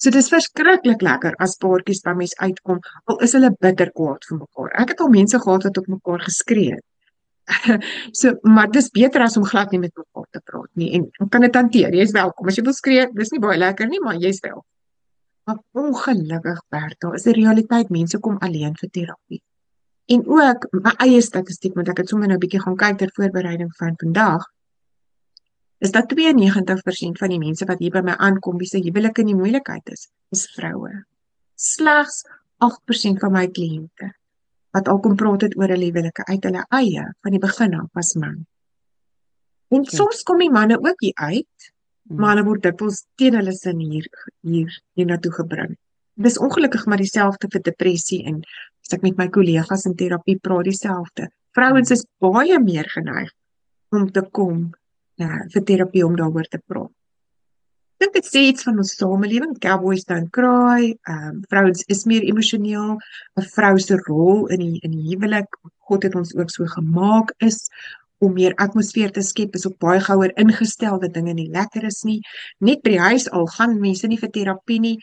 So 0.00 0.10
dis 0.16 0.32
verskriklik 0.32 1.04
lekker 1.04 1.36
as 1.44 1.60
paartjies 1.60 2.00
by 2.08 2.16
mens 2.16 2.34
uitkom 2.40 2.80
al 3.12 3.20
is 3.28 3.36
hulle 3.36 3.52
bitter 3.60 3.92
kwaad 3.92 4.24
vir 4.28 4.40
mekaar. 4.40 4.72
Ek 4.80 4.96
het 4.96 5.00
al 5.04 5.12
mense 5.20 5.38
gehad 5.46 5.68
wat 5.68 5.84
op 5.84 5.94
mekaar 5.98 6.28
geskree 6.28 6.76
het. 6.78 6.84
so 8.20 8.38
maar 8.42 8.70
dis 8.72 8.88
beter 8.88 9.20
as 9.20 9.36
om 9.36 9.44
glad 9.44 9.70
nie 9.70 9.84
met 9.84 9.92
mekaar 9.92 10.28
te 10.32 10.40
praat 10.40 10.70
nie 10.80 10.94
en 10.96 11.28
kan 11.28 11.44
dit 11.44 11.54
hanteer. 11.54 11.92
Jy's 11.92 12.16
welkom. 12.16 12.48
As 12.48 12.56
jy 12.56 12.64
wil 12.64 12.72
skree, 12.72 13.10
dis 13.12 13.36
nie 13.36 13.44
baie 13.44 13.60
lekker 13.60 13.86
nie, 13.92 14.00
maar 14.00 14.16
jy's 14.16 14.40
welkom. 14.40 14.64
Maar 15.44 15.60
ongelukkig 15.70 16.62
Bertha, 16.68 17.12
is 17.12 17.26
die 17.28 17.36
realiteit 17.36 17.90
mense 17.92 18.18
kom 18.18 18.38
alleen 18.38 18.76
vir 18.80 18.90
terapie. 18.90 19.42
En 20.08 20.24
ook 20.28 20.66
my 20.72 20.92
eie 21.04 21.20
statistiek, 21.24 21.74
want 21.76 21.88
ek 21.92 22.02
het 22.02 22.08
sommer 22.12 22.28
nou 22.28 22.36
'n 22.36 22.40
bietjie 22.40 22.60
gaan 22.60 22.76
kyk 22.76 22.98
ter 22.98 23.12
voorbereiding 23.16 23.72
van 23.76 23.94
vandag, 23.96 24.44
is 25.78 25.92
dat 25.92 26.08
92% 26.08 27.18
van 27.18 27.28
die 27.28 27.38
mense 27.38 27.64
wat 27.64 27.78
hier 27.78 27.90
by 27.90 28.00
my 28.00 28.16
aankom, 28.16 28.58
wie 28.58 28.68
se 28.68 28.78
huwelik 28.78 29.18
in 29.18 29.26
die 29.26 29.36
moeilikheid 29.36 29.88
is, 29.88 30.08
is 30.30 30.46
vroue. 30.56 31.04
Slegs 31.54 32.24
8% 32.58 33.20
van 33.20 33.32
my 33.32 33.46
kliënte 33.48 34.14
wat 34.74 34.88
al 34.88 34.98
kom 35.00 35.14
praat 35.14 35.44
het 35.46 35.54
oor 35.56 35.70
hulle 35.70 35.86
huwelike 35.86 36.24
uit 36.26 36.46
hulle 36.48 36.64
eie 36.74 37.04
van 37.22 37.34
die 37.36 37.42
begin 37.42 37.76
af 37.78 37.90
was 37.94 38.14
man. 38.18 38.40
En 39.70 39.84
okay. 39.84 39.98
soms 39.98 40.22
kom 40.26 40.40
die 40.42 40.50
manne 40.50 40.80
ook 40.80 41.04
hier 41.04 41.14
uit 41.14 41.68
Mm. 42.04 42.20
maar 42.20 42.34
hulle 42.34 42.44
word 42.48 42.62
dikwels 42.62 43.04
teen 43.16 43.36
hulle 43.38 43.52
sin 43.56 43.80
hier 43.80 44.06
hier 44.42 44.72
hiernatoe 44.98 45.32
gebring. 45.32 45.76
Dis 46.14 46.38
ongelukkig 46.38 46.84
maar 46.86 47.00
dieselfde 47.00 47.48
vir 47.50 47.62
depressie 47.64 48.20
en 48.28 48.42
as 48.84 48.92
ek 48.96 49.06
met 49.06 49.16
my 49.18 49.28
kollegas 49.32 49.86
in 49.88 49.96
terapie 49.96 50.36
praat 50.38 50.68
dieselfde. 50.68 51.30
Vrouens 51.56 51.94
is 51.94 52.04
baie 52.20 52.58
meer 52.60 52.90
geneig 52.92 53.32
om 53.94 54.10
te 54.12 54.22
kom 54.36 54.74
uh, 55.22 55.40
vir 55.54 55.64
terapie 55.64 56.04
om 56.04 56.16
daaroor 56.18 56.50
te 56.50 56.60
praat. 56.60 56.92
Ek 57.94 58.10
dink 58.10 58.16
dit 58.18 58.28
sê 58.28 58.40
iets 58.50 58.66
van 58.66 58.80
ons 58.82 58.90
samelewing, 58.98 59.54
cowboys 59.62 60.04
don't 60.04 60.28
cry. 60.34 60.92
Ehm 61.08 61.28
um, 61.30 61.42
vrouens 61.48 61.84
is 61.88 62.04
meer 62.10 62.26
emosioneel. 62.28 62.98
'n 63.40 63.48
Vrou 63.54 63.78
se 63.78 63.96
rol 64.04 64.46
in 64.52 64.60
die 64.60 64.80
in 64.82 64.92
die 64.92 65.06
huwelik, 65.14 65.48
God 65.88 66.04
het 66.04 66.14
ons 66.14 66.34
ook 66.36 66.50
so 66.50 66.66
gemaak 66.66 67.32
is 67.38 67.64
om 68.18 68.32
meer 68.32 68.54
atmosfeer 68.62 69.12
te 69.12 69.22
skep 69.22 69.54
is 69.58 69.66
ook 69.66 69.78
baie 69.82 70.00
gouer 70.00 70.32
ingestel 70.40 70.98
dat 71.02 71.14
dinge 71.14 71.34
nie 71.34 71.50
lekker 71.52 71.84
is 71.84 72.02
nie. 72.08 72.20
Net 72.58 72.82
by 72.84 72.96
die 72.96 73.04
huis 73.10 73.28
al 73.30 73.46
gaan 73.56 73.78
mense 73.80 74.08
nie 74.08 74.20
vir 74.20 74.32
terapie 74.34 74.80
nie. 74.80 74.96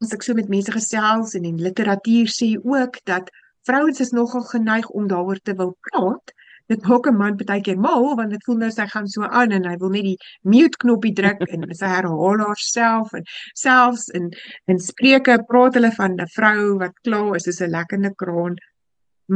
As 0.00 0.14
ek 0.16 0.24
so 0.24 0.34
met 0.34 0.48
mense 0.48 0.72
gesels 0.72 1.36
en 1.36 1.48
in 1.48 1.60
literatuur 1.60 2.30
sê 2.32 2.54
ook 2.56 3.00
dat 3.10 3.32
vrouens 3.68 4.00
is 4.00 4.14
nogal 4.16 4.46
geneig 4.48 4.88
om 4.96 5.08
daaroor 5.08 5.40
te 5.44 5.56
wil 5.58 5.74
praat. 5.88 6.32
Dit 6.70 6.86
maak 6.86 7.06
'n 7.06 7.16
man 7.18 7.36
baie 7.36 7.60
keer 7.60 7.78
mal 7.78 8.14
want 8.16 8.30
dit 8.30 8.44
voel 8.46 8.56
nou 8.56 8.70
sy 8.70 8.86
gaan 8.86 9.08
so 9.08 9.22
aan 9.22 9.50
en 9.50 9.64
hy 9.66 9.76
wil 9.76 9.90
net 9.90 10.04
die 10.04 10.18
mute 10.42 10.78
knoppie 10.78 11.12
druk 11.12 11.42
en 11.48 11.66
sy 11.74 11.86
herhaal 11.86 12.38
haarself 12.46 13.12
en 13.12 13.24
selfs 13.54 14.08
in 14.08 14.30
in 14.66 14.78
spreuke 14.78 15.38
praat 15.48 15.74
hulle 15.74 15.90
van 15.90 16.14
'n 16.14 16.30
vrou 16.36 16.78
wat 16.78 16.94
kla 17.02 17.34
is 17.34 17.44
soos 17.44 17.60
'n 17.60 17.70
lekkende 17.70 18.14
kraan 18.14 18.54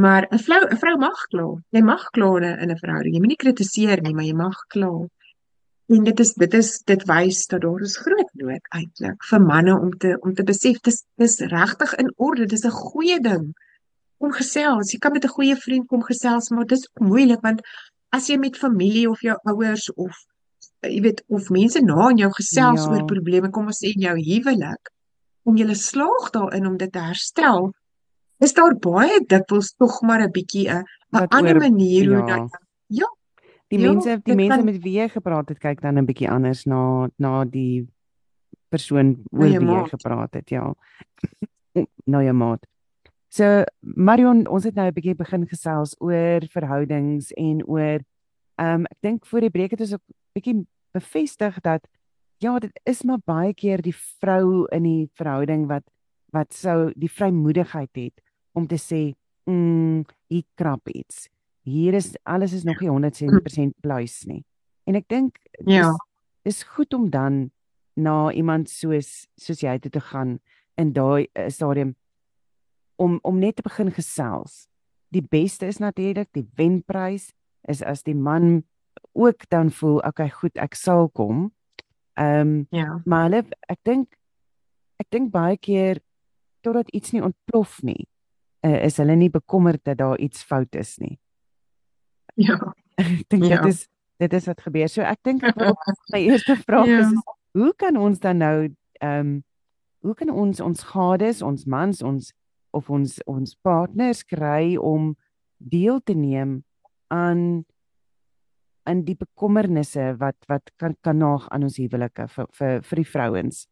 Maar 0.03 0.27
'n 0.31 0.39
vrou 0.45 0.61
'n 0.67 0.77
vrou 0.77 0.97
mag 0.97 1.19
kla. 1.31 1.47
Jy 1.75 1.81
mag 1.81 2.03
kla 2.15 2.29
in 2.63 2.71
'n 2.71 2.81
verhouding. 2.83 3.13
Jy 3.13 3.21
moenie 3.23 3.43
kritiseer 3.43 4.01
nie, 4.01 4.13
maar 4.13 4.27
jy 4.27 4.33
mag 4.35 4.59
kla. 4.67 5.07
En 5.87 6.03
dit 6.03 6.19
is 6.19 6.33
dit 6.33 6.53
is 6.53 6.81
dit 6.91 7.03
wys 7.05 7.45
dat 7.47 7.61
daar 7.61 7.81
is 7.81 7.97
groot 7.97 8.31
nood 8.33 8.65
eintlik 8.77 9.23
vir 9.29 9.41
manne 9.41 9.79
om 9.79 9.91
te 9.97 10.17
om 10.21 10.33
te 10.33 10.43
besef 10.43 10.79
dis 10.81 11.05
dis 11.15 11.39
regtig 11.39 11.95
in 11.95 12.13
orde. 12.17 12.45
Dis 12.45 12.65
'n 12.65 12.69
goeie 12.71 13.19
ding 13.19 13.53
kom 14.19 14.31
gesels. 14.31 14.91
Jy 14.91 14.99
kan 14.99 15.11
met 15.11 15.23
'n 15.23 15.35
goeie 15.37 15.55
vriend 15.55 15.87
kom 15.87 16.03
gesels, 16.03 16.49
maar 16.49 16.65
dis 16.65 16.89
moeilik 16.99 17.41
want 17.41 17.61
as 18.09 18.27
jy 18.27 18.37
met 18.37 18.57
familie 18.57 19.09
of 19.09 19.21
jou 19.21 19.37
ouers 19.43 19.93
of 19.93 20.15
jy 20.81 21.01
weet 21.01 21.23
of 21.27 21.49
mense 21.49 21.81
na 21.81 22.09
in 22.09 22.17
jou 22.17 22.31
gesels 22.31 22.83
ja. 22.83 22.91
oor 22.91 23.05
probleme 23.05 23.49
kom 23.49 23.65
ons 23.65 23.79
sê 23.83 23.93
in 23.95 24.01
jou 24.01 24.17
huwelik 24.19 24.91
om 25.43 25.57
julle 25.57 25.75
slaag 25.75 26.29
daarin 26.31 26.67
om 26.67 26.77
dit 26.77 26.91
te 26.91 26.99
herstel 26.99 27.73
is 28.37 28.53
daar 28.53 28.75
baie 28.75 29.19
dikwels 29.25 29.73
tog 29.75 30.01
maar 30.01 30.21
'n 30.21 30.31
bietjie 30.31 30.69
'n 30.69 30.83
'n 31.11 31.27
ander 31.27 31.55
manier 31.55 32.07
hoe 32.07 32.27
ja. 32.27 32.35
dat 32.35 32.59
ja. 32.87 33.09
Die 33.67 33.79
ja, 33.79 33.91
mense 33.91 34.19
die 34.23 34.35
mense 34.35 34.55
kan, 34.55 34.65
met 34.65 34.81
wie 34.83 34.99
jy 34.99 35.09
gepraat 35.09 35.49
het 35.49 35.59
kyk 35.59 35.81
dan 35.81 35.97
'n 35.97 36.05
bietjie 36.05 36.29
anders 36.29 36.65
na 36.65 37.09
na 37.17 37.45
die 37.45 37.87
persoon 38.69 39.23
oor 39.31 39.59
wie 39.59 39.71
jy 39.71 39.87
gepraat 39.87 40.33
het 40.33 40.49
ja. 40.49 40.73
Nou 42.05 42.23
ja 42.23 42.31
maat. 42.31 42.65
So 43.27 43.63
Marion 43.79 44.47
ons 44.47 44.63
het 44.63 44.75
nou 44.75 44.87
'n 44.87 44.93
bietjie 44.93 45.15
begin 45.15 45.47
gesels 45.47 45.95
oor 45.99 46.41
verhoudings 46.51 47.31
en 47.33 47.65
oor 47.67 47.99
ehm 48.55 48.73
um, 48.73 48.85
ek 48.85 48.97
dink 49.01 49.25
voor 49.25 49.41
die 49.41 49.49
breek 49.49 49.71
het 49.71 49.81
ons 49.81 49.93
ook 49.93 50.05
bietjie 50.33 50.67
bevestig 50.91 51.59
dat 51.61 51.87
ja 52.37 52.59
dit 52.59 52.79
is 52.83 53.03
maar 53.03 53.19
baie 53.25 53.53
keer 53.53 53.81
die 53.81 53.95
vrou 53.95 54.67
in 54.71 54.83
die 54.83 55.09
verhouding 55.13 55.67
wat 55.67 55.83
wat 56.31 56.53
sou 56.53 56.91
die 56.95 57.11
vrymoedigheid 57.11 57.91
het 57.95 58.24
om 58.55 58.67
te 58.67 58.79
sê 58.79 59.13
mm 59.45 60.05
hier 60.27 60.45
krap 60.57 60.89
iets. 60.89 61.27
Hier 61.65 61.93
is 61.93 62.15
alles 62.23 62.53
is 62.53 62.63
nog 62.63 62.79
nie 62.81 62.89
100% 62.89 63.79
pluis 63.81 64.23
nie. 64.25 64.43
En 64.85 64.97
ek 64.97 65.07
dink 65.09 65.37
ja. 65.65 65.91
is 66.45 66.63
goed 66.75 66.93
om 66.93 67.09
dan 67.09 67.49
na 67.95 68.31
iemand 68.31 68.69
soos 68.69 69.27
soos 69.39 69.61
jy 69.63 69.77
toe 69.79 69.91
te 69.91 70.01
gaan 70.11 70.37
in 70.81 70.93
daai 70.93 71.27
uh, 71.33 71.49
stadium 71.49 71.95
om 73.01 73.19
om 73.23 73.39
net 73.39 73.57
te 73.57 73.65
begin 73.65 73.91
gesels. 73.93 74.65
Die 75.13 75.23
beste 75.23 75.69
is 75.69 75.81
natuurlik 75.81 76.31
die 76.33 76.47
wenprys 76.57 77.31
is 77.69 77.81
as 77.81 78.03
die 78.03 78.17
man 78.17 78.63
ook 79.13 79.49
dan 79.49 79.71
voel 79.71 80.01
okay 80.05 80.29
goed 80.29 80.57
ek 80.57 80.75
sal 80.75 81.09
kom. 81.09 81.51
Ehm 82.15 82.41
um, 82.41 82.67
ja. 82.71 83.01
maar 83.05 83.29
hulle 83.29 83.45
ek 83.69 83.81
dink 83.83 84.17
ek 85.01 85.09
dink 85.11 85.31
baie 85.31 85.57
keer 85.57 85.99
totdat 86.61 86.89
iets 86.95 87.11
nie 87.11 87.23
ontplof 87.23 87.81
nie 87.83 88.05
uh, 88.65 88.79
is 88.85 88.97
hulle 89.01 89.15
nie 89.15 89.29
bekommerd 89.29 89.83
dat 89.85 89.99
daar 90.01 90.19
iets 90.19 90.43
fout 90.43 90.75
is 90.75 90.97
nie 91.03 91.17
ja 92.35 92.59
ek 92.99 93.27
dink 93.31 93.47
ja. 93.49 93.61
dit 93.61 93.73
is 93.73 93.85
dit 94.23 94.33
is 94.33 94.47
wat 94.49 94.63
gebeur 94.67 94.91
so 94.91 95.03
ek 95.05 95.21
dink 95.27 95.43
my 96.13 96.21
eerste 96.21 96.55
vraag 96.63 96.89
ja. 96.91 97.03
is 97.03 97.13
hoe 97.55 97.73
kan 97.77 97.97
ons 97.97 98.19
dan 98.19 98.41
nou 98.43 98.57
ehm 99.01 99.19
um, 99.19 99.35
hoe 100.05 100.13
kan 100.13 100.29
ons 100.29 100.59
ons 100.61 100.83
gades 100.93 101.41
ons 101.41 101.65
mans 101.65 102.01
ons 102.05 102.33
of 102.77 102.89
ons 102.93 103.15
ons 103.25 103.55
partners 103.65 104.21
kry 104.23 104.75
om 104.77 105.15
deel 105.57 106.01
te 106.03 106.13
neem 106.13 106.59
aan 107.07 107.63
in 108.85 109.01
die 109.07 109.15
bekommernisse 109.17 110.13
wat 110.21 110.37
wat 110.51 110.69
kan 110.81 110.95
kan 111.01 111.17
naag 111.17 111.47
aan 111.49 111.65
ons 111.67 111.79
huwelike 111.81 112.27
vir 112.35 112.51
vir 112.59 112.83
vir 112.85 113.01
die 113.01 113.09
vrouens 113.13 113.65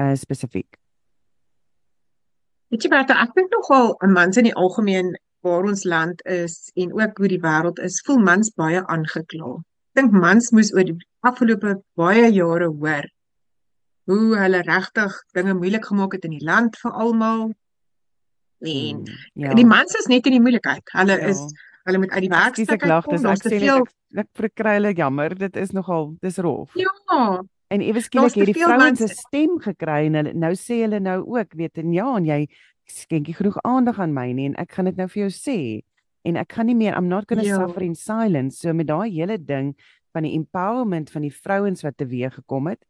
uh 0.00 0.14
spesifiek. 0.16 0.79
Weet 2.70 2.86
jy 2.86 2.90
wat 2.92 3.10
ek 3.10 3.34
dink 3.34 3.50
nogal 3.50 3.96
'n 4.06 4.12
mans 4.14 4.36
in 4.38 4.46
die 4.46 4.54
algemeen 4.54 5.16
waar 5.42 5.64
ons 5.66 5.84
land 5.84 6.20
is 6.26 6.70
en 6.76 6.92
ook 6.94 7.18
hoe 7.18 7.28
die 7.28 7.40
wêreld 7.42 7.80
is, 7.82 8.02
voel 8.06 8.20
mans 8.22 8.52
baie 8.54 8.82
aangekla. 8.86 9.54
Ek 9.90 10.02
dink 10.02 10.12
mans 10.12 10.50
moes 10.54 10.70
oor 10.74 10.84
die 10.84 10.98
afgelope 11.26 11.80
baie 11.98 12.28
jare 12.30 12.68
hoor 12.68 13.08
hoe 14.10 14.36
hulle 14.38 14.62
regtig 14.66 15.16
dinge 15.36 15.54
moeilik 15.54 15.84
gemaak 15.86 16.12
het 16.12 16.24
in 16.24 16.36
die 16.38 16.46
land 16.46 16.78
vir 16.82 16.92
almal. 16.92 17.50
En 18.60 18.96
hmm, 18.96 19.18
ja. 19.34 19.54
die 19.54 19.66
mans 19.66 19.94
is 19.98 20.08
net 20.10 20.26
in 20.26 20.38
die 20.38 20.44
moeilikheid. 20.44 20.84
Hulle 20.92 21.18
ja. 21.18 21.30
is 21.32 21.42
hulle 21.88 21.98
moet 21.98 22.10
uit 22.10 22.26
die 22.26 22.32
werk 22.32 22.58
stap. 22.58 22.74
Ek 22.76 22.86
lag, 22.86 23.06
dis 23.08 23.24
ek 23.24 23.46
sê 23.46 23.60
ek, 23.74 23.94
ek 24.22 24.28
verkry 24.36 24.74
hulle 24.78 24.92
jammer, 24.94 25.34
dit 25.34 25.56
is 25.56 25.72
nogal 25.74 26.12
dis 26.22 26.38
rof. 26.38 26.76
Ja. 26.78 26.92
En 27.70 27.84
ewe 27.86 28.02
skielik 28.02 28.34
het 28.34 28.50
die 28.50 28.56
vrouens 28.58 28.98
se 28.98 29.08
stem 29.14 29.58
gekry 29.62 30.08
en 30.08 30.18
hulle 30.18 30.32
nou 30.34 30.50
sê 30.58 30.80
hulle 30.82 30.98
nou 31.00 31.20
ook 31.36 31.54
weet 31.58 31.78
en 31.78 31.92
ja 31.94 32.08
en 32.16 32.26
jy 32.26 32.40
skenkie 32.90 33.36
genoeg 33.38 33.60
aandag 33.62 34.00
aan 34.02 34.14
my 34.16 34.26
nie 34.34 34.48
en 34.50 34.56
ek 34.58 34.74
gaan 34.74 34.90
dit 34.90 34.98
nou 34.98 35.06
vir 35.12 35.22
jou 35.22 35.30
sê. 35.34 35.58
En 36.26 36.36
ek 36.36 36.52
gaan 36.58 36.66
nie 36.66 36.76
meer 36.76 36.96
I'm 36.98 37.08
not 37.08 37.28
going 37.30 37.40
to 37.40 37.46
ja. 37.46 37.60
suffer 37.62 37.86
in 37.86 37.94
silence. 37.94 38.58
So 38.58 38.74
met 38.74 38.90
daai 38.90 39.08
hele 39.14 39.38
ding 39.38 39.76
van 40.12 40.26
die 40.26 40.34
empowerment 40.34 41.12
van 41.14 41.22
die 41.22 41.34
vrouens 41.34 41.86
wat 41.86 41.96
teweeg 41.96 42.34
gekom 42.40 42.66
het 42.72 42.82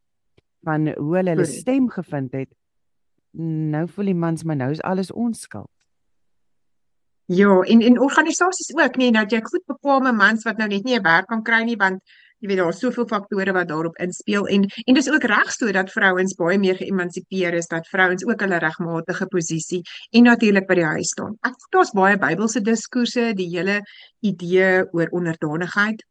van 0.64 0.88
hoe 0.96 1.16
hulle 1.16 1.36
hulle 1.36 1.48
stem 1.48 1.88
gevind 1.92 2.32
het 2.36 2.50
nou 3.72 3.84
voel 3.88 4.10
die 4.10 4.18
mans 4.18 4.42
maar 4.44 4.58
nou 4.58 4.70
is 4.74 4.82
alles 4.82 5.12
ons 5.12 5.44
skuld. 5.46 5.70
Ja, 7.30 7.60
en 7.60 7.82
en 7.86 8.00
organisasies 8.00 8.72
ook 8.74 8.96
nie 8.96 9.12
dat 9.14 9.30
jy 9.30 9.38
goed 9.44 9.62
bekwame 9.70 10.12
mans 10.12 10.42
wat 10.48 10.58
nou 10.58 10.68
net 10.68 10.84
nie 10.84 10.96
'n 10.98 11.02
werk 11.02 11.28
kan 11.28 11.42
kry 11.42 11.62
nie 11.62 11.76
want 11.76 12.02
jy 12.40 12.48
weet 12.48 12.60
daar's 12.62 12.80
soveel 12.80 13.06
faktore 13.08 13.52
wat 13.56 13.68
daarop 13.68 13.96
inspel 14.00 14.48
en 14.48 14.66
en 14.86 14.98
dis 14.98 15.10
ook 15.12 15.24
reg 15.28 15.52
so 15.52 15.72
dat 15.76 15.92
vrouens 15.92 16.34
baie 16.38 16.58
meer 16.58 16.78
geëmansipeer 16.80 17.56
is 17.60 17.68
dat 17.68 17.88
vrouens 17.88 18.24
ook 18.26 18.40
hulle 18.40 18.60
regmatige 18.64 19.26
posisie 19.32 19.82
en 20.10 20.28
natuurlik 20.28 20.66
by 20.68 20.78
die 20.80 20.88
huis 20.96 21.12
staan. 21.14 21.36
Ek 21.44 21.56
dink 21.56 21.72
daar's 21.76 21.92
baie 21.96 22.18
Bybelse 22.20 22.62
diskoerse, 22.64 23.32
die 23.36 23.48
hele 23.52 23.80
idee 24.20 24.84
oor 24.92 25.12
onderdanigheid. 25.16 26.04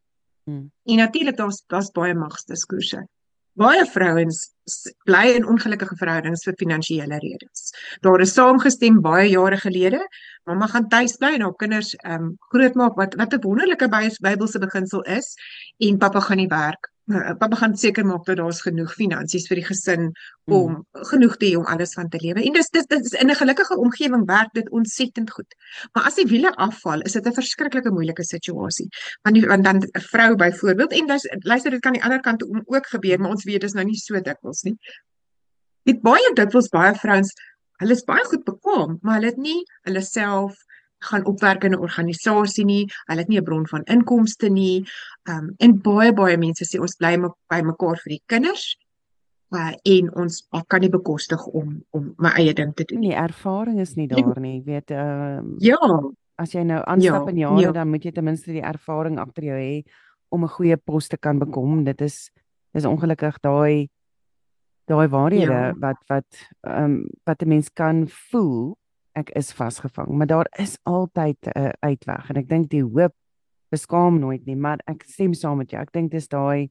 Hmm. 0.46 0.70
En 0.86 1.02
natuurlik 1.04 1.38
daar's 1.38 1.64
daar's 1.68 1.92
baie 1.94 2.16
magsdiskoerse. 2.16 3.06
Baie 3.54 3.86
vrouens 3.86 4.54
bly 5.06 5.34
in 5.36 5.47
ongelukkige 5.47 5.95
verhoudings 5.97 6.43
vir 6.45 6.54
finansiële 6.60 7.18
redes. 7.20 7.74
Daar 8.02 8.22
is 8.22 8.34
saamgestem 8.34 9.02
baie 9.02 9.30
jare 9.30 9.58
gelede 9.58 10.02
mamma 10.50 10.68
gaan 10.68 10.88
tuis 10.89 11.18
bly 11.22 11.34
en 11.38 11.45
haar 11.45 11.58
kinders 11.62 11.95
ehm 11.95 12.24
um, 12.24 12.30
grootmaak 12.54 12.95
wat 12.97 13.16
wat 13.22 13.34
'n 13.34 13.41
wonderlike 13.41 13.89
Bybelse 14.22 14.60
beginsel 14.60 15.02
is 15.02 15.34
en 15.78 15.97
pappa 15.97 16.20
gaan 16.20 16.38
nie 16.38 16.47
werk. 16.47 16.89
Uh, 17.10 17.32
pappa 17.41 17.57
gaan 17.57 17.74
seker 17.74 18.05
maak 18.05 18.26
dat 18.28 18.38
daar's 18.38 18.62
genoeg 18.62 18.91
finansies 18.93 19.47
vir 19.49 19.57
die 19.57 19.66
gesin 19.66 20.12
om 20.45 20.76
mm. 20.76 21.05
genoeg 21.10 21.38
te 21.41 21.47
hê 21.47 21.55
om 21.57 21.66
alles 21.66 21.95
van 21.97 22.10
te 22.14 22.20
lewe. 22.22 22.43
En 22.45 22.53
dis 22.53 22.70
dis 22.76 22.86
dis 22.91 23.16
in 23.18 23.32
'n 23.32 23.39
gelukkige 23.39 23.78
omgewing 23.82 24.28
werk 24.30 24.53
dit 24.53 24.70
ontsettend 24.70 25.32
goed. 25.32 25.55
Maar 25.93 26.03
as 26.12 26.20
die 26.22 26.28
wiele 26.30 26.51
afval, 26.55 27.01
is 27.01 27.18
dit 27.18 27.26
'n 27.26 27.34
verskriklike 27.34 27.91
moeilike 27.91 28.24
situasie. 28.24 28.88
Want 29.22 29.36
die, 29.36 29.45
want 29.47 29.64
dan 29.64 29.82
'n 29.82 30.01
vrou 30.12 30.36
byvoorbeeld 30.36 30.91
en 30.91 31.07
dis 31.07 31.26
luister 31.39 31.72
dit 31.72 31.80
kan 31.80 31.91
aan 31.91 31.99
die 31.99 32.03
ander 32.03 32.22
kant 32.22 32.45
ook 32.66 32.88
gebeur, 32.88 33.20
maar 33.20 33.32
ons 33.32 33.43
weet 33.43 33.62
dis 33.62 33.74
nou 33.74 33.86
nie 33.86 33.97
so 33.97 34.22
dikwels 34.22 34.62
nie. 34.64 34.78
Dit 35.84 36.01
baie 36.01 36.34
dikwels 36.34 36.70
baie 36.70 36.93
vrouens 36.95 37.34
hulle 37.80 37.95
is 37.95 38.03
baie 38.03 38.26
goed 38.28 38.43
bekwam, 38.43 38.97
maar 39.01 39.20
hulle 39.20 39.32
het 39.32 39.38
nie 39.38 39.64
hulle 39.88 40.01
self 40.01 40.57
gaan 41.00 41.26
opwerk 41.26 41.64
in 41.64 41.72
'n 41.72 41.80
organisasie 41.80 42.66
nie. 42.66 42.88
Hulle 43.06 43.20
het 43.20 43.28
nie 43.28 43.39
'n 43.39 43.43
bron 43.43 43.68
van 43.68 43.84
inkomste 43.84 44.50
nie. 44.50 44.86
Um 45.30 45.54
en 45.58 45.82
baie 45.82 46.14
baie 46.14 46.38
mense 46.38 46.66
sê 46.66 46.80
ons 46.80 46.95
bly 46.95 47.18
by 47.50 47.62
mekaar 47.62 47.97
vir 48.04 48.10
die 48.10 48.24
kinders. 48.26 48.78
Uh, 49.50 49.74
en 49.84 50.12
ons 50.14 50.43
ek 50.54 50.68
kan 50.70 50.82
nie 50.82 50.91
bekostig 50.93 51.41
om 51.58 51.80
om 51.89 52.12
my 52.22 52.30
eie 52.38 52.54
ding 52.54 52.70
te 52.78 52.86
doen. 52.86 53.02
Die 53.02 53.16
ervaring 53.18 53.80
is 53.82 53.95
nie 53.97 54.06
daar 54.08 54.38
nie, 54.39 54.60
jy 54.60 54.64
weet. 54.64 54.91
Ehm 54.91 55.56
uh, 55.56 55.56
Ja. 55.58 55.78
As 56.38 56.54
jy 56.54 56.62
nou 56.64 56.84
aanstap 56.86 57.26
ja, 57.26 57.32
in 57.32 57.38
jare, 57.38 57.62
ja. 57.62 57.72
dan 57.72 57.89
moet 57.89 58.04
jy 58.04 58.12
ten 58.12 58.24
minste 58.24 58.52
die 58.52 58.62
ervaring 58.62 59.18
agter 59.20 59.43
jou 59.43 59.58
hê 59.58 59.84
om 60.30 60.43
'n 60.43 60.54
goeie 60.54 60.78
pos 60.78 61.08
te 61.08 61.18
kan 61.18 61.39
bekom. 61.39 61.84
Dit 61.84 62.02
is 62.02 62.30
dis 62.74 62.86
ongelukkig 62.86 63.39
daai 63.41 63.89
daai 64.86 65.08
waarhede 65.08 65.52
ja. 65.52 65.74
wat 65.80 65.97
wat 66.08 66.30
ehm 66.62 66.84
um, 66.84 67.10
wat 67.26 67.41
'n 67.41 67.47
mens 67.47 67.70
kan 67.74 68.08
voel 68.08 68.78
ek 69.18 69.30
is 69.36 69.53
vasgevang 69.53 70.07
maar 70.07 70.28
daar 70.28 70.49
is 70.60 70.78
altyd 70.84 71.38
'n 71.47 71.60
uh, 71.60 71.72
uitweg 71.80 72.30
en 72.30 72.38
ek 72.38 72.49
dink 72.49 72.70
die 72.70 72.84
hoop 72.84 73.16
beskaam 73.70 74.20
nooit 74.20 74.45
nie 74.45 74.55
maar 74.55 74.80
ek 74.89 75.03
stem 75.07 75.34
saam 75.34 75.57
met 75.57 75.72
jou. 75.72 75.82
Ek 75.82 75.93
dink 75.93 76.12
dis 76.12 76.28
daai 76.28 76.70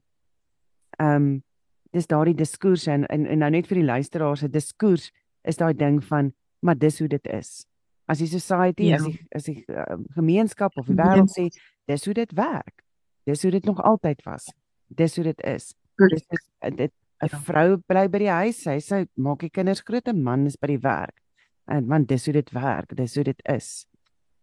ehm 0.99 1.15
um, 1.15 1.43
dis 1.91 2.05
daai 2.07 2.33
diskurs 2.37 2.87
en, 2.87 3.05
en 3.09 3.25
en 3.25 3.39
nou 3.39 3.49
net 3.49 3.67
vir 3.67 3.79
die 3.81 3.87
luisteraars 3.87 4.39
se 4.39 4.49
diskurs 4.49 5.11
is 5.43 5.57
daai 5.57 5.73
ding 5.73 6.03
van 6.03 6.33
maar 6.61 6.77
dis 6.77 6.99
hoe 6.99 7.07
dit 7.07 7.27
is. 7.27 7.65
As 8.05 8.19
die 8.19 8.27
society 8.27 8.89
ja. 8.89 8.95
as 8.95 9.05
die 9.05 9.19
as 9.35 9.43
die 9.43 9.63
uh, 9.67 9.97
gemeenskap 10.15 10.77
of 10.77 10.85
die 10.85 10.97
wêreld 10.99 11.31
sê 11.33 11.47
dis 11.87 12.05
hoe 12.05 12.13
dit 12.13 12.35
werk. 12.37 12.83
Dis 13.25 13.41
hoe 13.43 13.51
dit 13.51 13.65
nog 13.65 13.81
altyd 13.81 14.23
was. 14.25 14.49
Dis 14.87 15.15
hoe 15.15 15.23
dit 15.23 15.41
is. 15.41 15.73
Dis 15.97 16.25
is 16.29 16.75
dit 16.75 16.91
'n 17.19 17.27
ja. 17.31 17.39
vrou 17.43 17.77
bly 17.87 18.07
by 18.07 18.19
die 18.19 18.31
huis, 18.31 18.61
sy 18.63 18.77
sê 18.79 19.05
maak 19.15 19.41
die 19.43 19.51
kinders 19.51 19.81
groot, 19.81 20.07
'n 20.07 20.23
man 20.23 20.45
is 20.45 20.55
by 20.55 20.67
die 20.67 20.83
werk. 20.83 21.17
En 21.69 21.85
man, 21.87 22.05
dis 22.09 22.25
hoe 22.25 22.33
dit 22.33 22.51
werk, 22.55 22.95
dis 22.97 23.15
hoe 23.15 23.23
dit 23.23 23.41
is. 23.53 23.69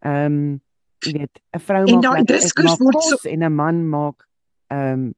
Ehm 0.07 0.25
um, 0.25 0.63
jy 1.05 1.13
weet, 1.13 1.41
'n 1.53 1.61
vrou 1.61 1.83
maak 2.01 2.27
diskus 2.27 2.79
word 2.81 3.03
so 3.03 3.29
en 3.29 3.45
'n 3.45 3.55
man 3.55 3.83
maak 3.89 4.27
ehm 4.73 4.93
um, 4.93 5.15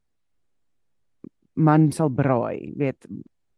man 1.52 1.92
sal 1.92 2.08
braai, 2.08 2.72
weet 2.76 3.06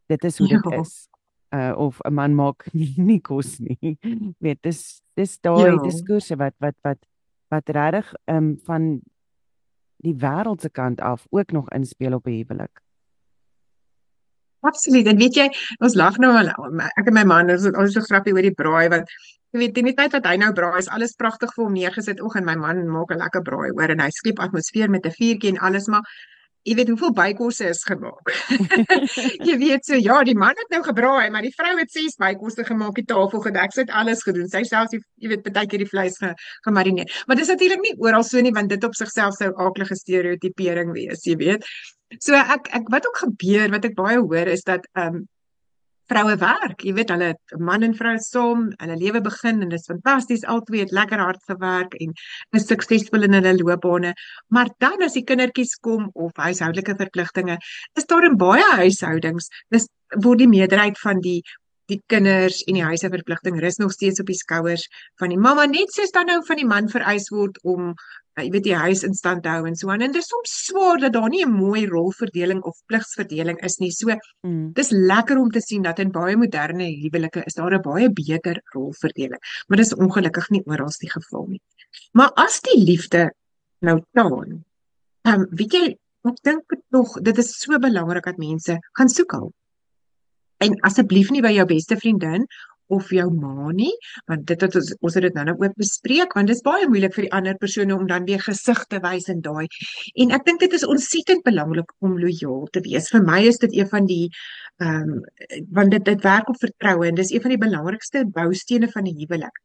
dit 0.06 0.24
is 0.24 0.38
hoe 0.38 0.48
dit 0.48 0.66
ja. 0.70 0.80
is. 0.80 1.08
Uh 1.54 1.72
of 1.76 2.00
'n 2.04 2.14
man 2.14 2.34
maak 2.34 2.66
nie, 2.72 2.94
nie 3.10 3.20
kos 3.20 3.58
nie. 3.58 3.96
weet 4.38 4.62
dis 4.62 5.02
dis 5.14 5.38
daai 5.40 5.72
ja. 5.72 5.82
diskurse 5.82 6.36
wat 6.36 6.54
wat 6.58 6.76
wat 6.82 7.06
wat 7.48 7.68
regtig 7.68 8.14
ehm 8.24 8.36
um, 8.36 8.58
van 8.66 9.00
die 10.00 10.14
wêreldse 10.16 10.70
kant 10.70 11.00
af 11.00 11.26
ook 11.30 11.52
nog 11.52 11.70
inspel 11.70 12.14
op 12.14 12.26
'n 12.26 12.30
huwelik. 12.30 12.82
Absoluut. 14.62 15.06
En 15.08 15.16
weet 15.16 15.36
jy, 15.38 15.46
ons 15.80 15.94
lag 15.96 16.16
nou 16.20 16.30
al. 16.36 16.50
Ek 17.00 17.08
en 17.08 17.16
my 17.16 17.24
man, 17.28 17.52
ons 17.54 17.64
ons 17.70 17.94
so 17.96 18.04
grappie 18.04 18.34
oor 18.36 18.44
die 18.44 18.54
braai 18.56 18.90
want 18.92 19.08
jy 19.54 19.62
weet, 19.62 19.78
in 19.80 19.88
die 19.88 19.94
tyd 19.98 20.12
wat 20.14 20.26
hy 20.28 20.36
nou 20.38 20.50
braai, 20.54 20.78
is 20.82 20.90
alles 20.94 21.16
pragtig 21.18 21.52
vir 21.56 21.64
hom 21.64 21.78
neergesit. 21.78 22.20
Oek 22.22 22.36
en 22.38 22.46
my 22.46 22.56
man 22.60 22.82
maak 22.92 23.10
'n 23.14 23.22
lekker 23.24 23.42
braai 23.46 23.70
hoor 23.72 23.90
en 23.94 24.04
hy 24.04 24.10
skep 24.12 24.38
atmosfeer 24.44 24.90
met 24.92 25.06
'n 25.06 25.16
vuurtjie 25.16 25.50
en 25.54 25.58
alles, 25.68 25.88
maar 25.88 26.04
jy 26.68 26.74
weet 26.76 26.90
hoeveel 26.92 27.12
bykosse 27.16 27.68
is 27.72 27.80
gemaak. 27.88 28.32
jy 29.48 29.56
weet 29.60 29.86
so 29.88 29.96
ja, 29.96 30.18
die 30.26 30.36
man 30.36 30.58
het 30.58 30.74
nou 30.74 30.82
gebraai, 30.84 31.30
maar 31.32 31.44
die 31.46 31.54
vrou 31.56 31.72
het 31.78 31.92
ses 31.92 32.18
bykosse 32.20 32.66
gemaak, 32.68 32.94
die 33.00 33.06
tafel 33.08 33.44
gedek, 33.46 33.74
sy 33.74 33.84
het 33.86 33.94
alles 34.02 34.24
gedoen. 34.26 34.48
Sy 34.52 34.62
self 34.68 34.92
jy 34.92 35.32
weet 35.32 35.48
baie 35.48 35.68
keer 35.70 35.84
die 35.84 35.88
vleis 35.88 36.18
ge, 36.20 36.34
gemarineer. 36.66 37.08
Maar 37.26 37.40
dis 37.40 37.52
natuurlik 37.52 37.84
nie 37.84 37.96
oral 38.02 38.26
so 38.26 38.42
nie 38.44 38.54
want 38.56 38.72
dit 38.72 38.84
op 38.84 38.96
sigself 38.98 39.38
sou 39.38 39.50
aaklige 39.56 39.96
stereotipering 39.98 40.92
wees, 40.96 41.24
jy 41.28 41.38
weet. 41.40 41.66
So 42.20 42.36
ek 42.36 42.72
ek 42.76 42.88
wat 42.92 43.06
ook 43.08 43.24
gebeur, 43.24 43.68
wat 43.72 43.86
ek 43.88 43.98
baie 43.98 44.18
hoor 44.20 44.56
is 44.56 44.66
dat 44.66 44.88
ehm 44.92 45.22
um, 45.22 45.28
vroue 46.10 46.36
werk. 46.40 46.82
Jy 46.84 46.94
weet 46.96 47.12
hulle 47.14 47.30
man 47.58 47.86
en 47.86 47.94
vrou 47.96 48.16
saam, 48.22 48.66
hulle 48.82 48.96
lewe 48.98 49.22
begin 49.24 49.62
en 49.62 49.70
dit 49.70 49.78
is 49.78 49.88
fantasties. 49.90 50.44
Albei 50.54 50.82
het 50.82 50.94
lekker 50.96 51.22
hard 51.22 51.42
gewerk 51.50 51.94
en 52.02 52.14
is 52.58 52.66
suksesvol 52.68 53.28
in 53.28 53.38
hulle 53.38 53.54
loopbane. 53.60 54.12
Maar 54.54 54.72
dan 54.82 55.06
as 55.06 55.16
die 55.18 55.24
kindertjies 55.26 55.76
kom 55.84 56.10
of 56.14 56.34
huishoudelike 56.36 56.96
verpligtinge, 56.98 57.60
is 57.98 58.10
daar 58.10 58.26
in 58.28 58.38
baie 58.40 58.66
huishoudings, 58.82 59.50
dis 59.70 59.88
word 60.18 60.42
die 60.42 60.50
meerderheid 60.50 60.98
van 60.98 61.20
die 61.22 61.38
die 61.90 62.00
kinders 62.12 62.62
en 62.66 62.78
die 62.78 62.86
huishoudverpligting 62.86 63.60
rus 63.60 63.78
nog 63.82 63.92
steeds 63.92 64.22
op 64.22 64.30
die 64.30 64.38
skouers 64.38 64.86
van 65.20 65.34
die 65.34 65.38
mamma 65.38 65.66
net 65.66 65.92
soos 65.94 66.14
dan 66.14 66.30
nou 66.30 66.40
van 66.46 66.60
die 66.60 66.68
man 66.68 66.88
vereis 66.92 67.28
word 67.34 67.58
om 67.62 67.94
jy 68.38 68.46
weet 68.54 68.64
die 68.64 68.76
huis 68.78 69.02
in 69.06 69.14
stand 69.16 69.46
hou 69.48 69.64
en 69.68 69.76
so 69.76 69.90
aan 69.92 70.04
en 70.04 70.14
dit 70.14 70.22
is 70.22 70.30
soms 70.30 70.52
swaar 70.66 71.00
dat 71.02 71.12
daar 71.16 71.28
nie 71.32 71.42
'n 71.44 71.52
mooi 71.52 71.86
rolverdeling 71.86 72.62
of 72.62 72.76
pligsverdeling 72.86 73.58
is 73.68 73.78
nie. 73.78 73.90
So 73.90 74.08
mm. 74.42 74.72
dis 74.72 74.90
lekker 74.90 75.38
om 75.38 75.50
te 75.50 75.60
sien 75.60 75.82
dat 75.82 75.98
in 75.98 76.10
baie 76.10 76.36
moderne 76.36 76.86
huwelike 77.02 77.44
is 77.46 77.54
daar 77.54 77.74
'n 77.74 77.82
baie 77.82 78.08
beter 78.10 78.62
rolverdeling. 78.74 79.40
Maar 79.68 79.76
dis 79.76 79.94
ongelukkig 79.94 80.50
nie 80.50 80.62
oral 80.66 80.92
die 81.00 81.10
geval 81.10 81.46
nie. 81.48 81.60
Maar 82.12 82.30
as 82.34 82.60
die 82.60 82.84
liefde 82.84 83.32
nou 83.80 84.00
taan, 84.12 84.64
ehm 85.22 85.40
um, 85.40 85.46
weet 85.50 85.72
jy, 85.72 85.98
ek 86.24 86.42
dink 86.42 86.64
tog 86.90 87.20
dit 87.22 87.38
is 87.38 87.58
so 87.58 87.78
belangrik 87.78 88.24
dat 88.24 88.36
mense 88.36 88.78
gaan 88.92 89.08
soek 89.08 89.32
hulp. 89.32 89.54
En 90.64 90.76
asseblief 90.88 91.30
nie 91.34 91.42
by 91.44 91.54
jou 91.56 91.66
beste 91.68 91.96
vriendin 91.96 92.46
of 92.90 93.10
jou 93.14 93.26
ma 93.32 93.70
nie 93.76 93.92
want 94.30 94.46
dit 94.50 94.62
het 94.64 94.76
ons 94.80 94.88
ons 94.98 95.16
het 95.16 95.24
dit 95.26 95.36
nou 95.38 95.44
nou 95.48 95.54
ook 95.62 95.76
bespreek 95.78 96.34
want 96.36 96.50
dit 96.50 96.58
is 96.58 96.64
baie 96.66 96.88
moeilik 96.90 97.14
vir 97.16 97.26
die 97.26 97.32
ander 97.38 97.58
persone 97.62 97.94
om 97.96 98.08
dan 98.10 98.26
weer 98.28 98.42
gesig 98.42 98.80
te 98.90 99.00
wys 99.04 99.28
in 99.32 99.42
daai. 99.46 99.66
En 100.24 100.34
ek 100.36 100.46
dink 100.48 100.64
dit 100.64 100.74
is 100.78 100.86
ontsettend 100.94 101.44
belangrik 101.46 101.94
om 102.06 102.18
lojaal 102.18 102.66
te 102.74 102.82
wees. 102.86 103.08
Vir 103.14 103.24
my 103.26 103.40
is 103.52 103.62
dit 103.62 103.78
een 103.78 103.90
van 103.94 104.10
die 104.10 104.26
ehm 104.80 105.14
um, 105.14 105.22
want 105.78 105.94
dit 105.96 106.04
dit 106.10 106.26
werk 106.26 106.50
op 106.50 106.60
vertroue 106.60 107.08
en 107.08 107.22
dis 107.22 107.32
een 107.34 107.46
van 107.46 107.54
die 107.54 107.62
belangrikste 107.62 108.26
boustene 108.36 108.90
van 108.92 109.08
die 109.08 109.16
huwelik. 109.22 109.64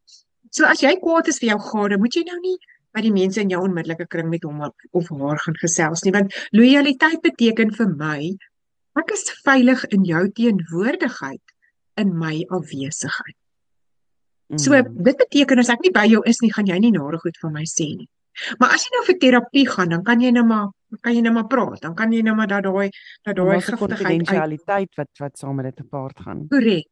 So 0.52 0.70
as 0.70 0.84
jy 0.86 0.96
kwaad 1.02 1.28
is 1.32 1.42
vir 1.42 1.56
jou 1.56 1.62
gade 1.72 2.00
moet 2.00 2.16
jy 2.16 2.26
nou 2.30 2.40
nie 2.42 2.58
by 2.96 3.04
die 3.04 3.16
mense 3.16 3.42
in 3.42 3.52
jou 3.52 3.62
onmiddellike 3.66 4.08
kring 4.12 4.30
met 4.32 4.46
hom 4.48 4.62
of 4.66 5.10
haar 5.20 5.42
gaan 5.44 5.58
gesels 5.64 6.06
nie 6.06 6.14
want 6.16 6.36
lojaliteit 6.56 7.24
beteken 7.26 7.74
vir 7.80 7.90
my 8.00 8.20
ek 9.00 9.12
is 9.16 9.26
veilig 9.46 9.84
in 9.96 10.06
jou 10.08 10.24
teenwoordigheid 10.38 11.56
in 12.02 12.14
my 12.20 12.46
afwesigheid. 12.54 13.38
So 14.62 14.76
mm. 14.78 15.04
dit 15.04 15.18
beteken 15.18 15.62
as 15.64 15.72
ek 15.74 15.82
nie 15.86 15.94
by 15.94 16.06
jou 16.10 16.22
is 16.30 16.42
nie, 16.44 16.52
gaan 16.54 16.70
jy 16.70 16.78
nie 16.84 16.94
nare 16.94 17.18
goed 17.22 17.38
van 17.42 17.56
my 17.56 17.66
sê 17.70 17.90
nie. 17.96 18.10
Maar 18.60 18.76
as 18.76 18.84
jy 18.86 18.92
nou 18.94 19.04
vir 19.08 19.18
terapie 19.22 19.64
gaan, 19.70 19.94
dan 19.96 20.04
kan 20.06 20.22
jy 20.22 20.32
nou 20.36 20.44
maar 20.48 20.68
kan 21.02 21.16
jy 21.16 21.24
nou 21.26 21.34
maar 21.36 21.48
praat. 21.52 21.80
Dan 21.84 21.96
kan 21.98 22.14
jy 22.14 22.22
nou 22.24 22.36
maar 22.38 22.50
dat 22.52 22.68
daai 22.68 22.90
dat 23.26 23.40
daai 23.40 23.78
konfidensialiteit 23.80 24.92
wat 25.00 25.24
wat 25.24 25.40
saam 25.40 25.58
met 25.60 25.72
dit 25.72 25.82
gepaard 25.84 26.20
gaan. 26.28 26.46
Korrek. 26.52 26.92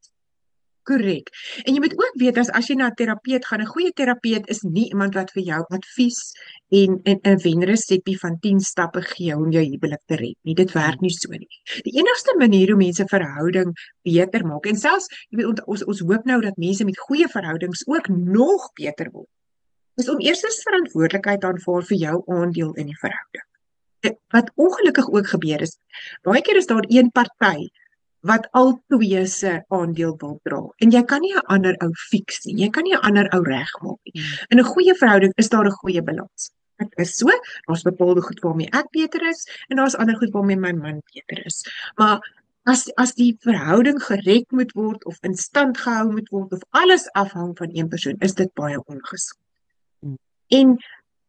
Korrek. 0.87 1.29
En 1.63 1.73
jy 1.73 1.81
moet 1.83 1.95
ook 1.97 2.17
weet 2.21 2.37
as 2.41 2.49
as 2.51 2.67
jy 2.67 2.75
na 2.75 2.89
'n 2.89 2.97
terapeut 2.99 3.45
gaan, 3.45 3.61
'n 3.61 3.73
goeie 3.73 3.91
terapeut 3.91 4.49
is 4.49 4.61
nie 4.63 4.89
iemand 4.89 5.15
wat 5.15 5.31
vir 5.31 5.43
jou 5.43 5.61
advies 5.77 6.19
en 6.69 7.01
'n 7.05 7.19
'n 7.23 7.37
wenresepie 7.43 8.17
van 8.19 8.39
10 8.39 8.59
stappe 8.59 9.01
gee 9.01 9.35
om 9.35 9.51
jou 9.51 9.63
huwelik 9.63 10.03
te 10.05 10.15
red 10.15 10.37
nie. 10.43 10.55
Dit 10.55 10.71
werk 10.71 11.01
nie 11.01 11.09
so 11.09 11.31
nie. 11.31 11.47
Die 11.83 11.97
enigste 11.99 12.35
manier 12.37 12.67
hoe 12.67 12.77
mense 12.77 13.05
verhouding 13.07 13.73
beter 14.03 14.45
maak 14.45 14.65
en 14.65 14.75
selfs 14.75 15.07
jy 15.29 15.37
weet 15.37 15.65
ons 15.65 15.83
ons 15.83 15.99
hoop 15.99 16.25
nou 16.25 16.41
dat 16.41 16.57
mense 16.57 16.85
met 16.85 16.99
goeie 16.99 17.27
verhoudings 17.27 17.87
ook 17.87 18.07
nog 18.07 18.71
beter 18.73 19.09
word. 19.11 19.29
Is 19.95 20.09
om 20.09 20.19
eers 20.19 20.63
verantwoordelikheid 20.63 21.43
aanvaar 21.43 21.83
vir 21.83 21.97
jou 21.97 22.23
aandeel 22.27 22.73
in 22.73 22.85
die 22.85 22.99
verhouding. 22.99 23.47
Wat 24.33 24.51
ongelukkig 24.55 25.07
ook 25.09 25.27
gebeur 25.27 25.61
is, 25.61 25.77
baie 26.23 26.41
keer 26.41 26.57
is 26.59 26.65
daar 26.65 26.85
een 26.87 27.11
party 27.11 27.69
wat 28.23 28.47
al 28.51 28.73
twee 28.87 29.25
se 29.27 29.53
aandeel 29.67 30.15
wil 30.17 30.39
dra. 30.47 30.61
En 30.83 30.91
jy 30.91 31.03
kan 31.03 31.21
nie 31.21 31.33
'n 31.35 31.45
ander 31.55 31.75
ou 31.83 31.91
fix 32.09 32.45
nie. 32.45 32.55
Jy 32.63 32.69
kan 32.69 32.83
nie 32.83 32.95
'n 32.95 33.05
ander 33.09 33.27
ou 33.35 33.43
regmaak 33.43 33.99
nie. 34.03 34.21
Hmm. 34.21 34.45
In 34.49 34.59
'n 34.59 34.71
goeie 34.73 34.95
verhouding 34.95 35.33
is 35.35 35.49
daar 35.49 35.65
'n 35.65 35.79
goeie 35.81 36.01
balans. 36.01 36.51
Dit 36.77 36.93
is 36.97 37.15
so, 37.17 37.29
daar's 37.67 37.83
bepaalde 37.83 38.21
goed 38.21 38.39
waarmee 38.39 38.69
ek 38.71 38.89
beter 38.91 39.27
is 39.29 39.47
en 39.67 39.77
daar's 39.77 39.95
ander 39.95 40.15
goed 40.15 40.31
waarmee 40.31 40.57
my 40.57 40.71
man 40.71 41.01
beter 41.13 41.45
is. 41.45 41.65
Maar 41.95 42.19
as 42.63 42.87
as 42.95 43.13
die 43.13 43.35
verhouding 43.39 43.99
gered 44.03 44.51
moet 44.51 44.71
word 44.71 45.05
of 45.05 45.17
in 45.21 45.35
stand 45.35 45.77
gehou 45.77 46.11
moet 46.11 46.29
word 46.29 46.51
of 46.53 46.61
alles 46.69 47.11
afhang 47.11 47.57
van 47.57 47.69
een 47.73 47.87
persoon, 47.87 48.15
is 48.19 48.33
dit 48.33 48.53
baie 48.53 48.83
ongesond. 48.85 49.39
Hmm. 49.99 50.17
En 50.47 50.77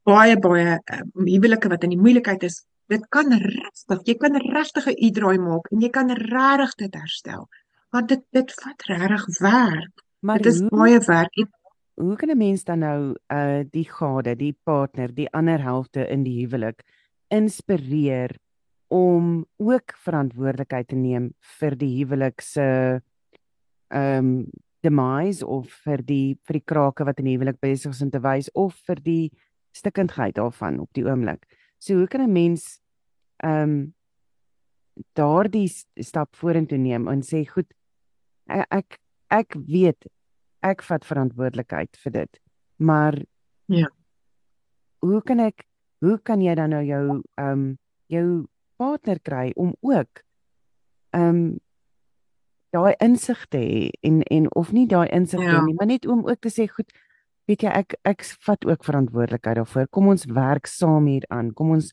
baie 0.02 0.38
baie 0.38 0.78
uh, 0.84 1.00
huwelike 1.12 1.68
wat 1.68 1.82
in 1.82 1.90
die 1.90 2.00
moeilikheid 2.00 2.42
is, 2.42 2.64
dit 2.92 3.04
kan 3.08 3.32
regtig, 3.32 4.00
jy 4.04 4.14
kan 4.20 4.36
regtig 4.36 4.86
'n 4.86 4.98
u-draai 5.06 5.38
maak 5.38 5.70
en 5.72 5.80
jy 5.80 5.90
kan 5.90 6.10
regtig 6.10 6.74
dit 6.74 6.94
herstel. 6.94 7.48
Want 7.90 8.08
dit 8.08 8.22
dit 8.30 8.54
vat 8.62 8.82
regtig 8.82 9.38
werk. 9.40 10.04
Maar 10.20 10.38
dit 10.38 10.52
is 10.52 10.60
hoe, 10.60 10.70
baie 10.70 11.00
werk. 11.00 11.36
En, 11.36 11.50
hoe 11.94 12.16
kan 12.16 12.30
'n 12.30 12.38
mens 12.38 12.64
dan 12.64 12.78
nou 12.78 13.14
uh 13.32 13.62
die 13.70 13.88
gade, 13.88 14.36
die 14.36 14.56
partner, 14.64 15.14
die 15.14 15.30
ander 15.32 15.62
helfte 15.62 16.08
in 16.08 16.22
die 16.22 16.40
huwelik 16.44 16.82
inspireer 17.28 18.36
om 18.88 19.46
ook 19.56 19.94
verantwoordelikheid 19.96 20.88
te 20.88 20.94
neem 20.96 21.32
vir 21.58 21.76
die 21.76 22.04
huwelik 22.04 22.40
se 22.40 23.00
ehm 23.88 24.18
um, 24.18 24.46
demise 24.84 25.46
of 25.46 25.70
vir 25.84 26.02
die 26.04 26.38
vir 26.44 26.58
die 26.58 26.66
krake 26.72 27.04
wat 27.04 27.18
in 27.18 27.24
die 27.24 27.36
huwelik 27.36 27.60
besig 27.60 27.92
is 27.92 28.02
om 28.02 28.10
te 28.10 28.20
wys 28.20 28.50
of 28.52 28.76
vir 28.86 29.00
die 29.00 29.32
stikkindheid 29.72 30.36
daarvan 30.36 30.80
op 30.80 30.90
die 30.92 31.06
oomblik. 31.06 31.46
So 31.84 31.98
hoe 32.00 32.08
kan 32.08 32.22
'n 32.24 32.32
mens 32.32 32.80
ehm 33.44 33.62
um, 33.62 33.94
daardie 35.12 35.68
stap 35.94 36.36
vorentoe 36.36 36.78
neem 36.78 37.08
en 37.08 37.22
sê 37.22 37.44
goed 37.44 37.74
ek 38.46 38.66
ek, 38.70 38.98
ek 39.28 39.56
weet 39.66 40.06
ek 40.64 40.82
vat 40.82 41.04
verantwoordelikheid 41.04 41.96
vir 42.04 42.12
dit. 42.12 42.40
Maar 42.76 43.18
ja. 43.66 43.90
Hoe 45.04 45.20
kan 45.22 45.40
ek 45.40 45.66
hoe 46.00 46.18
kan 46.22 46.40
jy 46.40 46.54
dan 46.54 46.70
nou 46.70 46.84
jou 46.84 47.04
ehm 47.36 47.52
um, 47.52 47.78
jou 48.06 48.46
partner 48.76 49.20
kry 49.20 49.52
om 49.56 49.74
ook 49.80 50.24
ehm 51.10 51.28
um, 51.28 51.60
daai 52.74 52.94
insig 52.98 53.46
te 53.48 53.58
hê 53.58 53.90
en 54.00 54.22
en 54.22 54.48
of 54.54 54.72
nie 54.72 54.86
daai 54.86 55.08
insig 55.12 55.42
ja. 55.42 55.60
nie, 55.62 55.74
maar 55.74 55.86
net 55.86 56.06
om 56.06 56.24
ook 56.26 56.40
te 56.40 56.50
sê 56.50 56.66
goed 56.68 56.90
weet 57.48 57.66
jy 57.66 57.72
ek 57.82 57.96
ek 58.08 58.24
vat 58.46 58.64
ook 58.64 58.86
verantwoordelikheid 58.86 59.60
daarvoor. 59.60 59.88
Kom 59.90 60.08
ons 60.12 60.26
werk 60.30 60.66
saam 60.70 61.06
hier 61.10 61.26
aan. 61.28 61.52
Kom 61.52 61.74
ons 61.76 61.92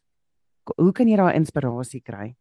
hoe 0.78 0.92
kan 0.96 1.10
jy 1.10 1.18
daai 1.20 1.36
inspirasie 1.36 2.02
kry? 2.06 2.32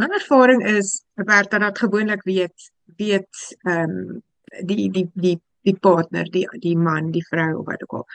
My 0.00 0.08
ervaring 0.16 0.62
is 0.64 1.02
Roberta 1.20 1.58
dat 1.60 1.78
gewoonlik 1.78 2.24
weet 2.24 2.70
weet 2.98 3.42
ehm 3.68 3.96
um, 3.96 4.22
die 4.68 4.88
die 4.92 5.08
die 5.14 5.38
die 5.62 5.76
partner, 5.78 6.26
die 6.30 6.46
die 6.60 6.76
man, 6.76 7.12
die 7.12 7.24
vrou 7.28 7.60
of 7.60 7.66
wat 7.66 7.82
ook 7.84 8.00
al, 8.00 8.06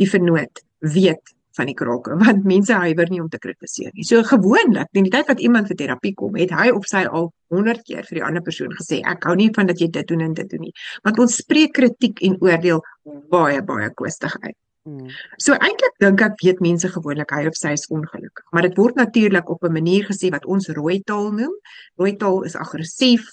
die 0.00 0.08
vernoot 0.10 0.62
weet 0.80 1.35
van 1.56 1.70
die 1.70 1.76
krake 1.78 2.16
want 2.24 2.44
mense 2.48 2.74
huiwer 2.84 3.10
nie 3.12 3.22
om 3.22 3.30
te 3.32 3.40
kritiseer 3.42 3.92
nie. 3.94 4.06
So 4.08 4.22
gewoonlik, 4.26 4.90
in 4.92 5.08
die 5.08 5.14
tyd 5.14 5.30
wat 5.30 5.42
iemand 5.44 5.70
vir 5.72 5.80
terapie 5.82 6.14
kom, 6.18 6.36
het 6.40 6.54
hy 6.56 6.68
of 6.74 6.86
sy 6.90 7.06
al 7.06 7.30
100 7.54 7.84
keer 7.86 8.06
vir 8.08 8.20
die 8.20 8.26
ander 8.26 8.44
persoon 8.44 8.74
gesê 8.76 9.00
ek 9.06 9.26
hou 9.28 9.36
nie 9.38 9.50
van 9.56 9.70
dat 9.70 9.80
jy 9.80 9.90
dit 9.94 10.08
doen 10.10 10.24
en 10.26 10.36
dit 10.36 10.50
doen 10.50 10.66
nie. 10.68 10.74
Want 11.06 11.20
ons 11.22 11.40
spreek 11.42 11.76
kritiek 11.78 12.22
en 12.26 12.38
oordeel 12.42 12.82
baie 13.32 13.62
baie 13.66 13.90
kwestig 13.94 14.34
uit. 14.42 14.56
Hmm. 14.86 15.08
So 15.42 15.56
eintlik 15.58 15.96
dink 15.98 16.20
ek 16.22 16.36
weet 16.44 16.60
mense 16.62 16.86
gewoonlik 16.94 17.32
hy 17.34 17.48
of 17.50 17.56
sy 17.58 17.72
is 17.74 17.88
ongelukkig, 17.90 18.44
maar 18.54 18.62
dit 18.68 18.76
word 18.78 18.94
natuurlik 18.94 19.48
op 19.50 19.64
'n 19.66 19.72
manier 19.74 20.04
gesê 20.06 20.30
wat 20.30 20.44
ons 20.46 20.68
rooi 20.78 21.00
taal 21.02 21.32
noem. 21.34 21.54
Rooi 21.98 22.14
taal 22.16 22.44
is 22.46 22.54
aggressief. 22.54 23.24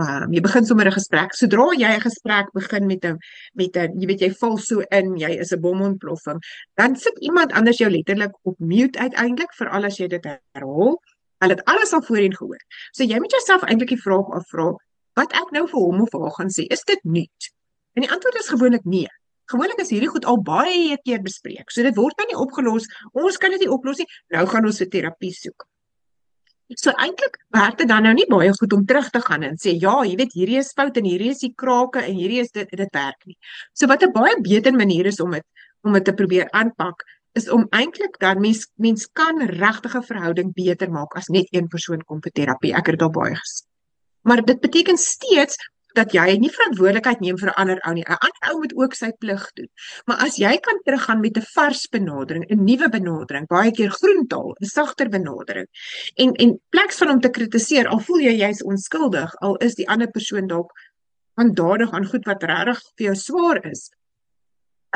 Um, 0.00 0.32
jy 0.32 0.40
begin 0.40 0.64
sommer 0.64 0.86
'n 0.88 0.96
gesprek. 0.96 1.34
Sodra 1.34 1.66
jy 1.76 1.90
'n 1.92 2.00
gesprek 2.00 2.48
begin 2.54 2.86
met 2.86 3.04
'n 3.04 3.18
met 3.52 3.76
'n 3.76 4.00
jy 4.00 4.06
weet 4.06 4.20
jy 4.20 4.30
val 4.40 4.56
so 4.56 4.80
in, 4.80 5.16
jy 5.16 5.30
is 5.44 5.52
'n 5.52 5.60
bomontploffing, 5.60 6.40
dan 6.74 6.96
sit 6.96 7.18
iemand 7.20 7.52
anders 7.52 7.78
jou 7.78 7.90
letterlik 7.90 8.32
op 8.42 8.56
mute 8.58 8.98
uiteindelik 8.98 9.52
vir 9.52 9.68
al 9.68 9.84
as 9.84 9.98
jy 9.98 10.08
dit 10.08 10.24
herhaal. 10.24 10.96
Hulle 11.38 11.54
het 11.54 11.64
alles 11.64 11.92
al 11.92 12.02
voorheen 12.02 12.34
gehoor. 12.34 12.64
So 12.92 13.04
jy 13.04 13.18
moet 13.18 13.30
jouself 13.30 13.62
eintlik 13.62 13.88
die 13.88 14.00
vraag 14.00 14.30
afvra 14.32 14.72
wat 15.14 15.32
ek 15.32 15.50
nou 15.50 15.66
vir 15.68 15.80
hom 15.80 16.00
of 16.00 16.12
haar 16.12 16.30
gaan 16.30 16.48
sê. 16.48 16.64
Is 16.70 16.82
dit 16.84 17.04
nuut? 17.04 17.52
En 17.92 18.02
die 18.02 18.10
antwoord 18.10 18.34
is 18.34 18.48
gewoonlik 18.48 18.84
nee. 18.84 19.08
Gewoonlik 19.52 19.80
is 19.84 19.92
hierdie 19.92 20.08
goed 20.08 20.24
al 20.24 20.40
baie 20.42 20.96
keer 21.04 21.20
bespreek. 21.22 21.70
So 21.70 21.82
dit 21.82 21.96
word 21.96 22.16
nou 22.18 22.26
nie 22.30 22.40
opgelos. 22.46 22.88
Ons 23.12 23.36
kan 23.36 23.50
dit 23.50 23.60
nie 23.60 23.70
oplos 23.70 24.00
nie. 24.00 24.08
Nou 24.32 24.46
gaan 24.46 24.64
ons 24.64 24.80
'n 24.80 24.90
terapie 24.90 25.32
soek. 25.32 25.66
So 26.80 26.90
eintlik 26.96 27.36
werk 27.52 27.76
dit 27.78 27.88
dan 27.88 28.02
nou 28.02 28.14
nie 28.14 28.26
baie 28.26 28.52
goed 28.56 28.72
om 28.72 28.86
terug 28.86 29.10
te 29.10 29.20
gaan 29.20 29.42
en 29.42 29.56
sê 29.60 29.74
ja, 29.76 30.02
jy 30.02 30.16
weet 30.16 30.32
hierdie 30.32 30.58
is 30.58 30.72
fout 30.72 30.96
en 30.96 31.04
hierdie 31.04 31.30
is 31.30 31.42
die 31.44 31.52
krake 31.54 32.00
en 32.00 32.14
hierdie 32.16 32.40
is 32.40 32.50
dit 32.50 32.70
dit 32.70 32.94
werk 32.94 33.26
nie. 33.26 33.36
So 33.74 33.86
wat 33.86 34.02
'n 34.02 34.12
baie 34.12 34.40
beter 34.40 34.72
manier 34.72 35.06
is 35.06 35.20
om 35.20 35.30
dit 35.30 35.44
om 35.84 35.92
dit 35.92 36.04
te 36.04 36.12
probeer 36.12 36.48
aanpak 36.52 37.04
is 37.34 37.50
om 37.50 37.66
eintlik 37.70 38.18
dan 38.18 38.40
mens 38.40 38.66
mens 38.76 39.06
kan 39.12 39.40
regtig 39.40 39.94
'n 39.94 40.02
verhouding 40.02 40.54
beter 40.54 40.90
maak 40.90 41.16
as 41.16 41.28
net 41.28 41.46
een 41.50 41.68
persoon 41.68 42.02
kom 42.02 42.20
vir 42.22 42.32
terapie. 42.32 42.72
Ek 42.72 42.86
het 42.86 42.98
dit 42.98 43.02
al 43.02 43.10
baie 43.10 43.34
gesien. 43.34 43.68
Maar 44.22 44.44
dit 44.44 44.60
beteken 44.60 44.96
steeds 44.96 45.56
dat 45.94 46.12
jy 46.14 46.36
nie 46.38 46.50
verantwoordelikheid 46.50 47.20
neem 47.20 47.38
vir 47.38 47.50
'n 47.50 47.58
ander 47.62 47.80
ou 47.86 47.92
nie. 47.94 48.04
'n 48.04 48.18
Ander 48.26 48.50
ou 48.50 48.58
moet 48.60 48.74
ook 48.74 48.94
sy 48.94 49.10
plig 49.18 49.44
doen. 49.54 49.68
Maar 50.06 50.18
as 50.26 50.36
jy 50.36 50.56
kan 50.58 50.80
teruggaan 50.84 51.20
met 51.20 51.36
'n 51.36 51.46
vars 51.54 51.86
benadering, 51.88 52.44
'n 52.50 52.64
nuwe 52.64 52.88
benadering, 52.88 53.46
baie 53.46 53.70
keer 53.70 53.90
groentaal, 53.90 54.56
'n 54.60 54.66
sagter 54.66 55.08
benadering. 55.08 55.68
En 56.14 56.32
en 56.34 56.60
pleks 56.70 56.98
van 56.98 57.10
om 57.10 57.20
te 57.20 57.30
kritiseer, 57.30 57.88
al 57.88 58.00
voel 58.00 58.20
jy 58.20 58.34
jy's 58.38 58.62
onskuldig, 58.62 59.34
al 59.40 59.56
is 59.56 59.74
die 59.74 59.88
ander 59.88 60.10
persoon 60.10 60.46
dalk 60.46 60.72
aandadig 61.34 61.92
aan 61.92 62.06
goed 62.06 62.24
wat 62.24 62.42
regtig 62.42 62.80
vir 62.96 63.06
jou 63.06 63.14
swaar 63.14 63.64
is, 63.70 63.90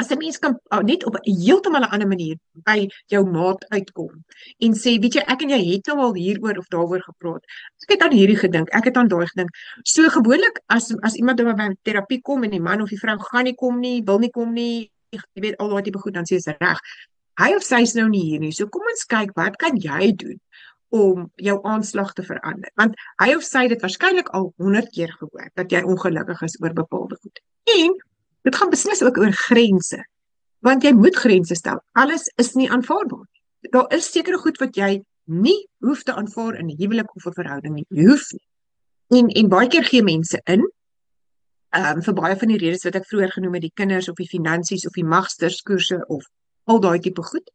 as 0.01 0.11
'n 0.11 0.19
mens 0.19 0.39
kan 0.39 0.55
oh, 0.71 0.83
net 0.91 1.05
op 1.05 1.15
'n 1.17 1.41
heeltemal 1.45 1.83
'n 1.83 1.93
ander 1.95 2.09
manier 2.09 2.37
by 2.69 2.89
jou 3.07 3.23
maat 3.27 3.65
uitkom 3.69 4.25
en 4.65 4.73
sê 4.83 4.91
weet 5.03 5.15
jy 5.15 5.25
ek 5.27 5.43
en 5.43 5.51
jy 5.55 5.63
het 5.73 5.87
nou 5.87 5.99
al 5.99 6.15
hieroor 6.15 6.59
of 6.59 6.69
daaroor 6.75 7.03
gepraat. 7.03 7.43
Ek 7.83 7.91
het 7.95 8.03
aan 8.03 8.17
hierdie 8.19 8.39
gedink, 8.45 8.69
ek 8.71 8.85
het 8.85 8.97
aan 8.97 9.09
daai 9.09 9.27
gedink. 9.27 9.51
So 9.85 10.09
gewoonlik 10.09 10.63
as 10.67 10.95
as 11.03 11.15
iemand 11.15 11.43
by 11.43 11.69
terapie 11.83 12.23
kom 12.23 12.45
en 12.45 12.51
die 12.51 12.61
man 12.61 12.83
of 12.83 12.89
die 12.89 12.99
vrou 12.99 13.19
gaan 13.19 13.45
nie 13.45 13.55
kom 13.55 13.81
nie, 13.81 14.03
wil 14.05 14.19
nie 14.19 14.31
kom 14.31 14.53
nie, 14.53 14.91
jy 15.11 15.41
weet 15.43 15.57
al 15.59 15.69
daai 15.69 15.83
tipe 15.83 15.99
goed 15.99 16.15
dan 16.15 16.25
sê 16.25 16.39
jy 16.39 16.55
reg. 16.61 16.79
Hy 17.39 17.55
of 17.55 17.63
sy 17.63 17.83
is 17.83 17.95
nou 17.95 18.09
nie 18.09 18.25
hier 18.31 18.41
nie. 18.41 18.53
So 18.53 18.67
kom 18.67 18.83
ons 18.91 19.07
kyk 19.07 19.35
wat 19.37 19.57
kan 19.57 19.77
jy 19.77 20.13
doen 20.13 20.39
om 20.89 21.31
jou 21.37 21.59
aanslag 21.69 22.13
te 22.13 22.23
verander. 22.23 22.71
Want 22.75 22.97
hy 23.23 23.35
of 23.37 23.45
sy 23.45 23.67
het 23.67 23.75
dit 23.77 23.85
waarskynlik 23.85 24.31
al 24.37 24.53
100 24.57 24.91
keer 24.95 25.13
gehoor 25.21 25.51
dat 25.55 25.73
jy 25.73 25.83
ongelukkig 25.85 26.43
is 26.43 26.57
oor 26.63 26.73
bepaalde 26.73 27.19
goed. 27.21 27.43
En 27.77 27.97
Dit 28.43 28.57
gaan 28.57 28.71
beslis 28.71 29.03
ook 29.03 29.19
oor 29.19 29.33
grense. 29.33 30.05
Want 30.65 30.83
jy 30.83 30.93
moet 30.93 31.17
grense 31.17 31.55
stel. 31.55 31.81
Alles 31.93 32.27
is 32.37 32.55
nie 32.59 32.71
aanvaarbaar 32.71 33.27
nie. 33.27 33.71
Daar 33.71 33.93
is 33.95 34.11
sekere 34.11 34.39
goed 34.39 34.59
wat 34.63 34.77
jy 34.77 35.03
nie 35.29 35.59
hoef 35.85 36.03
te 36.03 36.15
aanvaar 36.15 36.59
in 36.59 36.67
'n 36.67 36.77
huwelik 36.79 37.17
of 37.17 37.27
'n 37.27 37.33
verhouding 37.33 37.75
nie. 37.75 37.87
Jy 37.89 38.07
hoef 38.07 38.33
nie. 38.33 38.47
En 39.09 39.29
en 39.29 39.49
baie 39.49 39.69
keer 39.69 39.85
gee 39.85 40.03
mense 40.03 40.41
in. 40.45 40.71
Ehm 41.71 41.97
um, 41.97 42.03
vir 42.03 42.15
baie 42.15 42.37
van 42.37 42.49
die 42.49 42.59
redes 42.59 42.85
wat 42.85 42.95
ek 42.95 43.07
vroeër 43.07 43.31
genoem 43.31 43.55
het, 43.55 43.63
die 43.63 43.75
kinders 43.75 44.09
of 44.09 44.17
die 44.17 44.29
finansies 44.29 44.87
of 44.87 44.93
die 44.93 45.05
magsterskoerse 45.05 46.05
of 46.09 46.25
al 46.65 46.81
daai 46.81 46.99
tipe 46.99 47.23
goed. 47.23 47.51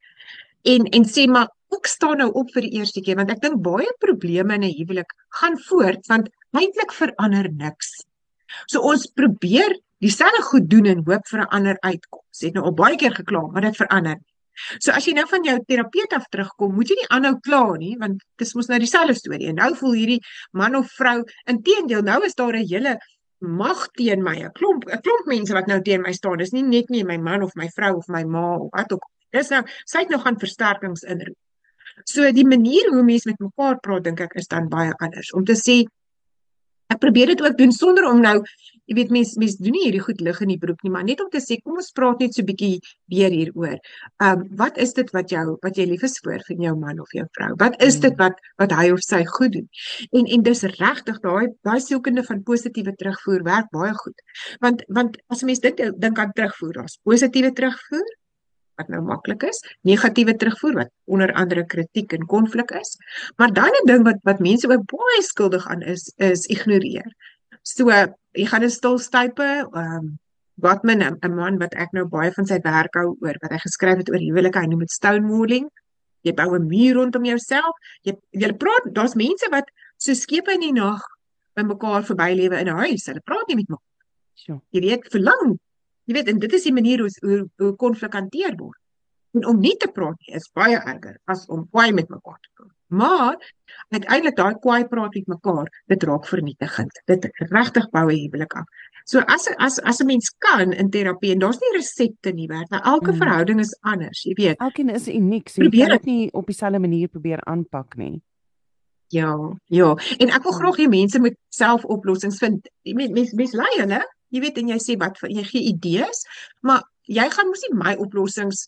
En 0.64 0.86
en 0.86 1.06
sê 1.06 1.26
maar 1.28 1.50
ook 1.68 1.86
staan 1.86 2.18
nou 2.18 2.32
op 2.32 2.52
vir 2.54 2.62
die 2.62 2.78
eerste 2.80 3.02
keer 3.02 3.16
want 3.16 3.32
ek 3.32 3.42
dink 3.42 3.62
baie 3.62 3.90
probleme 4.00 4.54
in 4.54 4.64
'n 4.64 4.78
huwelik 4.78 5.14
gaan 5.30 5.58
voort 5.58 6.08
want 6.08 6.30
eintlik 6.52 6.92
verander 6.92 7.50
niks. 7.52 8.06
So 8.68 8.82
ons 8.82 9.08
probeer 9.08 9.80
dieselfde 10.04 10.44
goed 10.50 10.70
doen 10.70 10.92
en 10.92 11.02
hoop 11.08 11.28
vir 11.32 11.40
'n 11.42 11.52
ander 11.58 11.78
uitkoms. 11.80 12.40
Het 12.42 12.54
nou 12.54 12.66
al 12.66 12.74
baie 12.74 12.98
keer 12.98 13.16
gekla, 13.16 13.42
maar 13.52 13.62
dit 13.62 13.76
verander. 13.76 14.20
So 14.78 14.92
as 14.92 15.06
jy 15.06 15.14
nou 15.18 15.26
van 15.30 15.44
jou 15.44 15.58
terapeut 15.66 16.14
af 16.14 16.28
terugkom, 16.30 16.76
moet 16.78 16.92
jy 16.92 16.98
nie 17.00 17.10
aanhou 17.16 17.34
kla 17.46 17.64
nie, 17.78 17.96
want 17.98 18.22
dit 18.38 18.48
is 18.48 18.54
mos 18.54 18.70
nou 18.70 18.80
dieselfde 18.80 19.16
storie. 19.18 19.50
En 19.50 19.56
nou 19.56 19.72
voel 19.76 19.98
hierdie 19.98 20.22
man 20.52 20.76
of 20.76 20.92
vrou, 20.98 21.24
inteendeel, 21.50 22.04
nou 22.06 22.24
is 22.26 22.36
daar 22.36 22.54
'n 22.54 22.68
hele 22.68 22.98
mag 23.44 23.88
teen 23.98 24.24
my, 24.24 24.36
'n 24.44 24.52
klomp 24.52 24.86
'n 24.88 25.02
klomp 25.02 25.26
mense 25.26 25.54
wat 25.54 25.68
nou 25.68 25.82
teen 25.82 26.02
my 26.02 26.14
staan. 26.14 26.38
Dis 26.38 26.52
nie 26.52 26.64
net 26.64 26.90
nie 26.90 27.04
my 27.04 27.18
man 27.18 27.44
of 27.44 27.56
my 27.56 27.68
vrou 27.70 27.98
of 27.98 28.08
my 28.08 28.24
ma 28.24 28.58
of 28.58 28.70
wat 28.72 28.92
ook. 28.92 29.04
Dis 29.32 29.50
nou 29.50 29.64
sy 29.86 30.00
het 30.00 30.10
nou 30.10 30.22
gaan 30.22 30.40
versterkings 30.40 31.04
inroep. 31.04 31.38
So 32.06 32.32
die 32.32 32.48
manier 32.48 32.90
hoe 32.90 33.04
mense 33.04 33.30
met 33.30 33.40
mekaar 33.40 33.80
praat 33.80 34.04
dink 34.04 34.20
ek 34.20 34.36
is 34.36 34.48
dan 34.48 34.70
baie 34.70 34.94
anders. 34.98 35.34
Om 35.34 35.44
te 35.46 35.56
sê 35.56 35.84
ek 36.92 37.00
probeer 37.00 37.34
dit 37.34 37.42
ook 37.42 37.58
doen 37.58 37.72
sonder 37.72 38.08
om 38.10 38.22
nou 38.22 38.40
jy 38.90 38.98
weet 38.98 39.12
mense 39.16 39.40
mense 39.40 39.64
doen 39.64 39.76
nie 39.76 39.86
hierdie 39.86 40.04
goed 40.04 40.22
lig 40.22 40.40
in 40.44 40.52
die 40.52 40.60
broek 40.60 40.82
nie 40.84 40.92
maar 40.92 41.06
net 41.08 41.22
om 41.24 41.30
te 41.32 41.42
sê 41.44 41.58
kom 41.62 41.78
ons 41.80 41.92
praat 41.96 42.20
net 42.24 42.36
so 42.36 42.42
'n 42.44 42.50
bietjie 42.50 42.80
weer 43.14 43.32
hieroor. 43.32 43.78
Ehm 44.20 44.42
um, 44.42 44.48
wat 44.62 44.78
is 44.86 44.94
dit 44.94 45.10
wat 45.16 45.30
jou 45.32 45.46
wat 45.64 45.78
jy 45.78 45.86
lief 45.92 46.04
is 46.04 46.20
vir 46.26 46.42
van 46.48 46.66
jou 46.68 46.76
man 46.80 47.00
of 47.00 47.14
jou 47.14 47.26
vrou? 47.38 47.52
Wat 47.64 47.82
is 47.82 48.00
dit 48.00 48.16
wat 48.18 48.36
wat 48.58 48.72
hy 48.80 48.90
of 48.92 49.00
sy 49.00 49.24
goed 49.26 49.54
doen? 49.54 49.68
En 50.12 50.26
en 50.26 50.44
dis 50.44 50.64
regtig 50.64 51.20
daai 51.28 51.48
daai 51.64 51.80
sielkunde 51.80 52.24
van 52.24 52.44
positiewe 52.44 52.96
terugvoer 52.96 53.44
werk 53.44 53.72
baie 53.72 53.94
goed. 53.94 54.20
Want 54.60 54.84
want 54.88 55.18
as 55.30 55.44
mense 55.44 55.62
dit 55.62 55.80
dink 55.98 56.20
aan 56.20 56.34
terugvoer, 56.34 56.74
daar's 56.74 57.00
positiewe 57.04 57.54
terugvoer 57.54 58.08
wat 58.76 58.90
nou 58.90 59.02
maklik 59.02 59.44
is, 59.44 59.60
negatiewe 59.82 60.36
terugvoer 60.36 60.74
wat 60.74 60.92
onder 61.06 61.34
andere 61.34 61.66
kritiek 61.66 62.14
en 62.14 62.26
konflik 62.26 62.72
is. 62.72 62.98
Maar 63.38 63.54
dan 63.54 63.72
'n 63.82 63.88
ding 63.88 64.04
wat 64.04 64.20
wat 64.24 64.40
mense 64.40 64.68
ook 64.68 64.86
baie 64.86 65.22
skuldig 65.22 65.68
aan 65.68 65.82
is, 65.82 66.14
is 66.18 66.46
ignoreer. 66.46 67.10
So 67.62 67.90
jy 68.32 68.46
gaan 68.46 68.64
'n 68.64 68.70
stilstype, 68.70 69.70
ehm 69.72 69.96
um, 69.96 70.20
Gottman 70.62 71.02
'n 71.02 71.36
man 71.36 71.58
wat 71.58 71.74
ek 71.74 71.92
nou 71.92 72.06
baie 72.06 72.32
van 72.32 72.46
sy 72.46 72.60
werk 72.64 72.94
hou 72.94 73.16
oor 73.22 73.38
wat 73.42 73.52
hy 73.52 73.58
geskryf 73.58 73.98
het 73.98 74.10
oor 74.10 74.22
huwelike, 74.22 74.60
hy 74.60 74.68
noem 74.68 74.86
dit 74.86 74.92
stonemolding. 74.92 75.70
Jy 76.22 76.34
bou 76.34 76.56
'n 76.56 76.68
muur 76.68 76.94
rondom 76.96 77.26
jouself. 77.26 77.76
Jy 78.04 78.14
jy 78.32 78.54
praat, 78.54 78.94
daar's 78.94 79.16
mense 79.16 79.50
wat 79.50 79.66
so 79.98 80.14
skepe 80.14 80.54
in 80.54 80.60
die 80.60 80.72
nag 80.72 81.02
by 81.56 81.64
mekaar 81.64 82.04
verbylewe 82.04 82.60
in 82.60 82.70
'n 82.70 82.78
huis. 82.86 83.06
Hulle 83.06 83.22
praat 83.26 83.48
nie 83.48 83.56
met 83.56 83.70
mekaar. 83.70 83.92
So, 84.36 84.62
jy 84.72 84.82
weet, 84.82 85.10
verlang 85.12 85.58
Jy 86.06 86.14
weet, 86.18 86.28
en 86.28 86.40
dit 86.40 86.54
is 86.54 86.64
die 86.68 86.74
manier 86.76 87.00
hoe 87.00 87.50
hoe 87.58 87.76
konflik 87.80 88.14
hanteer 88.14 88.56
word. 88.60 88.80
En 89.34 89.46
om 89.50 89.60
nie 89.60 89.76
te 89.82 89.90
praat 89.90 90.20
nie 90.22 90.36
is 90.38 90.50
baie 90.54 90.78
erger 90.78 91.18
as 91.32 91.46
om 91.50 91.66
kwaai 91.72 91.92
met 91.92 92.10
mekaar 92.10 92.38
te 92.38 92.50
praat. 92.54 92.74
Maar 92.94 93.38
uiteindelik 93.90 94.36
daai 94.38 94.58
kwaai 94.62 94.86
praat 94.88 95.16
met 95.18 95.32
mekaar, 95.32 95.70
dit 95.90 96.04
raak 96.04 96.28
vernietigend. 96.30 97.00
Dit 97.10 97.26
regtig 97.50 97.90
bou 97.90 98.06
'n 98.12 98.20
huwelik 98.20 98.54
af. 98.54 98.68
So 99.06 99.20
as 99.20 99.48
as 99.58 99.80
as 99.80 100.02
'n 100.02 100.06
mens 100.06 100.30
kan 100.38 100.72
in 100.72 100.90
terapie 100.90 101.32
en 101.32 101.40
daar's 101.40 101.60
nie 101.60 101.78
resepte 101.78 102.32
nie, 102.32 102.48
want 102.48 102.70
elke 102.72 103.12
mm. 103.12 103.18
verhouding 103.18 103.60
is 103.60 103.78
anders, 103.82 104.24
jy 104.24 104.34
weet. 104.34 104.60
Elkeen 104.60 104.90
is 104.90 105.08
uniek. 105.08 105.50
So 105.50 105.62
jy 105.62 105.70
probeer 105.70 105.90
dit 105.90 106.06
nie 106.06 106.32
op 106.32 106.46
dieselfde 106.46 106.80
manier 106.80 107.08
probeer 107.08 107.44
aanpak 107.44 107.96
nie. 107.96 108.22
Ja, 109.08 109.36
ja. 109.66 109.96
En 110.18 110.30
ek 110.30 110.44
wil 110.44 110.52
graag 110.52 110.78
hê 110.78 110.88
mense 110.90 111.20
moet 111.20 111.38
self 111.50 111.86
oplossings 111.86 112.38
vind. 112.38 112.70
Mense 112.84 113.14
mense 113.14 113.36
mens 113.36 113.54
lei 113.54 113.74
hulle 113.80 114.02
jy 114.34 114.42
weet 114.44 114.62
en 114.62 114.72
jy 114.74 114.80
sê 114.82 114.96
wat 115.02 115.20
jy 115.30 115.44
gee 115.50 115.68
idees, 115.74 116.24
maar 116.66 116.82
jy 117.10 117.28
gaan 117.34 117.52
mos 117.52 117.62
nie 117.66 117.76
my 117.78 117.94
oplossings 118.02 118.64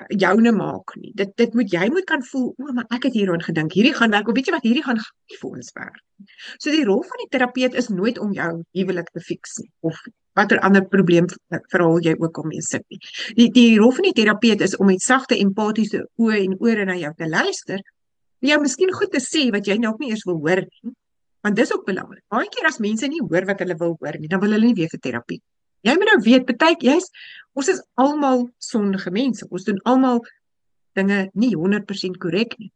eh, 0.00 0.16
joune 0.24 0.52
maak 0.56 0.96
nie. 0.98 1.12
Dit 1.14 1.36
dit 1.40 1.54
moet 1.54 1.70
jy 1.70 1.86
moet 1.92 2.08
kan 2.08 2.24
voel, 2.30 2.50
o, 2.58 2.72
maar 2.72 2.88
ek 2.96 3.08
het 3.08 3.18
hieroor 3.18 3.44
gedink. 3.44 3.76
Hierdie 3.76 3.94
gaan 3.94 4.14
werk. 4.14 4.28
Of 4.28 4.36
weet 4.38 4.50
jy 4.50 4.56
wat, 4.56 4.66
hierdie 4.66 4.84
gaan 4.86 5.00
vir 5.04 5.48
ons 5.50 5.72
werk. 5.78 6.02
So 6.58 6.74
die 6.74 6.84
rol 6.88 7.04
van 7.06 7.24
die 7.24 7.30
terapeut 7.36 7.78
is 7.78 7.90
nooit 7.92 8.18
om 8.22 8.34
jou 8.34 8.50
huwelik 8.74 9.10
te 9.14 9.22
fiks 9.22 9.58
nie 9.62 9.70
of 9.86 9.98
watter 10.34 10.58
ander 10.66 10.82
probleem 10.90 11.28
verhaal 11.70 12.00
jy 12.02 12.16
ook 12.18 12.38
om 12.42 12.50
mee 12.50 12.64
sit 12.64 12.82
nie. 12.90 12.98
Die 13.38 13.50
die 13.54 13.78
rol 13.78 13.94
van 13.94 14.08
die 14.08 14.16
terapeut 14.16 14.64
is 14.66 14.74
om 14.80 14.90
met 14.90 15.04
sagte 15.04 15.38
empatiese 15.38 16.02
oë 16.18 16.40
en 16.42 16.58
ore 16.58 16.88
na 16.88 16.98
jou 16.98 17.12
te 17.18 17.30
luister. 17.30 17.84
Jy 18.44 18.58
miskien 18.60 18.90
goed 18.92 19.14
te 19.14 19.22
sê 19.22 19.46
wat 19.54 19.70
jy 19.70 19.78
nou 19.80 19.94
nie 20.00 20.10
eers 20.10 20.26
wil 20.26 20.42
hoor 20.42 20.66
nie 20.66 20.94
Want 21.44 21.56
dis 21.56 21.72
ook 21.74 21.84
belangrik. 21.84 22.22
Baie 22.32 22.48
keer 22.48 22.70
as 22.70 22.80
mense 22.80 23.08
nie 23.10 23.20
hoor 23.20 23.44
wat 23.48 23.60
hulle 23.60 23.76
wil 23.80 23.98
hoor 24.00 24.16
nie, 24.20 24.30
dan 24.32 24.40
wil 24.40 24.54
hulle 24.56 24.70
nie 24.70 24.78
weer 24.78 24.92
vir 24.92 25.02
terapie. 25.06 25.40
Jy 25.84 25.94
moet 26.00 26.08
nou 26.08 26.20
weet, 26.24 26.48
baie 26.48 26.76
jy's 26.80 27.10
ons 27.54 27.68
is 27.68 27.82
almal 28.00 28.46
sondige 28.58 29.12
mense. 29.12 29.46
Ons 29.52 29.66
doen 29.68 29.80
almal 29.84 30.22
dinge 30.96 31.28
nie 31.34 31.52
100% 31.52 32.18
korrek 32.22 32.56
nie. 32.58 32.70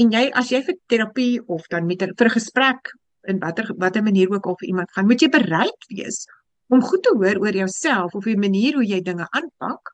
En 0.00 0.12
jy 0.12 0.24
as 0.36 0.52
jy 0.52 0.62
vir 0.64 0.78
terapie 0.88 1.34
of 1.52 1.68
dan 1.72 1.86
met 1.86 2.00
vir 2.00 2.28
'n 2.28 2.36
gesprek 2.38 2.92
in 3.28 3.38
watter 3.38 3.74
watter 3.76 4.02
manier 4.02 4.32
ook 4.32 4.46
al 4.46 4.56
vir 4.60 4.68
iemand 4.68 4.90
gaan, 4.92 5.06
moet 5.06 5.20
jy 5.20 5.28
bereid 5.28 5.88
wees 5.88 6.26
om 6.68 6.82
goed 6.82 7.02
te 7.02 7.14
hoor 7.14 7.38
oor 7.40 7.54
jouself 7.54 8.14
of 8.14 8.24
die 8.24 8.36
manier 8.36 8.74
hoe 8.74 8.86
jy 8.86 9.00
dinge 9.00 9.26
aanpak 9.30 9.92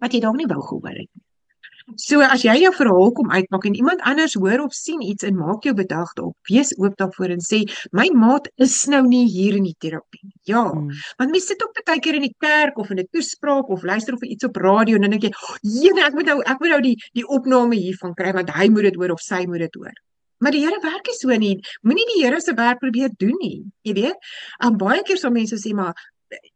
wat 0.00 0.12
jy 0.12 0.20
dalk 0.20 0.36
nie 0.36 0.48
wou 0.48 0.60
gehoor 0.60 0.96
het 0.96 1.08
nie. 1.12 1.24
So 1.98 2.20
as 2.22 2.44
jy 2.44 2.54
jou 2.62 2.70
verhaal 2.74 3.10
kom 3.16 3.30
uitpak 3.32 3.64
en 3.66 3.74
iemand 3.74 4.02
anders 4.06 4.34
hoor 4.38 4.62
of 4.64 4.74
sien 4.76 5.00
iets 5.02 5.24
en 5.26 5.36
maak 5.38 5.64
jou 5.66 5.72
bedag 5.74 6.12
daarop, 6.14 6.36
wees 6.48 6.70
oop 6.78 6.96
daarvoor 7.00 7.34
en 7.34 7.42
sê 7.42 7.62
my 7.96 8.06
maat 8.14 8.46
is 8.62 8.74
nou 8.92 9.02
nie 9.06 9.24
hier 9.30 9.56
in 9.58 9.66
die 9.66 9.74
terapie 9.78 10.20
nie. 10.22 10.36
Ja, 10.50 10.62
hmm. 10.68 10.90
want 11.18 11.34
mense 11.34 11.52
sit 11.54 11.64
ook 11.64 11.80
baie 11.86 12.02
keer 12.04 12.18
in 12.20 12.26
die 12.28 12.34
kerk 12.38 12.78
of 12.78 12.90
in 12.90 13.00
'n 13.00 13.08
toespraak 13.10 13.68
of 13.68 13.82
luister 13.82 14.14
of 14.14 14.22
iets 14.22 14.44
op 14.44 14.56
radio 14.56 14.96
en 14.96 15.02
dan 15.02 15.10
dink 15.10 15.22
jy, 15.22 15.32
"Jene, 15.62 16.06
ek 16.06 16.14
moet 16.14 16.26
nou 16.26 16.40
ek 16.42 16.60
moet 16.60 16.70
nou 16.70 16.80
die 16.80 16.96
die 17.14 17.26
opname 17.26 17.74
hiervan 17.74 18.14
kry 18.14 18.32
want 18.32 18.50
hy 18.50 18.68
moet 18.68 18.82
dit 18.82 18.94
hoor 18.94 19.10
of 19.10 19.20
sy 19.20 19.46
moet 19.46 19.58
dit 19.58 19.74
hoor." 19.74 19.94
Maar 20.38 20.52
die 20.52 20.60
Here 20.60 20.80
werk 20.82 21.06
nie 21.06 21.16
so 21.18 21.28
nie. 21.28 21.60
Moenie 21.82 22.06
die 22.14 22.24
Here 22.24 22.40
se 22.40 22.54
werk 22.54 22.78
probeer 22.78 23.10
doen 23.16 23.36
nie. 23.40 23.64
Jy 23.82 23.92
weet, 23.92 24.16
aan 24.58 24.76
baie 24.76 25.02
keer 25.02 25.16
sal 25.16 25.30
mense 25.30 25.56
sê 25.56 25.74
maar 25.74 25.94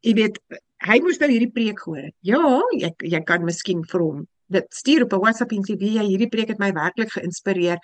jy 0.03 0.15
weet 0.15 0.39
hy 0.85 1.01
moes 1.01 1.19
nou 1.19 1.29
hierdie 1.31 1.53
preek 1.53 1.81
gehoor 1.81 2.03
het. 2.03 2.15
Ja, 2.23 2.61
jy 2.73 2.95
jy 3.01 3.21
kan 3.25 3.45
miskien 3.45 3.85
vir 3.85 4.01
hom 4.01 4.27
dit 4.47 4.67
stuur 4.75 5.05
op 5.05 5.13
'n 5.13 5.23
WhatsApp 5.25 5.53
en 5.53 5.65
sê 5.65 5.77
wie 5.79 5.99
jy 5.99 6.07
hierdie 6.07 6.29
preek 6.29 6.49
het 6.49 6.59
my 6.59 6.73
werklik 6.73 7.13
geïnspireer. 7.13 7.79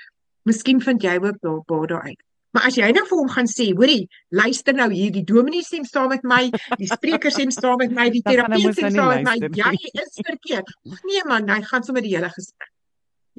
Miskien 0.45 0.81
vind 0.81 1.03
jy 1.03 1.17
ook 1.17 1.41
daar 1.41 1.63
baie 1.67 2.01
uit. 2.03 2.21
Maar 2.51 2.67
as 2.67 2.75
jy 2.75 2.89
nou 2.91 3.05
vir 3.07 3.19
hom 3.19 3.29
gaan 3.31 3.47
sê, 3.47 3.69
hoorie, 3.79 4.09
luister 4.29 4.75
nou 4.75 4.89
hier, 4.91 5.13
die 5.15 5.25
dominee 5.25 5.63
stem 5.63 5.85
saam 5.87 6.09
met 6.09 6.25
my, 6.27 6.51
die 6.81 6.89
spreker 6.91 7.31
stem 7.31 7.53
saam 7.55 7.79
met 7.79 7.93
my, 7.95 8.09
die 8.11 8.23
terapeut 8.27 8.75
stem 8.75 8.91
saam 8.91 9.13
met 9.15 9.29
my, 9.29 9.51
jy 9.55 9.71
is 10.03 10.19
verkeerd. 10.27 10.73
Nee 11.07 11.23
man, 11.31 11.47
hy 11.49 11.61
gaan 11.63 11.87
sommer 11.87 12.03
die 12.03 12.17
hele 12.17 12.31
gesprek. 12.35 12.73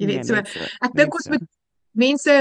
Jy 0.00 0.08
weet 0.08 0.24
nee, 0.24 0.44
so, 0.48 0.64
ek 0.88 0.96
dink 0.96 1.14
ons 1.18 1.28
moet 1.28 1.44
mense 1.92 2.38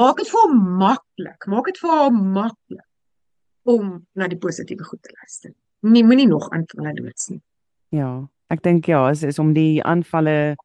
maak 0.00 0.22
dit 0.22 0.30
vir 0.32 0.46
hom 0.46 0.56
maklik. 0.80 1.48
Maak 1.52 1.68
dit 1.68 1.82
vir 1.82 1.92
hom 1.92 2.22
maklik 2.38 2.84
om 3.66 3.92
na 4.16 4.30
die 4.30 4.40
positiewe 4.40 4.86
goed 4.86 5.02
te 5.04 5.12
luister. 5.12 5.52
Nie 5.86 6.04
moenie 6.06 6.28
nog 6.30 6.48
aanvalle 6.54 6.94
doods 6.96 7.28
nie. 7.34 7.42
Ja, 7.94 8.10
ek 8.52 8.62
dink 8.62 8.86
ja, 8.86 9.08
is 9.10 9.22
is 9.22 9.38
om 9.42 9.52
die 9.56 9.82
aanvalle 9.82 10.56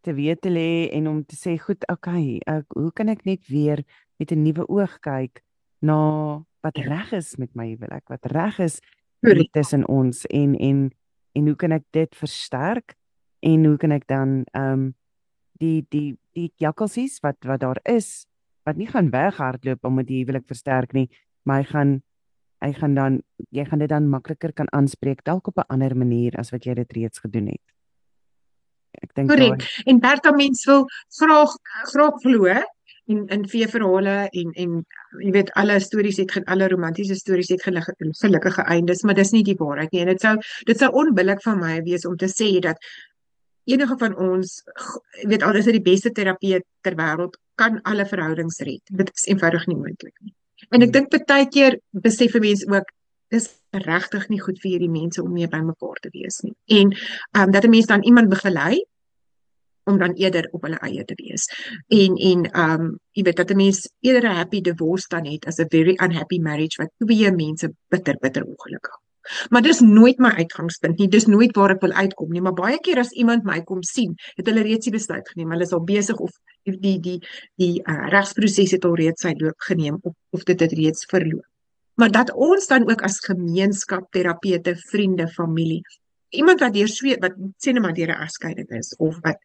te 0.00 0.14
weet 0.16 0.40
te 0.40 0.50
lê 0.50 0.88
en 0.96 1.08
om 1.08 1.24
te 1.24 1.36
sê 1.36 1.58
goed, 1.60 1.84
okay, 1.92 2.40
ek, 2.48 2.64
hoe 2.72 2.92
kan 2.96 3.08
ek 3.12 3.26
net 3.28 3.44
weer 3.48 3.84
met 4.18 4.32
'n 4.32 4.42
nuwe 4.42 4.64
oog 4.68 4.98
kyk 5.00 5.42
na 5.82 6.44
wat 6.62 6.76
reg 6.76 7.12
is 7.12 7.36
met 7.38 7.54
my 7.54 7.66
huwelik, 7.72 8.08
wat 8.08 8.24
reg 8.26 8.58
is 8.60 8.80
tussen 9.52 9.86
ons 9.88 10.26
en 10.26 10.54
en 10.56 10.90
en 11.32 11.46
hoe 11.46 11.56
kan 11.56 11.72
ek 11.72 11.84
dit 11.92 12.14
versterk 12.14 12.96
en 13.40 13.64
hoe 13.64 13.76
kan 13.76 13.92
ek 13.92 14.06
dan 14.06 14.44
ehm 14.52 14.72
um, 14.72 14.94
die 15.60 15.84
die 15.90 16.16
die 16.32 16.52
jakkalsies 16.56 17.20
wat 17.20 17.36
wat 17.44 17.60
daar 17.60 17.80
is 17.84 18.26
wat 18.64 18.76
nie 18.76 18.88
gaan 18.88 19.10
weghardloop 19.10 19.84
om 19.84 19.96
dit 20.02 20.20
huwelik 20.20 20.46
versterk 20.46 20.92
nie, 20.92 21.08
maar 21.42 21.62
hy 21.62 21.68
gaan 21.72 21.92
hy 22.60 22.72
gaan 22.76 22.94
dan 22.94 23.20
jy 23.50 23.64
gaan 23.64 23.82
dit 23.82 23.88
dan 23.88 24.08
makliker 24.08 24.52
kan 24.52 24.68
aanspreek 24.76 25.24
dalk 25.24 25.48
op 25.48 25.58
'n 25.58 25.68
ander 25.68 25.96
manier 25.96 26.36
as 26.38 26.50
wat 26.50 26.64
jy 26.64 26.74
dit 26.74 26.92
reeds 26.92 27.18
gedoen 27.18 27.46
het. 27.46 27.66
Ek 29.02 29.14
dink 29.14 29.28
Korrek. 29.28 29.64
En 29.86 30.00
Bertha 30.00 30.32
mens 30.32 30.64
wil 30.64 30.84
graag 31.08 31.52
graag 31.92 32.20
glo 32.22 32.46
en 33.10 33.26
in 33.26 33.48
vee 33.48 33.68
verhale 33.68 34.28
en 34.30 34.50
en 34.52 34.86
jy 35.24 35.30
weet 35.34 35.52
alle 35.58 35.78
stories 35.80 36.16
het 36.22 36.34
alle 36.44 36.68
romantiese 36.68 37.14
stories 37.14 37.48
het 37.48 37.62
gelukkige 37.62 38.62
eindes, 38.62 39.02
maar 39.02 39.14
dis 39.14 39.32
nie 39.32 39.44
die 39.44 39.56
waarheid 39.58 39.92
nie. 39.92 40.00
En 40.00 40.12
dit 40.12 40.20
sou 40.20 40.36
dit 40.66 40.78
sou 40.78 40.90
onbillik 40.92 41.42
van 41.42 41.58
my 41.58 41.82
wees 41.82 42.06
om 42.06 42.16
te 42.16 42.28
sê 42.28 42.58
dat 42.60 42.78
enige 43.64 43.96
van 43.98 44.16
ons 44.16 44.62
weet 45.28 45.42
al 45.42 45.54
is 45.60 45.64
dit 45.64 45.78
die 45.78 45.88
beste 45.92 46.12
terapie 46.12 46.60
ter 46.80 46.96
wêreld 46.98 47.38
kan 47.54 47.80
alle 47.82 48.06
verhoudings 48.06 48.60
red. 48.66 48.82
Dit 49.02 49.10
is 49.14 49.26
eenvoudig 49.32 49.66
nie 49.66 49.76
moontlik 49.76 50.16
nie. 50.20 50.34
En 50.70 50.82
ek 50.82 50.90
hmm. 50.90 51.08
dink 51.10 51.28
baie 51.28 51.48
keer 51.48 51.78
besef 51.90 52.34
mense 52.38 52.68
ook 52.70 52.92
dis 53.30 53.48
regtig 53.86 54.28
nie 54.28 54.40
goed 54.42 54.58
vir 54.62 54.70
hierdie 54.72 54.90
mense 54.90 55.22
om 55.22 55.32
mee 55.32 55.48
bymekaar 55.50 55.98
te 56.02 56.10
wees 56.14 56.40
nie. 56.46 56.54
En 56.80 56.94
ehm 56.94 57.44
um, 57.44 57.52
dat 57.54 57.64
'n 57.64 57.70
mens 57.70 57.86
dan 57.86 58.02
iemand 58.02 58.28
begelei 58.28 58.80
om 59.90 59.98
dan 59.98 60.14
eerder 60.14 60.48
op 60.52 60.62
hulle 60.62 60.78
eie 60.86 61.04
te 61.04 61.14
wees. 61.16 61.46
En 61.88 62.16
en 62.30 62.44
ehm 62.50 62.80
um, 62.80 62.98
jy 63.12 63.22
weet 63.22 63.36
dat 63.36 63.50
'n 63.50 63.56
mens 63.56 63.90
eerder 64.00 64.30
'n 64.30 64.40
happy 64.42 64.60
divorce 64.60 65.06
dan 65.08 65.26
het 65.26 65.46
as 65.46 65.58
'n 65.58 65.70
very 65.70 65.94
unhappy 66.02 66.38
marriage 66.38 66.82
wat 66.82 66.90
twee 66.98 67.30
mense 67.32 67.72
bitter 67.88 68.16
bitter 68.20 68.42
ongelukkig 68.44 68.98
Maar 69.48 69.62
dis 69.62 69.80
nooit 69.80 70.18
my 70.18 70.30
uitgangspunt 70.42 70.98
nie. 70.98 71.08
Dis 71.08 71.26
nooit 71.26 71.56
waar 71.56 71.74
ek 71.74 71.84
wil 71.84 71.92
uitkom 71.92 72.32
nie. 72.32 72.42
Maar 72.44 72.56
baie 72.56 72.78
keer 72.80 72.98
as 73.02 73.12
iemand 73.12 73.44
my 73.44 73.60
kom 73.62 73.82
sien, 73.86 74.16
het 74.38 74.48
hulle 74.48 74.64
reeds 74.66 74.88
die 74.88 74.94
besluit 74.94 75.28
geneem. 75.28 75.52
Hulle 75.54 75.68
is 75.68 75.74
al 75.76 75.84
besig 75.84 76.18
of 76.18 76.32
die 76.62 76.76
die 76.80 76.98
die, 77.00 77.18
die 77.56 77.82
uh, 77.84 78.08
regsproses 78.12 78.70
het 78.76 78.84
al 78.84 78.94
reeds 79.00 79.22
sy 79.22 79.34
loop 79.38 79.58
geneem 79.68 79.98
of 80.02 80.14
of 80.30 80.44
dit 80.44 80.60
het 80.60 80.72
reeds 80.72 81.06
verloop. 81.10 81.46
Maar 81.94 82.10
dat 82.10 82.32
ons 82.32 82.66
dan 82.66 82.86
ook 82.90 83.02
as 83.02 83.18
gemeenskap, 83.20 84.06
terapeute, 84.12 84.76
vriende, 84.76 85.28
familie, 85.28 85.82
iemand 86.30 86.60
wat 86.60 86.74
deur 86.74 86.88
sweet 86.88 87.20
wat 87.20 87.36
sê 87.58 87.72
net 87.72 87.82
maar 87.82 87.94
deur 87.94 88.12
'n 88.14 88.22
egskeiding 88.26 88.70
is 88.78 88.94
of 88.96 89.18
wat 89.20 89.38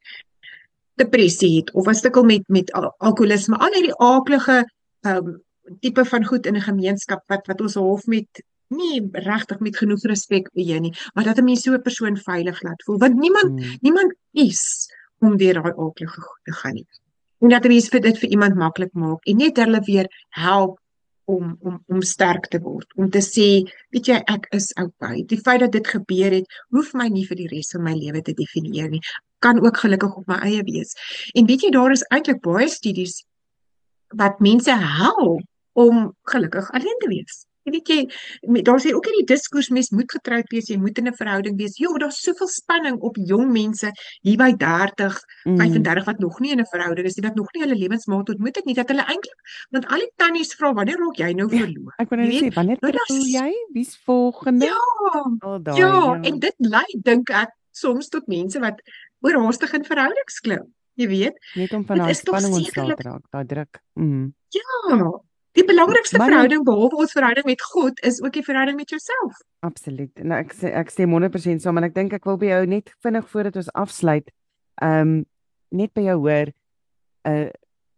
depressie 0.95 1.57
het 1.57 1.71
of 1.73 1.87
'n 1.87 1.93
stukkel 1.93 2.23
met 2.23 2.43
met 2.47 2.71
alkoholisme, 2.97 3.57
al 3.57 3.73
hierdie 3.73 3.99
aaklige 3.99 4.65
um 5.01 5.41
tipe 5.81 6.05
van 6.05 6.25
goed 6.25 6.45
in 6.45 6.55
'n 6.55 6.69
gemeenskap 6.69 7.23
wat 7.27 7.47
wat 7.47 7.61
ons 7.61 7.73
half 7.73 8.05
met 8.05 8.43
nie 8.67 9.09
regtig 9.11 9.59
met 9.59 9.77
genoeg 9.77 10.03
respek 10.03 10.49
jou 10.53 10.79
nie, 10.79 10.93
maar 11.13 11.23
dat 11.23 11.37
'n 11.37 11.43
mens 11.43 11.61
so 11.61 11.73
'n 11.73 11.81
persoon 11.81 12.17
veilig 12.17 12.61
laat 12.61 12.83
voel 12.83 12.97
want 12.97 13.15
niemand 13.15 13.59
hmm. 13.59 13.77
niemand 13.81 14.15
kies 14.33 14.87
om 15.19 15.37
deur 15.37 15.53
daai 15.53 15.73
aaklige 15.73 16.21
goed 16.21 16.43
te 16.43 16.51
gaan 16.51 16.73
nie. 16.73 16.87
En 17.45 17.51
dat 17.53 17.67
mens 17.69 17.91
vir 17.93 18.01
dit 18.01 18.17
vir 18.17 18.31
iemand 18.33 18.55
maklik 18.57 18.93
maak 18.97 19.27
en 19.29 19.37
net 19.37 19.59
hulle 19.61 19.79
weer 19.85 20.07
help 20.33 20.79
om 21.29 21.51
om 21.61 21.75
om 21.93 22.01
sterk 22.01 22.47
te 22.49 22.57
word, 22.61 22.87
om 22.97 23.09
te 23.13 23.21
sê, 23.21 23.45
weet 23.93 24.09
jy, 24.09 24.17
ek 24.33 24.47
is 24.57 24.71
okay. 24.81 25.19
Die 25.29 25.37
feit 25.37 25.61
dat 25.61 25.75
dit 25.77 25.91
gebeur 25.93 26.33
het, 26.33 26.55
hoef 26.73 26.89
my 26.97 27.05
nie 27.13 27.25
vir 27.29 27.37
die 27.43 27.49
res 27.51 27.69
van 27.75 27.85
my 27.85 27.93
lewe 27.99 28.23
te 28.25 28.33
definieer 28.39 28.89
nie. 28.89 29.01
Kan 29.45 29.61
ook 29.61 29.77
gelukkig 29.83 30.17
op 30.23 30.33
my 30.33 30.39
eie 30.47 30.63
wees. 30.65 30.97
En 31.37 31.45
weet 31.45 31.67
jy, 31.67 31.71
daar 31.77 31.93
is 31.93 32.05
eintlik 32.09 32.41
baie 32.41 32.65
studies 32.69 33.19
wat 34.23 34.41
mense 34.41 34.73
help 34.81 35.45
om 35.85 36.01
gelukkig 36.33 36.73
alleen 36.73 36.97
te 37.05 37.13
wees. 37.13 37.43
Jy 37.65 37.71
weet 37.73 37.89
jy, 37.89 38.61
daar 38.61 38.77
sê 38.81 38.91
ook 38.93 39.07
in 39.09 39.15
die 39.19 39.27
diskurs 39.33 39.71
mens 39.73 39.89
moet 39.89 40.11
getroud 40.11 40.51
wees, 40.53 40.67
jy 40.69 40.77
moet 40.77 40.99
in 41.01 41.07
'n 41.09 41.17
verhouding 41.17 41.57
wees. 41.57 41.77
Jo, 41.81 41.97
daar's 41.97 42.21
soveel 42.21 42.47
spanning 42.47 42.99
op 43.01 43.17
jong 43.17 43.49
mense 43.51 43.89
hier 44.21 44.37
by 44.37 44.51
30, 44.53 45.17
mm. 45.45 45.57
35 45.57 46.05
wat 46.05 46.19
nog 46.19 46.39
nie 46.39 46.51
in 46.51 46.61
'n 46.61 46.69
verhouding 46.69 47.07
is 47.07 47.15
nie, 47.17 47.25
wat 47.27 47.35
nog 47.35 47.49
nie 47.53 47.63
hulle 47.63 47.75
lewensmaat 47.75 48.29
ontmoet 48.29 48.55
het 48.55 48.65
nie, 48.65 48.75
dat 48.75 48.87
hulle 48.87 49.01
eintlik 49.01 49.41
want 49.71 49.87
al 49.87 50.05
die 50.05 50.11
tannies 50.15 50.53
vra 50.53 50.73
wanneer 50.73 50.97
raak 50.97 51.17
jy 51.17 51.33
nou 51.33 51.49
verloor? 51.49 51.93
Ja, 51.97 52.03
ek 52.05 52.09
wou 52.09 52.21
net 52.21 52.33
sê 52.43 52.53
wanneer 52.53 52.77
nou, 52.81 52.91
trou 52.91 53.19
jy? 53.19 53.51
Wie's 53.73 53.97
volgende? 54.05 54.65
Ja. 54.65 54.77
Oh, 55.41 55.57
daai, 55.57 55.77
ja, 55.77 55.89
ja, 55.89 56.21
en 56.21 56.39
dit 56.39 56.55
lei 56.57 56.89
dink 57.01 57.29
ek 57.29 57.49
soms 57.71 58.09
tot 58.09 58.27
mense 58.27 58.59
wat 58.59 58.81
oorhaastig 59.25 59.73
in 59.73 59.83
verhoudings 59.83 60.39
klim. 60.39 60.73
Jy 60.95 61.07
weet, 61.07 61.39
net 61.55 61.73
om 61.73 61.83
van 61.85 62.05
daai 62.05 62.13
spanning 62.13 62.53
ontslae 62.53 62.93
te 62.95 63.09
raak, 63.09 63.25
daai 63.33 63.45
druk. 63.45 63.81
Mm. 63.99 64.29
Ja, 64.55 65.09
Die 65.55 65.63
belangrikste 65.63 66.17
maar, 66.19 66.27
verhouding 66.27 66.63
behalwe 66.67 66.97
ons 67.05 67.13
verhouding 67.15 67.45
met 67.47 67.61
God 67.63 67.99
is 68.03 68.19
ook 68.23 68.33
die 68.35 68.43
verhouding 68.43 68.75
met 68.75 68.89
jouself. 68.91 69.39
Absoluut. 69.63 70.11
Nou 70.19 70.39
ek 70.43 70.51
sê 70.57 70.71
ek 70.75 70.91
stem 70.91 71.15
100% 71.15 71.63
saam 71.63 71.79
en 71.79 71.87
ek 71.87 71.95
dink 71.95 72.15
ek 72.17 72.27
wil 72.27 72.39
by 72.41 72.49
jou 72.49 72.63
net 72.73 72.91
vinnig 73.05 73.29
voordat 73.31 73.59
ons 73.61 73.71
afsluit, 73.85 74.27
ehm 74.83 75.01
um, 75.01 75.15
net 75.75 75.91
by 75.95 76.05
jou 76.05 76.17
hoor 76.27 76.51
uh 77.27 77.47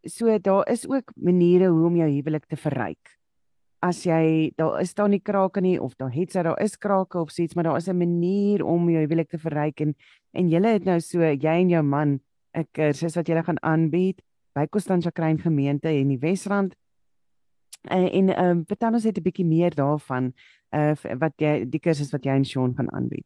so 0.08 0.32
daar 0.40 0.64
is 0.72 0.86
ook 0.88 1.12
maniere 1.20 1.68
hoe 1.68 1.88
om 1.90 1.96
jou 2.00 2.08
huwelik 2.08 2.46
te 2.48 2.56
verryk. 2.56 3.18
As 3.84 4.06
jy 4.06 4.54
daar 4.56 4.78
is 4.82 4.94
daar 4.96 5.10
nie 5.10 5.20
krake 5.20 5.62
nie 5.62 5.76
of 5.82 5.98
daar 6.00 6.14
het 6.14 6.32
sy 6.32 6.46
daar 6.48 6.62
is 6.64 6.78
krake 6.78 7.20
of 7.20 7.34
iets, 7.38 7.58
maar 7.58 7.68
daar 7.68 7.78
is 7.78 7.90
'n 7.90 7.98
manier 7.98 8.64
om 8.64 8.90
jou 8.90 9.02
huwelik 9.02 9.30
te 9.30 9.38
verryk 9.38 9.82
en 9.82 9.96
en 10.34 10.50
julle 10.50 10.78
het 10.78 10.86
nou 10.86 11.00
so 11.02 11.20
jy 11.20 11.58
en 11.62 11.70
jou 11.70 11.84
man 11.84 12.20
'n 12.56 12.68
kursus 12.72 13.16
wat 13.16 13.28
julle 13.28 13.44
gaan 13.44 13.62
aanbied 13.62 14.22
by 14.56 14.68
Constantia 14.68 15.12
Kruin 15.12 15.40
gemeente 15.40 15.90
in 15.90 16.08
die 16.08 16.20
Wesrand 16.20 16.76
Uh, 17.92 18.14
en 18.14 18.30
ehm 18.30 18.50
um, 18.50 18.64
vertel 18.68 18.94
ons 18.94 19.04
net 19.04 19.18
'n 19.18 19.24
bietjie 19.24 19.46
meer 19.46 19.76
daarvan 19.76 20.34
uh 20.76 20.96
wat 21.20 21.34
jy 21.38 21.66
die 21.70 21.80
kursus 21.80 22.12
wat 22.12 22.24
jy 22.26 22.32
en 22.36 22.46
Sean 22.46 22.74
gaan 22.76 22.92
aanbied. 22.92 23.26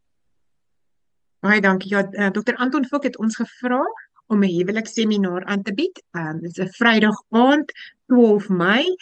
Baie 1.41 1.61
dankie. 1.61 1.89
Ja, 1.89 2.03
uh, 2.05 2.25
eh, 2.25 2.31
Dr. 2.31 2.55
Anton 2.55 2.85
Fok 2.85 3.03
het 3.03 3.17
ons 3.17 3.35
gevra 3.35 3.81
om 4.27 4.43
'n 4.43 4.53
huwelikseminar 4.57 5.45
aan 5.45 5.63
te 5.63 5.73
bied. 5.73 6.03
Ehm 6.11 6.27
um, 6.27 6.39
dit 6.41 6.57
is 6.57 6.63
'n 6.65 6.73
Vrydag 6.77 7.17
aand, 7.29 7.71
12 8.05 8.49
Mei 8.49 8.95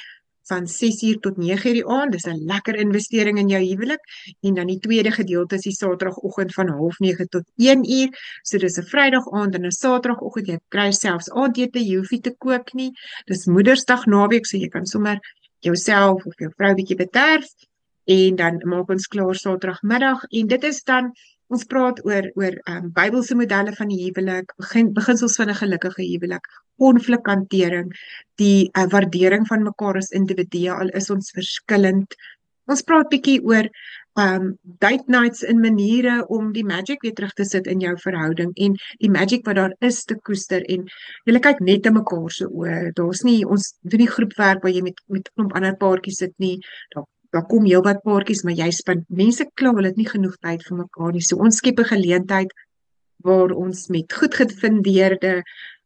van 0.50 0.68
6uur 0.68 1.20
tot 1.20 1.36
9uur 1.38 1.76
die 1.78 1.88
aand. 1.88 2.12
Dis 2.12 2.28
'n 2.28 2.46
lekker 2.46 2.76
investering 2.76 3.38
in 3.38 3.48
jou 3.48 3.64
huwelik. 3.64 4.02
En 4.40 4.54
dan 4.54 4.68
die 4.68 4.80
tweede 4.80 5.12
gedeelte 5.12 5.56
is 5.56 5.62
die 5.62 5.72
Saterdagoggend 5.72 6.54
van 6.54 6.68
09:30 6.70 7.28
tot 7.30 7.46
1uur. 7.56 8.10
So 8.42 8.58
dis 8.58 8.78
'n 8.78 8.84
Vrydag 8.84 9.32
aand 9.32 9.56
en 9.56 9.66
'n 9.66 9.72
Saterdagoggend. 9.72 10.48
Jy 10.48 10.60
kry 10.68 10.92
selfs 10.92 11.32
aandete, 11.32 11.80
jy 11.80 11.96
hoef 11.96 12.12
nie 12.12 12.22
te 12.22 12.36
kook 12.38 12.74
nie. 12.74 12.92
Dis 13.26 13.46
Moedersdag 13.46 14.06
naweek, 14.06 14.46
so 14.46 14.58
jy 14.58 14.68
kan 14.68 14.86
sommer 14.86 15.20
jouself 15.66 16.26
of 16.26 16.38
jou 16.40 16.52
vrou 16.58 16.74
bietjie 16.76 16.98
bederf 17.00 17.50
en 18.10 18.36
dan 18.36 18.62
maak 18.66 18.90
ons 18.90 19.08
klaar 19.08 19.36
Saterdagmiddag 19.36 20.24
en 20.30 20.48
dit 20.48 20.64
is 20.64 20.84
dan 20.84 21.12
ons 21.50 21.66
praat 21.66 22.00
oor 22.06 22.28
oor 22.38 22.56
ehm 22.56 22.78
um, 22.78 22.90
Bybelse 22.94 23.36
modelle 23.38 23.74
van 23.78 23.90
die 23.90 24.02
huwelik, 24.04 24.52
begin 24.62 24.92
beginsels 24.94 25.38
van 25.40 25.50
'n 25.50 25.62
gelukkige 25.62 26.04
huwelik, 26.06 26.46
konflikhantering, 26.78 27.90
die 28.42 28.70
uh, 28.78 28.86
waardering 28.94 29.48
van 29.48 29.64
mekaar 29.64 29.98
as 29.98 30.12
individue 30.20 30.72
al 30.72 30.94
is 31.02 31.10
ons 31.10 31.32
verskillend. 31.32 32.14
Ons 32.70 32.86
praat 32.86 33.10
bietjie 33.10 33.40
oor 33.50 33.68
um 34.20 34.50
date 34.84 35.08
nights 35.08 35.44
in 35.44 35.62
maniere 35.64 36.16
om 36.36 36.52
die 36.54 36.66
magic 36.66 37.04
weer 37.06 37.16
terug 37.18 37.34
te 37.38 37.46
sit 37.46 37.68
in 37.72 37.82
jou 37.82 37.94
verhouding 38.04 38.52
en 38.66 38.76
die 39.00 39.10
magic 39.10 39.46
wat 39.48 39.58
daar 39.60 39.76
is 39.90 40.04
te 40.10 40.18
koester 40.28 40.66
en 40.76 40.86
jy 41.26 41.42
kyk 41.46 41.62
net 41.66 41.88
in 41.90 41.96
mekaar 41.98 42.30
se 42.36 42.50
oë. 42.50 42.92
Daar's 42.98 43.24
nie 43.26 43.40
ons 43.46 43.72
doen 43.82 44.04
nie 44.04 44.12
groepwerk 44.16 44.66
waar 44.66 44.76
jy 44.76 44.84
met 44.86 45.00
met 45.08 45.30
'n 45.30 45.36
klomp 45.36 45.56
ander 45.56 45.78
paartjies 45.84 46.22
sit 46.26 46.36
nie. 46.38 46.58
Daar 46.96 47.08
daar 47.34 47.46
kom 47.46 47.66
heelwat 47.66 48.04
paartjies, 48.04 48.44
maar 48.44 48.58
jy 48.58 48.72
span 48.72 49.06
mense 49.10 49.46
kla 49.56 49.74
hulle 49.74 49.92
het 49.92 49.98
nie 49.98 50.10
genoeg 50.10 50.38
tyd 50.42 50.64
vir 50.68 50.78
mekaar 50.78 51.12
nie. 51.14 51.22
So 51.22 51.38
ons 51.38 51.58
skep 51.58 51.80
'n 51.80 51.92
geleentheid 51.96 52.54
waar 53.24 53.52
ons 53.52 53.88
met 53.90 54.14
goed 54.14 54.34
gefundeerde 54.36 55.44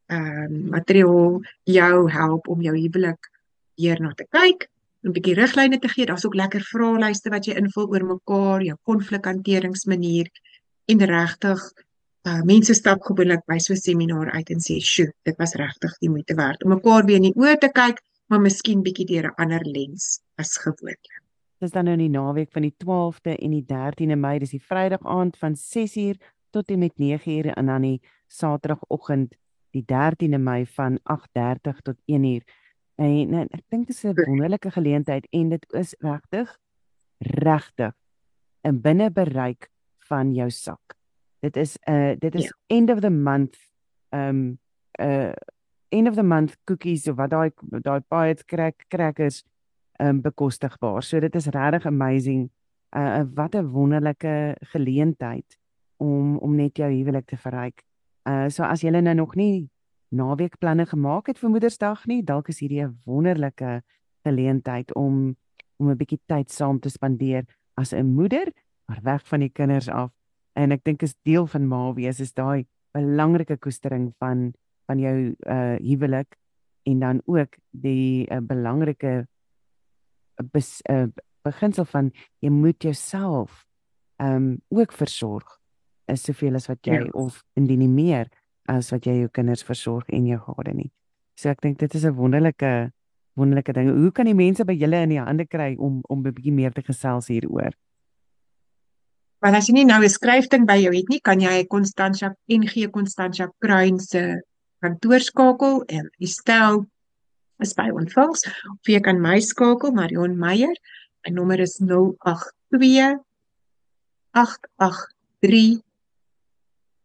um 0.09 0.69
materiaal 0.69 1.41
jou 1.63 2.11
help 2.11 2.47
om 2.47 2.61
jou 2.61 2.75
huwelik 2.75 3.31
weer 3.77 3.99
na 4.01 4.13
te 4.13 4.25
kyk 4.31 4.67
'n 5.03 5.11
bietjie 5.15 5.35
riglyne 5.35 5.79
te 5.79 5.89
gee. 5.91 6.05
Daar's 6.05 6.25
ook 6.25 6.35
lekker 6.35 6.61
vraelyste 6.61 7.29
wat 7.29 7.45
jy 7.45 7.55
invul 7.59 7.89
oor 7.91 8.05
mekaar, 8.05 8.63
jou 8.63 8.77
konflikhanteringsmanier 8.89 10.29
en 10.91 11.03
regtig 11.15 11.63
uh 12.23 12.41
mense 12.47 12.73
stap 12.73 13.01
gewoonlik 13.03 13.43
by 13.51 13.57
so 13.59 13.73
'n 13.73 13.83
seminaar 13.83 14.31
uit 14.31 14.49
en 14.49 14.61
sê, 14.67 14.79
"Sjoe, 14.79 15.11
dit 15.23 15.37
was 15.37 15.55
regtig 15.55 15.97
die 15.99 16.09
moeite 16.09 16.35
werd 16.35 16.63
om 16.63 16.69
mekaar 16.69 17.05
weer 17.05 17.15
in 17.15 17.29
die 17.29 17.35
oë 17.35 17.57
te 17.59 17.69
kyk, 17.69 17.99
maar 18.29 18.39
miskien 18.39 18.83
bietjie 18.83 19.05
deur 19.05 19.27
'n 19.27 19.35
ander 19.35 19.65
lens 19.65 20.21
as 20.37 20.57
gewoonlik." 20.57 21.03
Dis 21.59 21.71
dan 21.71 21.83
nou 21.85 21.93
in 21.93 22.11
die 22.11 22.19
naweek 22.19 22.51
van 22.51 22.61
die 22.61 22.75
12de 22.77 23.37
en 23.37 23.51
die 23.51 23.65
13de 23.65 24.15
Mei, 24.15 24.39
dis 24.39 24.51
die 24.51 24.63
Vrydag 24.63 25.03
aand 25.03 25.37
van 25.37 25.55
6uur 25.55 26.15
tot 26.51 26.69
en 26.69 26.79
met 26.79 26.93
9uur 26.97 27.53
en 27.53 27.65
dan 27.65 27.81
die 27.81 28.01
Saterdagoggend 28.27 29.35
die 29.71 29.83
13de 29.85 30.37
Mei 30.37 30.65
van 30.65 30.99
8:30 31.03 31.81
tot 31.81 31.95
1uur 32.05 32.43
En, 33.03 33.33
en 33.33 33.47
ek 33.51 33.63
dink 33.73 33.87
dit 33.87 33.95
is 33.95 34.03
'n 34.03 34.15
wonderlike 34.15 34.71
geleentheid 34.71 35.27
en 35.31 35.49
dit 35.49 35.65
is 35.73 35.95
regtig 35.99 36.59
regtig 37.19 37.93
in 38.61 38.81
binne 38.81 39.11
bereik 39.11 39.69
van 40.07 40.33
jou 40.33 40.49
sak. 40.49 40.95
Dit 41.39 41.57
is 41.57 41.77
'n 41.87 41.91
uh, 41.91 42.15
dit 42.19 42.35
is 42.35 42.43
yeah. 42.43 42.79
end 42.79 42.89
of 42.89 42.99
the 42.99 43.09
month 43.09 43.57
um 44.09 44.59
uh 44.99 45.33
end 45.89 46.07
of 46.07 46.15
the 46.15 46.23
month 46.23 46.57
cookies 46.63 47.07
of 47.07 47.15
wat 47.15 47.29
daai 47.29 47.51
daai 47.81 48.01
baie 48.07 48.35
crack 48.45 48.85
crackers 48.87 49.43
um 49.99 50.21
bekostigbaar. 50.21 51.03
So 51.03 51.19
dit 51.19 51.35
is 51.35 51.47
regtig 51.47 51.85
amazing. 51.85 52.51
Uh 52.95 53.23
wat 53.33 53.55
'n 53.55 53.71
wonderlike 53.71 54.55
geleentheid 54.59 55.57
om 55.97 56.37
om 56.37 56.55
net 56.55 56.77
jou 56.77 56.91
huwelik 56.91 57.25
te 57.25 57.37
verryk. 57.37 57.83
Uh 58.23 58.49
so 58.49 58.63
as 58.63 58.81
jy 58.81 58.89
nou 58.89 59.15
nog 59.15 59.35
nie 59.35 59.69
naweekplanne 60.13 60.85
gemaak 60.85 61.27
het 61.27 61.39
vir 61.41 61.49
Moedersdag 61.49 62.05
nie, 62.09 62.21
dalk 62.23 62.49
is 62.49 62.59
hierdie 62.59 62.83
'n 62.85 62.99
wonderlike 63.05 63.81
geleentheid 64.23 64.93
om 64.95 65.35
om 65.79 65.89
'n 65.89 65.97
bietjie 65.97 66.19
tyd 66.27 66.51
saam 66.51 66.79
te 66.79 66.89
spandeer 66.89 67.45
as 67.75 67.93
'n 67.93 68.13
moeder, 68.15 68.51
maar 68.87 68.99
weg 69.03 69.27
van 69.27 69.39
die 69.39 69.49
kinders 69.49 69.89
af. 69.89 70.11
En 70.53 70.71
ek 70.71 70.83
dink 70.83 71.01
is 71.01 71.15
deel 71.23 71.47
van 71.47 71.67
ma 71.67 71.93
wees 71.93 72.19
is 72.19 72.33
daai 72.33 72.65
belangrike 72.91 73.57
koestering 73.57 74.13
van 74.19 74.53
van 74.85 74.99
jou 74.99 75.35
uh 75.47 75.75
huwelik 75.79 76.35
en 76.83 76.99
dan 76.99 77.21
ook 77.25 77.55
die 77.71 78.27
uh, 78.31 78.37
belangrike 78.41 79.27
bes, 80.51 80.81
uh, 80.89 81.07
beginsel 81.41 81.85
van 81.85 82.11
jy 82.39 82.49
moet 82.49 82.83
jouself 82.83 83.65
um 84.17 84.61
ook 84.69 84.91
versorg 84.91 85.59
is 86.05 86.23
soveel 86.23 86.55
as 86.55 86.67
wat 86.67 86.85
jy 86.85 86.93
ja. 86.93 87.09
of 87.11 87.43
indien 87.53 87.79
nie 87.79 87.89
meer 87.91 88.27
as 88.67 88.91
wat 88.91 89.05
jy 89.05 89.19
jou 89.21 89.29
kinders 89.29 89.63
versorg 89.63 90.09
en 90.09 90.27
jou 90.27 90.39
gade 90.39 90.73
nie. 90.73 90.91
So 91.35 91.49
ek 91.49 91.61
dink 91.61 91.79
dit 91.79 91.95
is 91.95 92.05
'n 92.05 92.15
wonderlike 92.15 92.91
wonderlike 93.35 93.73
ding. 93.73 93.89
Hoe 93.89 94.11
kan 94.11 94.25
die 94.25 94.37
mense 94.37 94.65
by 94.65 94.73
julle 94.73 95.01
in 95.03 95.09
die 95.09 95.19
hande 95.19 95.45
kry 95.45 95.75
om 95.77 96.01
om 96.09 96.19
'n 96.19 96.33
bietjie 96.33 96.53
meer 96.53 96.71
te 96.71 96.81
gesels 96.81 97.27
hieroor? 97.27 97.73
Want 99.41 99.55
as 99.55 99.67
jy 99.67 99.73
nie 99.73 99.85
nou 99.85 100.01
'n 100.03 100.09
skryfding 100.09 100.65
by 100.65 100.77
jou 100.79 100.93
het 100.95 101.09
nie, 101.09 101.19
kan 101.19 101.39
jy 101.39 101.65
Constantia 101.67 102.35
NG 102.47 102.91
Constantia 102.91 103.51
Kruin 103.59 103.99
se 103.99 104.41
kantoor 104.81 105.19
skakel 105.19 105.83
en 105.89 106.09
die 106.19 106.27
stel 106.27 106.85
is 107.59 107.73
by 107.73 107.89
ontvangs 107.89 108.45
of 108.47 108.87
jy 108.87 108.99
kan 108.99 109.21
my 109.21 109.39
skakel 109.39 109.91
Marion 109.91 110.37
Meyer. 110.37 110.73
My 111.25 111.31
nommer 111.31 111.59
is 111.59 111.79
082 111.79 113.19
883 114.33 115.81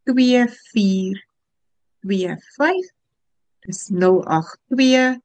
24 0.05 1.28
0828 2.03 2.91
dis 3.67 3.89
082 3.91 5.21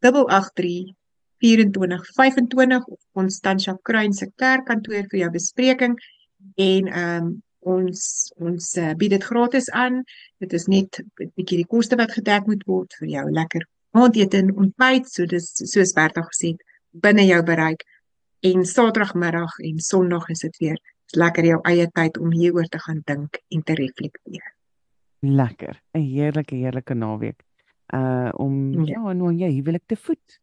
883 0.00 0.94
2425 1.40 2.84
of 2.84 2.98
Constantia 3.12 3.78
Kruin 3.82 4.12
se 4.12 4.28
kerkkantoor 4.36 5.06
vir 5.12 5.20
jou 5.24 5.30
bespreking 5.36 5.96
en 6.56 6.90
ehm 6.90 7.22
um, 7.22 7.38
ons 7.70 8.02
ons 8.40 8.66
uh, 8.80 8.92
bied 8.96 9.12
dit 9.12 9.24
gratis 9.24 9.66
aan. 9.76 9.98
Dit 10.40 10.52
is 10.56 10.64
net 10.72 11.00
'n 11.00 11.28
bietjie 11.36 11.58
die 11.60 11.68
koste 11.68 11.96
wat 12.00 12.14
gedek 12.16 12.46
moet 12.48 12.62
word 12.64 12.94
vir 13.00 13.08
jou 13.08 13.24
lekker 13.30 13.66
aandete 14.00 14.38
en 14.38 14.54
ontbyt, 14.56 15.10
so 15.12 15.26
dis 15.26 15.50
soos 15.72 15.92
Bertha 15.92 16.22
gesê 16.28 16.54
het, 16.54 16.62
binne 16.92 17.26
jou 17.26 17.42
bereik. 17.42 17.84
En 18.40 18.64
Saterdagmiddag 18.64 19.58
en 19.58 19.78
Sondag 19.78 20.28
is 20.30 20.40
dit 20.46 20.56
weer 20.56 20.78
lekker 21.12 21.44
jou 21.44 21.60
eie 21.72 21.90
tyd 21.92 22.16
om 22.18 22.32
hieroor 22.32 22.68
te 22.72 22.78
gaan 22.78 23.02
dink 23.04 23.36
en 23.50 23.62
te 23.62 23.74
reflekteer 23.74 24.59
lekker. 25.20 25.82
'n 25.92 26.00
Heerlike 26.00 26.54
heerlike 26.54 26.94
naweek. 26.94 27.44
Uh 27.94 28.30
om 28.32 28.72
ja, 28.72 29.00
ja 29.00 29.12
nou 29.12 29.32
jy 29.34 29.50
huwelik 29.52 29.82
te 29.86 29.96
voed. 29.96 30.40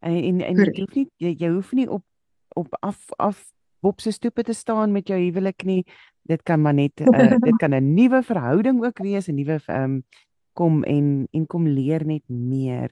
En 0.00 0.14
en, 0.14 0.40
en 0.40 0.56
jy 0.56 0.80
hoef 0.80 0.94
nie 0.94 1.08
jy, 1.16 1.34
jy 1.38 1.48
hoef 1.48 1.72
nie 1.72 1.88
op 1.90 2.04
op 2.48 2.76
af 2.80 3.10
af 3.18 3.52
op 3.80 4.00
se 4.00 4.10
stoep 4.10 4.42
te 4.44 4.52
staan 4.52 4.92
met 4.92 5.08
jou 5.08 5.18
huwelik 5.20 5.64
nie. 5.64 5.84
Dit 6.22 6.42
kan 6.42 6.60
maar 6.60 6.74
net 6.74 7.00
uh, 7.00 7.36
dit 7.48 7.56
kan 7.56 7.74
'n 7.74 7.94
nuwe 7.94 8.22
verhouding 8.22 8.84
ook 8.84 8.98
wees, 8.98 9.28
'n 9.28 9.34
nuwe 9.34 9.60
um 9.68 10.02
kom 10.52 10.82
en 10.84 11.28
en 11.30 11.46
kom 11.46 11.66
leer 11.66 12.06
net 12.06 12.28
meer 12.28 12.90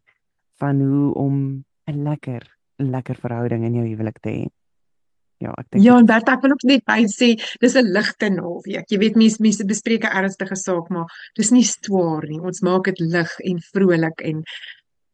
van 0.58 0.80
hoe 0.80 1.14
om 1.14 1.64
'n 1.84 2.02
lekker 2.02 2.56
lekker 2.76 3.14
verhouding 3.14 3.64
in 3.64 3.74
jou 3.74 3.86
huwelik 3.86 4.18
te 4.18 4.30
hê. 4.30 4.57
Ja, 5.38 5.52
ek 5.54 5.68
dink 5.70 5.84
Ja, 5.84 5.98
en 5.98 6.06
Bert, 6.06 6.28
ek 6.32 6.42
wil 6.42 6.56
ook 6.56 6.64
net 6.66 6.82
by 6.88 7.04
sê, 7.06 7.28
dis 7.62 7.76
'n 7.78 7.92
ligte 7.94 8.30
naweek. 8.30 8.90
Jy 8.90 8.98
weet 8.98 9.16
mense 9.16 9.38
mense 9.40 9.64
bespreek 9.64 10.04
'n 10.04 10.16
ernstige 10.22 10.56
saak, 10.56 10.90
maar 10.90 11.06
dis 11.36 11.50
nie 11.50 11.62
swaar 11.62 12.26
nie. 12.26 12.40
Ons 12.40 12.60
maak 12.60 12.84
dit 12.84 13.00
lig 13.00 13.30
en 13.44 13.60
vrolik 13.72 14.20
en 14.20 14.42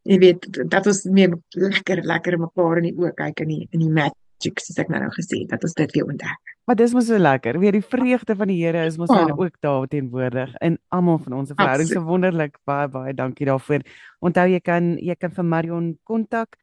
jy 0.04 0.18
weet 0.18 0.48
dat 0.68 0.86
ons 0.86 1.04
meer 1.04 1.34
lekker 1.52 2.02
lekker 2.04 2.38
mekaar 2.38 2.78
in 2.78 2.88
die 2.90 2.96
oë 2.96 3.14
kyk 3.14 3.40
in 3.40 3.48
die 3.48 3.68
in 3.72 3.80
die 3.80 3.90
magic 3.90 4.60
soos 4.60 4.78
ek 4.78 4.88
nou 4.88 5.00
nou 5.00 5.10
gesê 5.12 5.42
het, 5.42 5.50
dat 5.50 5.64
ons 5.64 5.74
dit 5.74 5.92
weer 5.92 6.04
ontdek. 6.04 6.40
Maar 6.64 6.76
dis 6.76 6.92
mos 6.96 7.06
so 7.06 7.18
lekker. 7.18 7.58
Weer 7.60 7.72
die 7.72 7.84
vreugde 7.84 8.36
van 8.36 8.48
die 8.48 8.64
Here 8.64 8.86
is 8.86 8.96
mos 8.96 9.10
oh. 9.12 9.26
nou 9.26 9.44
ook 9.44 9.60
daar 9.60 9.86
teenwoordig 9.86 10.54
in 10.60 10.78
almal 10.88 11.18
van 11.18 11.32
ons 11.32 11.52
verhoudings. 11.52 11.92
So 11.92 12.00
wonderlik. 12.04 12.56
Baie 12.64 12.88
baie 12.88 13.14
dankie 13.14 13.46
daarvoor. 13.46 13.84
Onthou 14.24 14.48
jy 14.48 14.60
kan 14.60 14.96
jy 14.96 15.16
kan 15.20 15.30
vir 15.30 15.44
Marion 15.44 15.98
kontak 16.04 16.56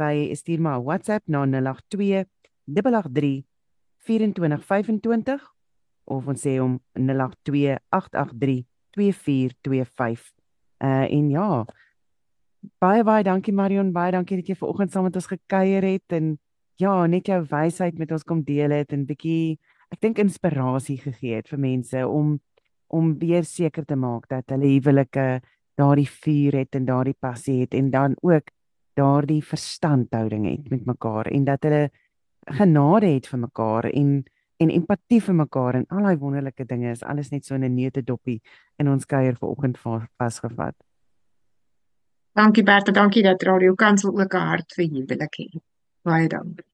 by 0.00 0.32
stuur 0.32 0.60
maar 0.60 0.80
WhatsApp 0.80 1.28
na 1.28 1.44
082 1.44 2.24
083 2.66 3.42
2425 4.06 5.48
of 6.04 6.26
ons 6.26 6.42
sê 6.42 6.58
om 6.60 6.78
082 6.98 7.78
883 7.88 8.66
2425. 8.92 10.32
Uh 10.82 11.06
en 11.06 11.30
ja. 11.30 11.64
Baie 12.82 13.02
baie 13.04 13.24
dankie 13.24 13.54
Marion, 13.54 13.92
baie 13.92 14.12
dankie 14.12 14.38
dat 14.38 14.48
jy 14.50 14.56
ver 14.58 14.68
oggend 14.68 14.92
saam 14.92 15.06
met 15.08 15.16
ons 15.18 15.30
gekuier 15.30 15.86
het 15.86 16.14
en 16.14 16.36
ja, 16.80 17.06
net 17.06 17.28
jou 17.30 17.40
wysheid 17.50 17.98
met 17.98 18.12
ons 18.12 18.24
kom 18.26 18.42
deel 18.46 18.74
het 18.74 18.92
en 18.94 19.06
bietjie 19.06 19.58
ek 19.92 20.00
dink 20.00 20.20
inspirasie 20.22 20.98
gegee 21.02 21.38
het 21.40 21.50
vir 21.52 21.60
mense 21.60 22.06
om 22.08 22.38
om 22.92 23.14
weer 23.16 23.44
seker 23.48 23.86
te 23.88 23.96
maak 23.96 24.26
dat 24.28 24.52
hulle 24.52 24.68
huwelike 24.74 25.40
daardie 25.80 26.08
vuur 26.08 26.58
het 26.60 26.76
en 26.76 26.84
daardie 26.88 27.16
passie 27.16 27.62
het 27.62 27.74
en 27.74 27.88
dan 27.90 28.16
ook 28.20 28.50
daardie 29.00 29.40
verstandhouding 29.40 30.44
het 30.50 30.68
met 30.70 30.84
mekaar 30.86 31.30
en 31.32 31.46
dat 31.48 31.64
hulle 31.64 31.86
genade 32.46 33.06
het 33.06 33.26
vir 33.26 33.38
mekaar 33.38 33.84
en 33.84 34.24
en 34.62 34.70
empatie 34.70 35.20
vir 35.20 35.34
mekaar 35.34 35.74
en 35.74 35.86
al 35.88 36.06
daai 36.06 36.16
wonderlike 36.16 36.64
dinge 36.64 36.90
is 36.90 37.02
alles 37.02 37.30
net 37.30 37.44
so 37.44 37.54
in 37.54 37.64
'n 37.64 37.74
neutedoppie 37.74 38.40
in 38.78 38.88
ons 38.88 39.06
kuier 39.06 39.36
vanoggend 39.36 39.78
vasgevat. 40.18 40.76
Dankie 42.32 42.62
Bertha, 42.62 42.92
dankie 42.92 43.22
dat 43.22 43.42
Radio 43.42 43.74
Kansel 43.74 44.20
ook 44.20 44.34
'n 44.34 44.46
hart 44.50 44.72
vir 44.72 44.84
huwelik 44.84 45.34
het. 45.36 45.62
Baie 46.02 46.28
dankie. 46.28 46.64